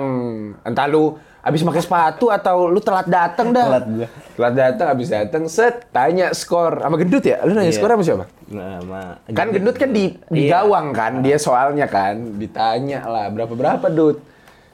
Entah 0.63 0.87
lu 0.87 1.11
abis 1.43 1.59
pakai 1.61 1.83
sepatu 1.83 2.31
atau 2.31 2.71
lu 2.71 2.79
telat 2.79 3.11
datang 3.11 3.51
dah. 3.51 3.67
Telat 3.67 3.87
gua. 3.89 4.09
Telat 4.33 4.55
datang 4.55 4.87
abis 4.89 5.09
datang 5.11 5.43
set 5.51 5.91
tanya 5.91 6.31
skor 6.31 6.79
sama 6.79 6.95
gendut 6.95 7.25
ya. 7.25 7.43
Lu 7.43 7.51
nanya 7.51 7.67
Iya. 7.67 7.75
skor 7.75 7.91
sama 7.91 8.05
siapa? 8.05 8.25
nah, 8.47 8.79
ma, 8.85 9.03
Kan 9.27 9.51
gendut 9.51 9.75
kan 9.75 9.91
di, 9.91 10.15
di 10.29 10.47
Iya. 10.47 10.63
gawang 10.63 10.93
kan, 10.93 11.19
dia 11.19 11.35
soalnya 11.35 11.89
kan 11.89 12.37
ditanya 12.37 13.03
lah 13.03 13.27
berapa 13.27 13.51
berapa 13.51 13.87
dut. 13.89 14.23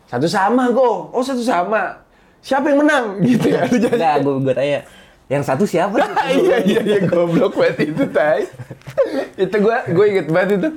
Satu 0.08 0.26
sama 0.26 0.72
go. 0.72 1.12
Oh 1.12 1.20
satu 1.20 1.44
sama. 1.44 2.02
Siapa 2.40 2.72
yang 2.72 2.80
menang 2.82 3.04
gitu 3.28 3.52
ya? 3.52 3.68
Enggak, 3.68 4.24
gue 4.24 4.34
gue 4.40 4.54
tanya 4.56 4.80
yang 5.28 5.44
satu 5.44 5.68
siapa 5.68 6.00
iya 6.32 6.56
iya 6.64 6.80
iya 6.80 6.98
goblok 7.04 7.52
banget 7.60 7.92
itu 7.92 8.04
tai. 8.08 8.48
itu 9.44 9.56
gua 9.60 9.84
gue 9.84 10.04
inget 10.08 10.26
banget 10.32 10.56
itu. 10.56 10.68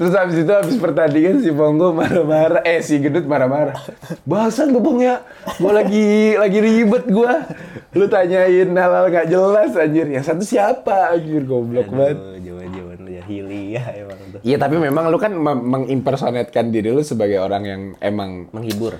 Terus 0.00 0.12
habis 0.16 0.36
itu 0.40 0.48
habis 0.48 0.76
pertandingan 0.80 1.44
si 1.44 1.52
Pongo 1.52 1.92
marah-marah, 1.92 2.64
eh 2.64 2.80
si 2.80 2.96
Gendut 2.96 3.28
marah-marah. 3.28 3.76
Bahasan 4.24 4.72
tuh 4.72 4.80
Pong 4.80 5.04
ya, 5.04 5.20
gua 5.60 5.76
lagi 5.76 6.40
lagi 6.40 6.56
ribet 6.56 7.04
gua. 7.12 7.44
Lu 7.92 8.08
tanyain 8.08 8.72
hal-hal 8.72 9.06
gak 9.12 9.28
jelas 9.28 9.76
anjir. 9.76 10.08
Yang 10.08 10.24
satu 10.32 10.42
siapa 10.46 11.12
anjir 11.12 11.44
goblok 11.44 11.92
banget. 11.92 12.16
Aduh, 12.16 12.40
jaman-jaman 12.40 12.98
jahiliyah 13.12 13.86
emang. 13.92 14.18
Iya 14.40 14.56
tapi 14.56 14.76
memang 14.76 15.08
lu 15.08 15.16
kan 15.16 15.36
mengimpersonatkan 15.36 16.68
diri 16.68 16.88
lu 16.88 17.00
sebagai 17.00 17.38
orang 17.38 17.62
yang 17.62 17.82
emang 17.98 18.48
Menghibur. 18.50 18.96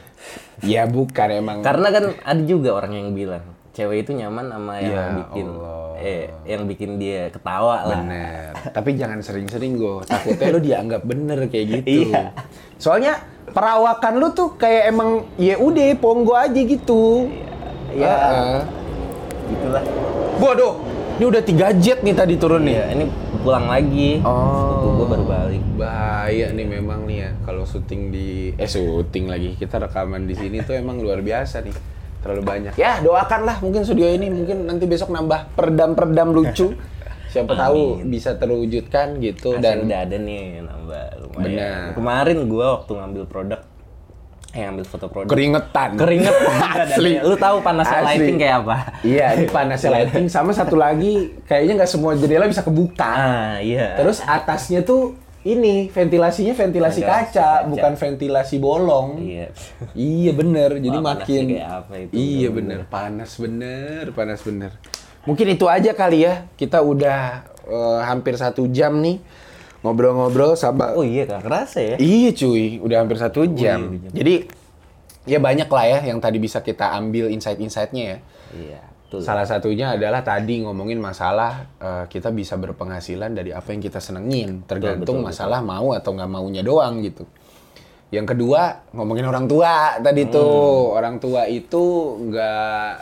ya 0.60 0.84
bukan 0.84 1.28
emang 1.32 1.58
Karena 1.60 1.88
kan 1.88 2.04
ada 2.14 2.42
juga 2.42 2.74
orang 2.74 2.92
yang 2.92 3.08
bilang, 3.10 3.40
cewek 3.70 4.04
itu 4.04 4.12
nyaman 4.12 4.46
sama 4.46 4.74
yang 4.76 4.92
Ya 4.92 5.04
bikin 5.18 5.46
Allah. 5.50 5.88
eh 5.96 6.22
yang 6.44 6.62
bikin 6.64 6.90
dia 6.96 7.28
ketawa 7.28 7.84
lah. 7.84 7.98
Bener. 7.98 8.52
Tapi 8.70 8.90
jangan 8.94 9.20
sering-sering 9.20 9.74
gue. 9.74 10.04
Takutnya 10.04 10.48
lu 10.54 10.60
dianggap 10.60 11.02
bener 11.02 11.38
kayak 11.46 11.66
gitu. 11.78 12.08
Iya. 12.08 12.36
Soalnya 12.76 13.20
perawakan 13.46 14.12
lu 14.16 14.28
tuh 14.30 14.54
kayak 14.54 14.88
emang 14.88 15.08
ya 15.36 15.56
udah 15.56 15.88
ponggo 15.96 16.34
aja 16.34 16.56
gitu. 16.56 17.32
Iya. 17.90 18.12
Heeh. 18.12 18.60
Gitulah. 19.48 19.84
Waduh, 20.38 20.72
ini 21.16 21.24
udah 21.26 21.42
tiga 21.42 21.66
jet 21.74 22.00
nih 22.00 22.12
tadi 22.12 22.36
turun 22.36 22.62
nih. 22.62 22.74
Iya, 22.74 22.84
ini 22.94 23.04
pulang 23.40 23.66
lagi. 23.66 24.20
Oh. 24.20 24.36
Sepupu 24.60 24.88
gua 24.96 25.06
baru 25.16 25.24
balik. 25.24 25.62
Bahaya 25.76 26.46
nih 26.52 26.66
memang 26.68 27.08
nih 27.08 27.18
ya 27.26 27.30
kalau 27.48 27.64
syuting 27.64 28.12
di 28.12 28.52
eh 28.54 28.68
syuting 28.68 29.26
lagi 29.28 29.56
kita 29.56 29.80
rekaman 29.80 30.28
di 30.28 30.34
sini 30.36 30.60
tuh 30.62 30.76
emang 30.76 31.00
luar 31.00 31.24
biasa 31.24 31.64
nih. 31.64 31.74
Terlalu 32.20 32.42
banyak. 32.44 32.72
Ya, 32.76 33.00
doakanlah 33.00 33.64
mungkin 33.64 33.80
studio 33.80 34.04
ini 34.12 34.28
mungkin 34.28 34.68
nanti 34.68 34.84
besok 34.84 35.08
nambah 35.08 35.56
perdam-perdam 35.56 36.36
lucu. 36.36 36.76
Siapa 37.32 37.54
tahu 37.54 38.02
bisa 38.10 38.34
terwujudkan 38.34 39.22
gitu 39.22 39.54
Dan 39.54 39.62
dan 39.62 39.76
udah 39.86 39.98
ada 40.02 40.16
nih 40.18 40.66
nambah 40.66 41.04
lumayan. 41.22 41.46
Benar. 41.46 41.80
Kemarin 41.94 42.38
gua 42.50 42.66
waktu 42.82 42.92
ngambil 42.98 43.24
produk 43.30 43.60
eh 44.50 44.60
ngambil 44.60 44.82
foto 44.82 45.06
produk. 45.06 45.30
keringetan. 45.30 45.94
Keringet 45.94 46.34
Asli. 46.82 47.12
Lu 47.20 47.34
tahu 47.34 47.60
panasnya 47.60 48.02
Asli. 48.02 48.18
lighting 48.18 48.36
kayak 48.36 48.56
apa? 48.60 48.76
Iya, 49.00 49.26
ini 49.34 49.46
panasnya 49.54 49.90
lighting 49.92 50.26
sama 50.26 50.50
satu 50.50 50.74
lagi 50.74 51.12
kayaknya 51.44 51.78
nggak 51.78 51.90
semua 51.90 52.14
jendela 52.14 52.44
bisa 52.44 52.60
kebuka. 52.60 53.06
Ah, 53.06 53.54
iya. 53.58 53.94
Terus 53.94 54.18
atasnya 54.20 54.82
tuh 54.82 55.14
ini 55.40 55.88
ventilasinya 55.88 56.52
ventilasi 56.52 57.00
Ventilasi 57.00 57.00
kaca, 57.00 57.30
kaca. 57.62 57.68
bukan 57.70 57.92
ventilasi 57.94 58.56
bolong. 58.58 59.08
iya. 59.20 59.48
Iya 59.94 60.30
bener, 60.32 60.76
jadi 60.76 60.98
Wah, 60.98 61.16
makin 61.16 61.42
apa 61.56 61.94
itu? 61.96 62.12
Iya 62.12 62.48
bener, 62.50 62.78
panas 62.84 63.38
bener, 63.38 64.10
panas 64.10 64.42
bener. 64.42 64.74
Mungkin 65.22 65.46
itu 65.48 65.64
aja 65.64 65.92
kali 65.92 66.24
ya, 66.24 66.44
kita 66.54 66.80
udah 66.80 67.40
eh, 67.64 68.00
hampir 68.02 68.34
satu 68.34 68.66
jam 68.66 68.98
nih 68.98 69.16
ngobrol-ngobrol 69.80 70.54
sama. 70.54 70.92
Oh 70.92 71.02
iya, 71.02 71.24
gak 71.24 71.42
kerasa 71.42 71.78
ya? 71.80 71.96
Iya 71.96 72.30
cuy, 72.32 72.78
udah 72.78 72.96
hampir 73.00 73.16
satu 73.16 73.48
jam. 73.48 73.96
iya, 73.96 74.00
jam. 74.04 74.12
Jadi 74.12 74.34
ya 75.24 75.38
banyak 75.38 75.68
lah 75.68 75.84
ya 75.86 75.98
yang 76.08 76.18
tadi 76.18 76.36
bisa 76.36 76.60
kita 76.60 76.92
ambil 76.92 77.28
insight-insightnya 77.28 78.04
ya. 78.04 78.18
Iya, 78.50 78.80
betul. 78.82 79.20
Salah 79.22 79.46
satunya 79.46 79.94
adalah 79.94 80.20
tadi 80.20 80.60
ngomongin 80.60 80.98
masalah 80.98 81.68
eh, 81.76 82.04
kita 82.08 82.28
bisa 82.28 82.56
berpenghasilan 82.56 83.32
dari 83.32 83.50
apa 83.50 83.72
yang 83.72 83.80
kita 83.80 83.98
senengin, 83.98 84.64
tergantung 84.64 85.24
betul, 85.24 85.28
masalah 85.28 85.60
mau 85.60 85.92
atau 85.92 86.12
nggak 86.12 86.30
maunya 86.30 86.60
doang 86.60 87.00
gitu. 87.00 87.24
Yang 88.10 88.34
kedua 88.34 88.90
ngomongin 88.90 89.22
orang 89.22 89.46
tua 89.46 90.02
tadi 90.02 90.26
Hmm. 90.26 90.34
tuh 90.34 90.52
orang 90.92 91.16
tua 91.16 91.46
itu 91.46 91.84
nggak 92.26 92.92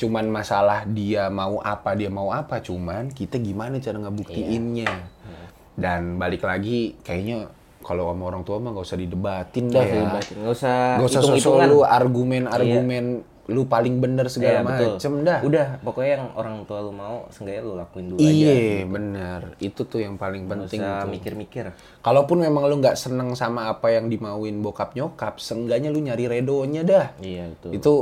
cuman 0.00 0.26
masalah 0.26 0.88
dia 0.88 1.28
mau 1.28 1.60
apa 1.60 1.92
dia 1.92 2.08
mau 2.08 2.32
apa, 2.32 2.58
cuman 2.58 3.12
kita 3.12 3.36
gimana 3.36 3.78
cara 3.78 4.00
ngebuktiinnya. 4.00 4.90
Iya. 4.90 5.46
Dan 5.80 6.00
balik 6.16 6.42
lagi 6.42 6.94
kayaknya 7.00 7.48
kalau 7.80 8.06
sama 8.06 8.24
orang 8.26 8.42
tua 8.42 8.56
mah 8.56 8.70
nggak 8.70 8.84
usah 8.84 8.98
didebatin 8.98 9.64
dah 9.66 9.80
ya. 9.80 10.02
nggak 10.06 10.52
usah 10.52 10.76
Gak 10.94 11.08
usah 11.08 11.20
sosok 11.20 11.34
hitung-hitungan. 11.34 11.66
lu 11.66 11.80
argumen-argumen 11.82 13.04
lu 13.48 13.66
paling 13.66 13.98
bener 13.98 14.30
segala 14.30 14.52
Iya, 14.52 14.62
betul. 14.62 14.92
macem 14.94 15.12
dah. 15.20 15.38
Udah, 15.42 15.66
pokoknya 15.82 16.10
yang 16.14 16.26
orang 16.34 16.62
tua 16.62 16.78
lu 16.80 16.94
mau, 16.94 17.26
seenggaknya 17.30 17.62
lu 17.64 17.72
lakuin 17.74 18.06
dulu 18.06 18.18
aja. 18.20 18.30
Iya, 18.30 18.86
bener. 18.86 19.40
Itu 19.58 19.80
tuh 19.82 19.98
yang 19.98 20.14
paling 20.14 20.46
Nggak 20.46 20.70
penting 20.70 20.80
usah 20.80 20.94
tuh. 20.94 21.10
mikir-mikir. 21.10 21.64
Kalaupun 21.98 22.38
memang 22.38 22.62
lu 22.64 22.78
nggak 22.78 22.94
seneng 22.94 23.34
sama 23.34 23.66
apa 23.68 23.90
yang 23.90 24.06
dimauin 24.06 24.54
bokap 24.56 24.94
nyokap, 24.94 25.42
seenggaknya 25.42 25.90
lu 25.90 25.98
nyari 25.98 26.30
redonya 26.30 26.82
dah. 26.84 27.06
Iya, 27.18 27.50
betul. 27.50 27.70
Itu 27.74 27.94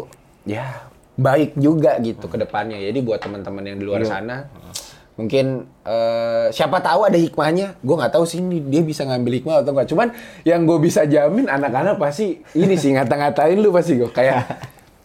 ya 0.44 0.84
baik 1.16 1.56
juga 1.56 1.96
gitu 1.98 2.28
ke 2.28 2.36
depannya. 2.36 2.76
Jadi 2.76 2.98
buat 3.00 3.16
teman-teman 3.16 3.64
yang 3.64 3.76
di 3.78 3.84
luar 3.84 4.04
Iya. 4.04 4.10
sana, 4.12 4.36
mungkin 5.18 5.66
eh, 5.82 6.46
siapa 6.54 6.78
tahu 6.78 7.10
ada 7.10 7.18
hikmahnya. 7.18 7.76
Gue 7.82 7.98
nggak 7.98 8.14
tahu 8.14 8.24
sih 8.24 8.38
ini 8.38 8.62
dia 8.62 8.86
bisa 8.86 9.02
ngambil 9.02 9.42
hikmah 9.42 9.54
atau 9.66 9.74
enggak. 9.74 9.88
Cuman 9.90 10.08
yang 10.46 10.62
gue 10.62 10.78
bisa 10.78 11.02
jamin 11.04 11.50
anak-anak 11.50 11.98
pasti 11.98 12.38
ini 12.54 12.78
sih 12.78 12.94
ngata-ngatain 12.94 13.58
lu 13.58 13.74
pasti 13.74 13.98
gue 13.98 14.08
kayak 14.08 14.46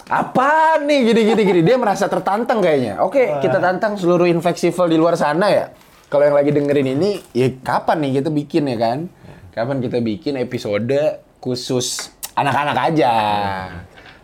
apa 0.03 0.83
nih 0.83 1.09
gini 1.09 1.21
gini 1.31 1.41
gini 1.47 1.61
dia 1.65 1.75
merasa 1.81 2.05
tertantang 2.05 2.61
kayaknya. 2.61 3.01
Oke, 3.01 3.41
kita 3.41 3.57
tantang 3.57 3.97
seluruh 3.97 4.29
infleksibel 4.29 4.85
di 4.85 5.01
luar 5.01 5.17
sana 5.17 5.49
ya. 5.49 5.65
Kalau 6.13 6.29
yang 6.29 6.37
lagi 6.37 6.53
dengerin 6.53 6.93
ini, 6.93 7.17
ya 7.33 7.49
kapan 7.65 8.05
nih 8.05 8.21
kita 8.21 8.29
bikin 8.29 8.69
ya 8.69 8.77
kan? 8.77 9.09
Kapan 9.49 9.81
kita 9.81 9.97
bikin 9.97 10.37
episode 10.37 10.93
khusus 11.41 12.13
anak-anak 12.37 12.77
aja. 12.93 13.13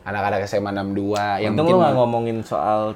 Anak-anak 0.06 0.46
SMA 0.46 0.70
62 0.70 1.42
yang 1.42 1.54
Untung 1.58 1.66
mungkin 1.66 1.74
lu 1.74 1.86
gak 1.86 1.96
ngomongin 1.98 2.38
soal 2.46 2.94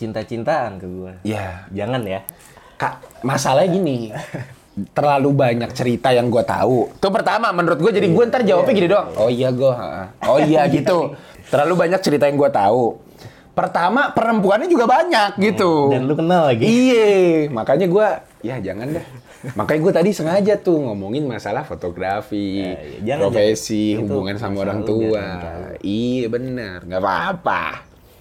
cinta-cintaan 0.00 0.80
ke 0.80 0.86
gua. 0.88 1.12
Ya, 1.22 1.68
Jangan 1.68 2.00
ya. 2.02 2.24
Kak, 2.74 3.20
masalahnya 3.20 3.68
gini. 3.70 4.08
Terlalu 4.96 5.36
banyak 5.36 5.70
cerita 5.76 6.08
yang 6.08 6.32
gue 6.32 6.40
tahu. 6.40 6.88
Itu 6.88 7.12
pertama 7.12 7.52
menurut 7.52 7.76
gue 7.76 7.92
jadi 7.92 8.08
gue 8.08 8.24
ntar 8.32 8.40
jawabnya 8.40 8.72
gini 8.72 8.88
doang. 8.88 9.12
Oh 9.20 9.28
iya 9.28 9.52
gue. 9.52 9.74
Oh 10.24 10.40
iya 10.48 10.64
gitu. 10.72 11.12
Terlalu 11.52 11.74
banyak 11.76 12.00
cerita 12.00 12.24
yang 12.24 12.40
gue 12.40 12.48
tahu. 12.48 12.96
Pertama 13.52 14.14
perempuannya 14.16 14.72
juga 14.72 14.88
banyak 14.88 15.36
gitu. 15.36 15.92
Dan 15.92 16.08
lu 16.08 16.16
kenal 16.16 16.48
lagi. 16.48 16.64
Iya, 16.64 17.52
makanya 17.52 17.86
gue 17.92 18.06
ya 18.40 18.56
jangan 18.56 18.88
deh. 18.96 19.04
Makanya 19.52 19.80
gue 19.84 19.92
tadi 19.92 20.10
sengaja 20.12 20.54
tuh 20.56 20.80
ngomongin 20.80 21.28
masalah 21.28 21.64
fotografi, 21.66 22.60
Ya, 22.64 22.76
ya, 22.76 22.98
jangan, 23.04 23.20
profesi, 23.28 23.96
jangan. 23.96 24.00
Itu 24.00 24.08
hubungan 24.08 24.36
sama 24.36 24.56
orang 24.64 24.80
tua. 24.86 25.24
tahu. 25.36 25.62
Iya 25.82 26.24
bener, 26.28 26.78
nggak 26.88 27.00
apa-apa. 27.02 27.62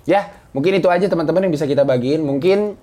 Ya, 0.03 0.27
mungkin 0.51 0.73
itu 0.75 0.87
aja 0.87 1.05
teman-teman 1.05 1.47
yang 1.47 1.53
bisa 1.53 1.65
kita 1.65 1.83
bagiin. 1.83 2.21
Mungkin 2.21 2.75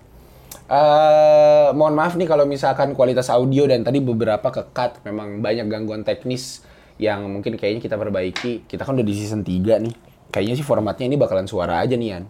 eh 0.67 1.69
mohon 1.73 1.95
maaf 1.95 2.19
nih 2.19 2.27
kalau 2.27 2.43
misalkan 2.43 2.91
kualitas 2.93 3.31
audio 3.31 3.67
dan 3.67 3.87
tadi 3.87 4.03
beberapa 4.03 4.51
kekat, 4.51 5.03
memang 5.07 5.39
banyak 5.39 5.67
gangguan 5.67 6.03
teknis 6.03 6.63
yang 6.97 7.27
mungkin 7.29 7.55
kayaknya 7.55 7.81
kita 7.81 7.95
perbaiki. 7.95 8.67
Kita 8.67 8.83
kan 8.83 8.97
udah 8.97 9.07
di 9.07 9.15
season 9.15 9.43
3 9.43 9.79
nih. 9.79 9.95
Kayaknya 10.27 10.55
sih 10.59 10.67
formatnya 10.67 11.07
ini 11.07 11.17
bakalan 11.17 11.47
suara 11.47 11.79
aja 11.79 11.95
nih 11.95 12.09
Yan. 12.13 12.25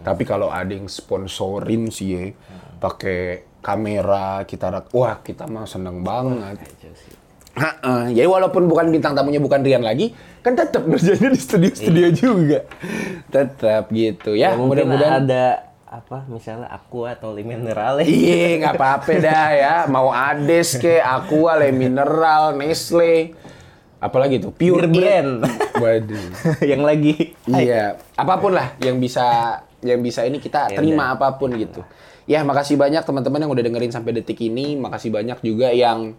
Tapi 0.00 0.22
kalau 0.24 0.48
ada 0.48 0.72
yang 0.72 0.88
sponsorin 0.88 1.92
sih 1.92 2.08
ya, 2.10 2.22
pakai 2.78 3.20
kamera 3.60 4.44
kita 4.44 4.68
rak- 4.68 4.92
wah 4.92 5.20
kita 5.20 5.44
mah 5.44 5.64
seneng 5.64 6.00
banget. 6.00 6.56
Heeh, 7.54 8.18
jadi 8.18 8.26
walaupun 8.26 8.66
bukan 8.66 8.90
bintang 8.90 9.14
tamunya 9.14 9.38
bukan 9.38 9.62
Rian 9.62 9.86
lagi, 9.86 10.10
kan 10.42 10.58
tetap 10.58 10.82
kerjanya 10.90 11.30
di 11.30 11.38
studio-studio 11.38 12.06
juga. 12.10 12.66
Tetap 13.30 13.94
gitu 13.94 14.34
ya. 14.34 14.54
Ya, 14.54 14.58
Mudah-mudahan 14.58 15.22
ada 15.22 15.74
apa 15.86 16.26
misalnya 16.26 16.66
aku 16.74 17.06
atau 17.06 17.30
le 17.30 17.46
mineral 17.46 18.02
Iya, 18.02 18.58
nggak 18.58 18.74
apa-apa 18.74 19.12
dah 19.22 19.48
ya. 19.54 19.74
Mau 19.86 20.10
Ades 20.10 20.74
ke, 20.82 20.98
Aqua, 20.98 21.54
Le 21.54 21.70
Mineral, 21.70 22.58
Nestle, 22.58 23.38
apalagi 24.02 24.42
tuh 24.42 24.50
Pure 24.50 24.90
brand. 24.90 25.46
Waduh. 25.78 26.26
yang 26.74 26.82
lagi 26.82 27.38
Iya, 27.46 28.02
apa 28.18 28.34
pun 28.42 28.58
lah 28.58 28.74
yang 28.82 28.98
bisa 28.98 29.62
yang 29.84 30.02
bisa 30.02 30.26
ini 30.26 30.42
kita 30.42 30.74
Ya 30.74 30.82
terima 30.82 31.14
apa 31.14 31.38
pun 31.38 31.54
gitu. 31.54 31.86
Ya, 32.24 32.40
makasih 32.40 32.80
banyak 32.80 33.04
teman-teman 33.04 33.46
yang 33.46 33.52
udah 33.52 33.64
dengerin 33.68 33.92
sampai 33.92 34.16
detik 34.16 34.40
ini. 34.40 34.80
Makasih 34.80 35.12
banyak 35.12 35.44
juga 35.44 35.68
yang 35.70 36.16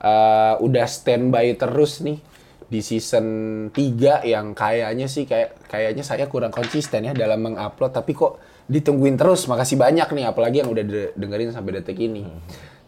eh, 0.00 0.54
udah 0.58 0.86
standby 0.88 1.54
terus 1.54 2.00
nih 2.00 2.18
di 2.70 2.80
season 2.86 3.26
3 3.74 4.22
yang 4.30 4.54
kayaknya 4.54 5.10
sih 5.10 5.26
kayak 5.26 5.66
kayaknya 5.66 6.06
saya 6.06 6.30
kurang 6.30 6.54
konsisten 6.54 7.02
ya 7.02 7.10
dalam 7.10 7.42
mengupload 7.42 7.90
tapi 7.90 8.14
kok 8.14 8.38
ditungguin 8.70 9.18
terus. 9.18 9.50
Makasih 9.50 9.74
banyak 9.74 10.06
nih 10.14 10.24
apalagi 10.30 10.62
yang 10.62 10.70
udah 10.70 10.84
de- 10.86 11.12
dengerin 11.18 11.50
sampai 11.50 11.82
detik 11.82 11.98
ini. 11.98 12.22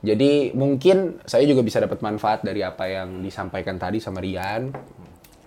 Jadi 0.03 0.55
mungkin 0.55 1.23
saya 1.27 1.43
juga 1.47 1.67
bisa 1.67 1.83
dapat 1.83 1.99
manfaat 1.99 2.47
dari 2.47 2.63
apa 2.63 2.87
yang 2.87 3.23
disampaikan 3.23 3.79
tadi 3.83 3.99
sama 3.99 4.23
Rian. 4.23 4.71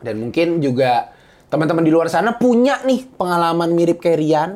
Dan 0.04 0.16
mungkin 0.20 0.60
juga 0.60 1.16
teman-teman 1.48 1.88
di 1.88 1.92
luar 1.92 2.12
sana 2.12 2.36
punya 2.36 2.84
nih 2.84 3.08
pengalaman 3.16 3.72
mirip 3.72 4.04
kayak 4.04 4.20
Rian. 4.20 4.52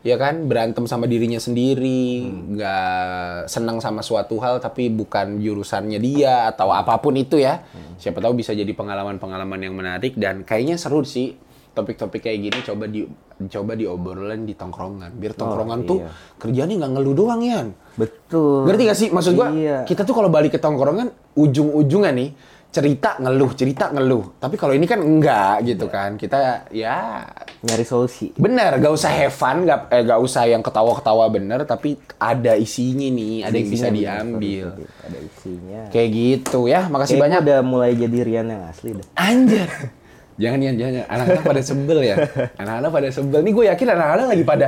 Ya 0.00 0.16
kan, 0.16 0.48
berantem 0.48 0.88
sama 0.88 1.04
dirinya 1.04 1.36
sendiri, 1.36 2.24
nggak 2.24 3.52
senang 3.52 3.84
sama 3.84 4.00
suatu 4.00 4.40
hal 4.40 4.56
tapi 4.56 4.88
bukan 4.88 5.36
jurusannya 5.36 6.00
dia 6.00 6.48
atau 6.48 6.72
apa 6.72 6.96
pun 6.96 7.12
itu 7.20 7.36
ya. 7.36 7.60
Siapa 8.00 8.16
tahu 8.24 8.40
bisa 8.40 8.56
jadi 8.56 8.72
pengalaman-pengalaman 8.72 9.60
yang 9.60 9.76
menarik 9.76 10.16
dan 10.16 10.40
kayaknya 10.48 10.80
seru 10.80 11.04
sih 11.04 11.36
topik-topik 11.70 12.26
kayak 12.26 12.38
gini 12.50 12.58
coba 12.66 12.84
di 12.90 13.06
coba 13.48 13.72
diobrolin 13.78 14.44
di 14.44 14.52
tongkrongan. 14.56 15.16
Biar 15.16 15.32
tongkrongan 15.32 15.78
tuh 15.88 15.98
iya. 16.04 16.10
kerjanya 16.36 16.74
nggak 16.80 16.92
ngeluh 16.96 17.14
doang 17.16 17.40
ya. 17.40 17.60
betul 17.96 18.64
Ngerti 18.68 18.82
gak 18.88 18.98
sih? 18.98 19.08
Maksud 19.12 19.32
gua, 19.36 19.48
Iya. 19.52 19.84
kita 19.84 20.04
tuh 20.08 20.16
kalau 20.16 20.28
balik 20.32 20.56
ke 20.56 20.60
tongkrongan, 20.60 21.12
ujung-ujungnya 21.36 22.12
nih, 22.16 22.28
cerita 22.70 23.18
ngeluh, 23.18 23.50
cerita 23.58 23.90
ngeluh. 23.90 24.38
Tapi 24.38 24.54
kalau 24.54 24.74
ini 24.74 24.86
kan 24.86 25.02
enggak 25.02 25.66
gitu 25.66 25.90
kan. 25.90 26.14
Kita 26.14 26.70
ya 26.70 27.26
nyari 27.60 27.84
solusi 27.84 28.32
bener, 28.40 28.80
gak 28.80 28.88
usah 28.88 29.12
have 29.12 29.36
fun, 29.36 29.68
gak, 29.68 29.92
eh, 29.92 30.00
gak 30.00 30.16
usah 30.16 30.48
yang 30.48 30.64
ketawa-ketawa 30.64 31.28
bener, 31.28 31.60
tapi 31.68 32.00
ada 32.16 32.56
isinya 32.56 33.04
nih, 33.04 33.44
ada, 33.44 33.52
yang 33.52 33.68
bisa 33.68 33.86
isinya, 33.92 34.00
diambil. 34.00 34.66
ada 35.04 35.18
isinya 35.20 35.80
Kayak 35.92 36.08
gitu 36.08 36.60
ya, 36.72 36.88
makasih 36.88 37.20
Kayaknya 37.20 37.36
banyak. 37.36 37.40
udah 37.44 37.58
mulai 37.60 37.92
jadi 38.00 38.18
Rian 38.24 38.48
yang 38.48 38.64
asli 38.64 38.96
dah 38.96 39.06
Anjir. 39.12 39.68
Jangan, 40.40 40.56
jangan, 40.56 40.76
jangan. 40.80 41.04
Anak-anak 41.04 41.44
pada 41.44 41.60
sebel 41.60 41.98
ya. 42.00 42.16
Anak-anak 42.64 42.90
pada 42.96 43.08
sebel. 43.12 43.44
Nih 43.44 43.52
gue 43.52 43.64
yakin 43.68 43.88
anak-anak 43.92 44.26
lagi 44.32 44.44
pada 44.48 44.66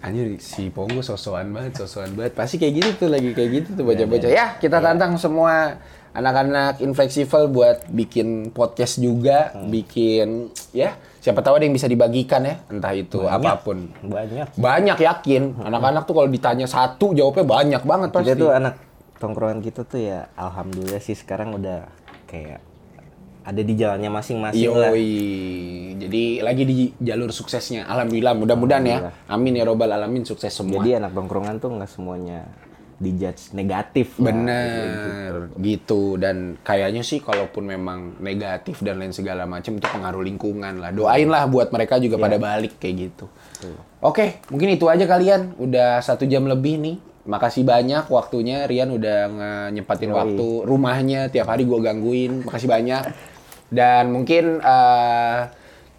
Anjir 0.00 0.40
si 0.40 0.72
Pongo 0.72 1.04
sosokan 1.04 1.52
banget, 1.52 1.84
sosokan 1.84 2.16
banget. 2.16 2.32
Pasti 2.32 2.56
kayak 2.56 2.72
gitu 2.80 2.90
tuh 3.04 3.08
lagi 3.12 3.36
kayak 3.36 3.50
gitu 3.52 3.68
tuh 3.76 3.84
bocah-bocah. 3.84 4.30
Ya, 4.32 4.56
kita 4.56 4.80
tantang 4.80 5.20
semua 5.20 5.76
anak-anak 6.16 6.80
infleksibel 6.80 7.52
buat 7.52 7.86
bikin 7.92 8.50
podcast 8.50 8.98
juga, 8.98 9.52
bikin 9.68 10.50
ya 10.74 10.96
siapa 11.20 11.44
tahu 11.44 11.60
ada 11.60 11.64
yang 11.68 11.76
bisa 11.76 11.84
dibagikan 11.86 12.42
ya, 12.48 12.56
entah 12.72 12.96
itu 12.96 13.20
Banyak. 13.20 13.44
apa 13.44 13.52
pun. 13.60 13.78
Banyak. 14.00 14.56
Banyak 14.56 14.98
yakin, 15.04 15.42
anak-anak 15.68 16.08
tuh 16.08 16.14
kalau 16.16 16.28
ditanya 16.32 16.64
satu 16.64 17.12
jawabnya 17.12 17.44
banyak 17.44 17.82
banget 17.84 18.08
pasti. 18.08 18.26
Kita 18.32 18.40
tuh 18.40 18.50
anak 18.56 18.74
tongkrongan 19.20 19.60
kita 19.60 19.84
tuh 19.84 20.00
ya 20.00 20.32
alhamdulillah 20.32 20.98
sih 21.04 21.12
sekarang 21.12 21.52
udah 21.52 21.84
kayak 22.24 22.69
ada 23.50 23.62
di 23.66 23.74
jalannya 23.74 24.10
masing-masing 24.14 24.70
lah. 24.70 24.94
Yoi. 24.94 25.10
Jadi 25.98 26.38
lagi 26.38 26.62
di 26.62 26.94
jalur 27.02 27.34
suksesnya. 27.34 27.90
Alhamdulillah, 27.90 28.38
mudah-mudahan 28.38 28.84
ya. 28.86 28.98
Amin 29.26 29.58
ya 29.58 29.66
robbal 29.66 29.90
alamin 29.90 30.22
sukses 30.22 30.54
semua. 30.54 30.78
Jadi 30.78 31.02
anak 31.02 31.10
tongkrongan 31.18 31.58
tuh 31.58 31.74
nggak 31.74 31.90
semuanya 31.90 32.46
dijudge 33.00 33.56
negatif. 33.56 34.20
Bener 34.20 35.48
gitu 35.56 36.20
dan 36.20 36.60
kayaknya 36.60 37.00
sih 37.00 37.24
kalaupun 37.24 37.64
memang 37.64 38.20
negatif 38.20 38.84
dan 38.84 39.00
lain 39.00 39.16
segala 39.16 39.48
macam 39.48 39.80
itu 39.80 39.88
pengaruh 39.88 40.20
lingkungan 40.20 40.76
lah. 40.78 40.92
Doain 40.92 41.24
lah 41.32 41.48
buat 41.48 41.72
mereka 41.72 41.96
juga 41.96 42.20
pada 42.20 42.36
balik 42.36 42.76
kayak 42.76 42.94
gitu. 43.08 43.26
Oke, 44.04 44.44
mungkin 44.52 44.76
itu 44.76 44.84
aja 44.88 45.08
kalian. 45.08 45.56
Udah 45.56 46.04
satu 46.04 46.28
jam 46.28 46.44
lebih 46.44 46.76
nih. 46.76 46.96
Makasih 47.20 47.68
banyak 47.68 48.08
waktunya 48.08 48.64
Rian 48.64 48.92
udah 48.92 49.18
nyempatin 49.72 50.12
waktu 50.12 50.64
rumahnya 50.64 51.32
tiap 51.32 51.52
hari 51.52 51.64
gua 51.64 51.80
gangguin. 51.80 52.44
Makasih 52.44 52.68
banyak. 52.68 53.04
Dan 53.70 54.10
mungkin 54.10 54.58
eh, 54.58 55.40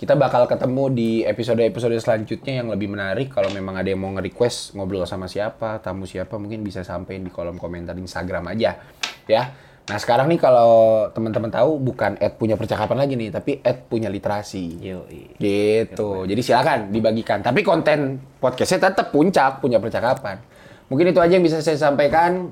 kita 0.01 0.17
bakal 0.17 0.49
ketemu 0.49 0.83
di 0.91 1.09
episode-episode 1.23 1.93
selanjutnya 2.01 2.61
yang 2.61 2.67
lebih 2.73 2.89
menarik. 2.89 3.31
Kalau 3.31 3.53
memang 3.53 3.79
ada 3.79 3.85
yang 3.85 4.01
mau 4.01 4.11
nge-request 4.17 4.73
ngobrol 4.73 5.07
sama 5.07 5.29
siapa, 5.29 5.77
tamu 5.79 6.03
siapa, 6.03 6.35
mungkin 6.41 6.65
bisa 6.65 6.81
sampein 6.83 7.23
di 7.23 7.29
kolom 7.29 7.61
komentar 7.61 7.93
Instagram 7.93 8.49
aja. 8.49 8.81
Ya. 9.29 9.43
Nah 9.85 9.97
sekarang 10.01 10.25
nih 10.29 10.41
kalau 10.41 11.05
teman-teman 11.13 11.53
tahu 11.53 11.77
bukan 11.77 12.17
Ed 12.17 12.37
punya 12.41 12.57
percakapan 12.57 12.97
lagi 12.97 13.13
nih, 13.13 13.29
tapi 13.29 13.61
Ed 13.61 13.85
punya 13.85 14.09
literasi. 14.09 14.81
Yoi. 14.81 15.37
Gitu. 15.37 16.09
Jadi 16.25 16.41
silakan 16.41 16.89
dibagikan. 16.89 17.45
Tapi 17.45 17.61
konten 17.61 18.17
podcastnya 18.41 18.89
tetap 18.89 19.13
puncak 19.13 19.61
punya 19.61 19.77
percakapan. 19.77 20.41
Mungkin 20.89 21.13
itu 21.13 21.21
aja 21.21 21.33
yang 21.37 21.45
bisa 21.45 21.61
saya 21.61 21.77
sampaikan. 21.77 22.49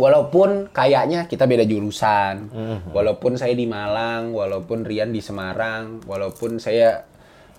Walaupun 0.00 0.72
kayaknya 0.72 1.28
kita 1.28 1.44
beda 1.44 1.68
jurusan, 1.68 2.48
walaupun 2.96 3.36
saya 3.36 3.52
di 3.52 3.68
Malang, 3.68 4.32
walaupun 4.32 4.88
Rian 4.88 5.12
di 5.12 5.20
Semarang, 5.20 6.00
walaupun 6.08 6.56
saya 6.56 7.04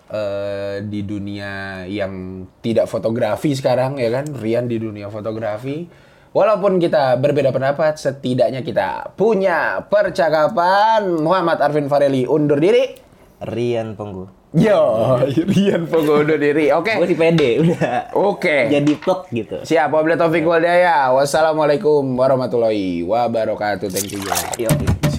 eh, 0.09 0.81
di 0.81 1.05
dunia 1.05 1.85
yang 1.85 2.43
tidak 2.65 2.89
fotografi 2.89 3.53
sekarang 3.53 4.01
ya 4.01 4.09
kan, 4.09 4.25
Rian 4.33 4.65
di 4.65 4.81
dunia 4.81 5.13
fotografi. 5.13 5.85
Walaupun 6.31 6.79
kita 6.79 7.19
berbeda 7.19 7.53
pendapat, 7.53 7.99
setidaknya 7.99 8.65
kita 8.65 9.13
punya 9.19 9.83
percakapan. 9.85 11.21
Muhammad 11.21 11.61
Arvin 11.61 11.91
Fareli 11.91 12.25
undur 12.25 12.57
diri. 12.57 12.97
Rian 13.43 13.93
Penggu. 13.93 14.40
Yo, 14.51 15.15
Rian 15.31 15.87
Pogo 15.87 16.19
undur 16.19 16.35
diri. 16.35 16.75
Oke. 16.75 16.99
Gue 16.99 17.07
sih 17.07 17.15
pede 17.15 17.63
udah. 17.63 18.11
Oke. 18.11 18.67
Jadi 18.67 18.99
plek 18.99 19.31
gitu. 19.31 19.63
Siap, 19.63 19.87
wabillahi 19.87 20.19
taufiq 20.19 20.43
wal 20.43 20.59
hidayah. 20.59 21.15
Wassalamualaikum 21.15 22.03
warahmatullahi 22.19 22.99
wabarakatuh. 23.07 23.87
Thank 23.87 24.11
you. 24.11 24.19
Siap. 24.59 25.10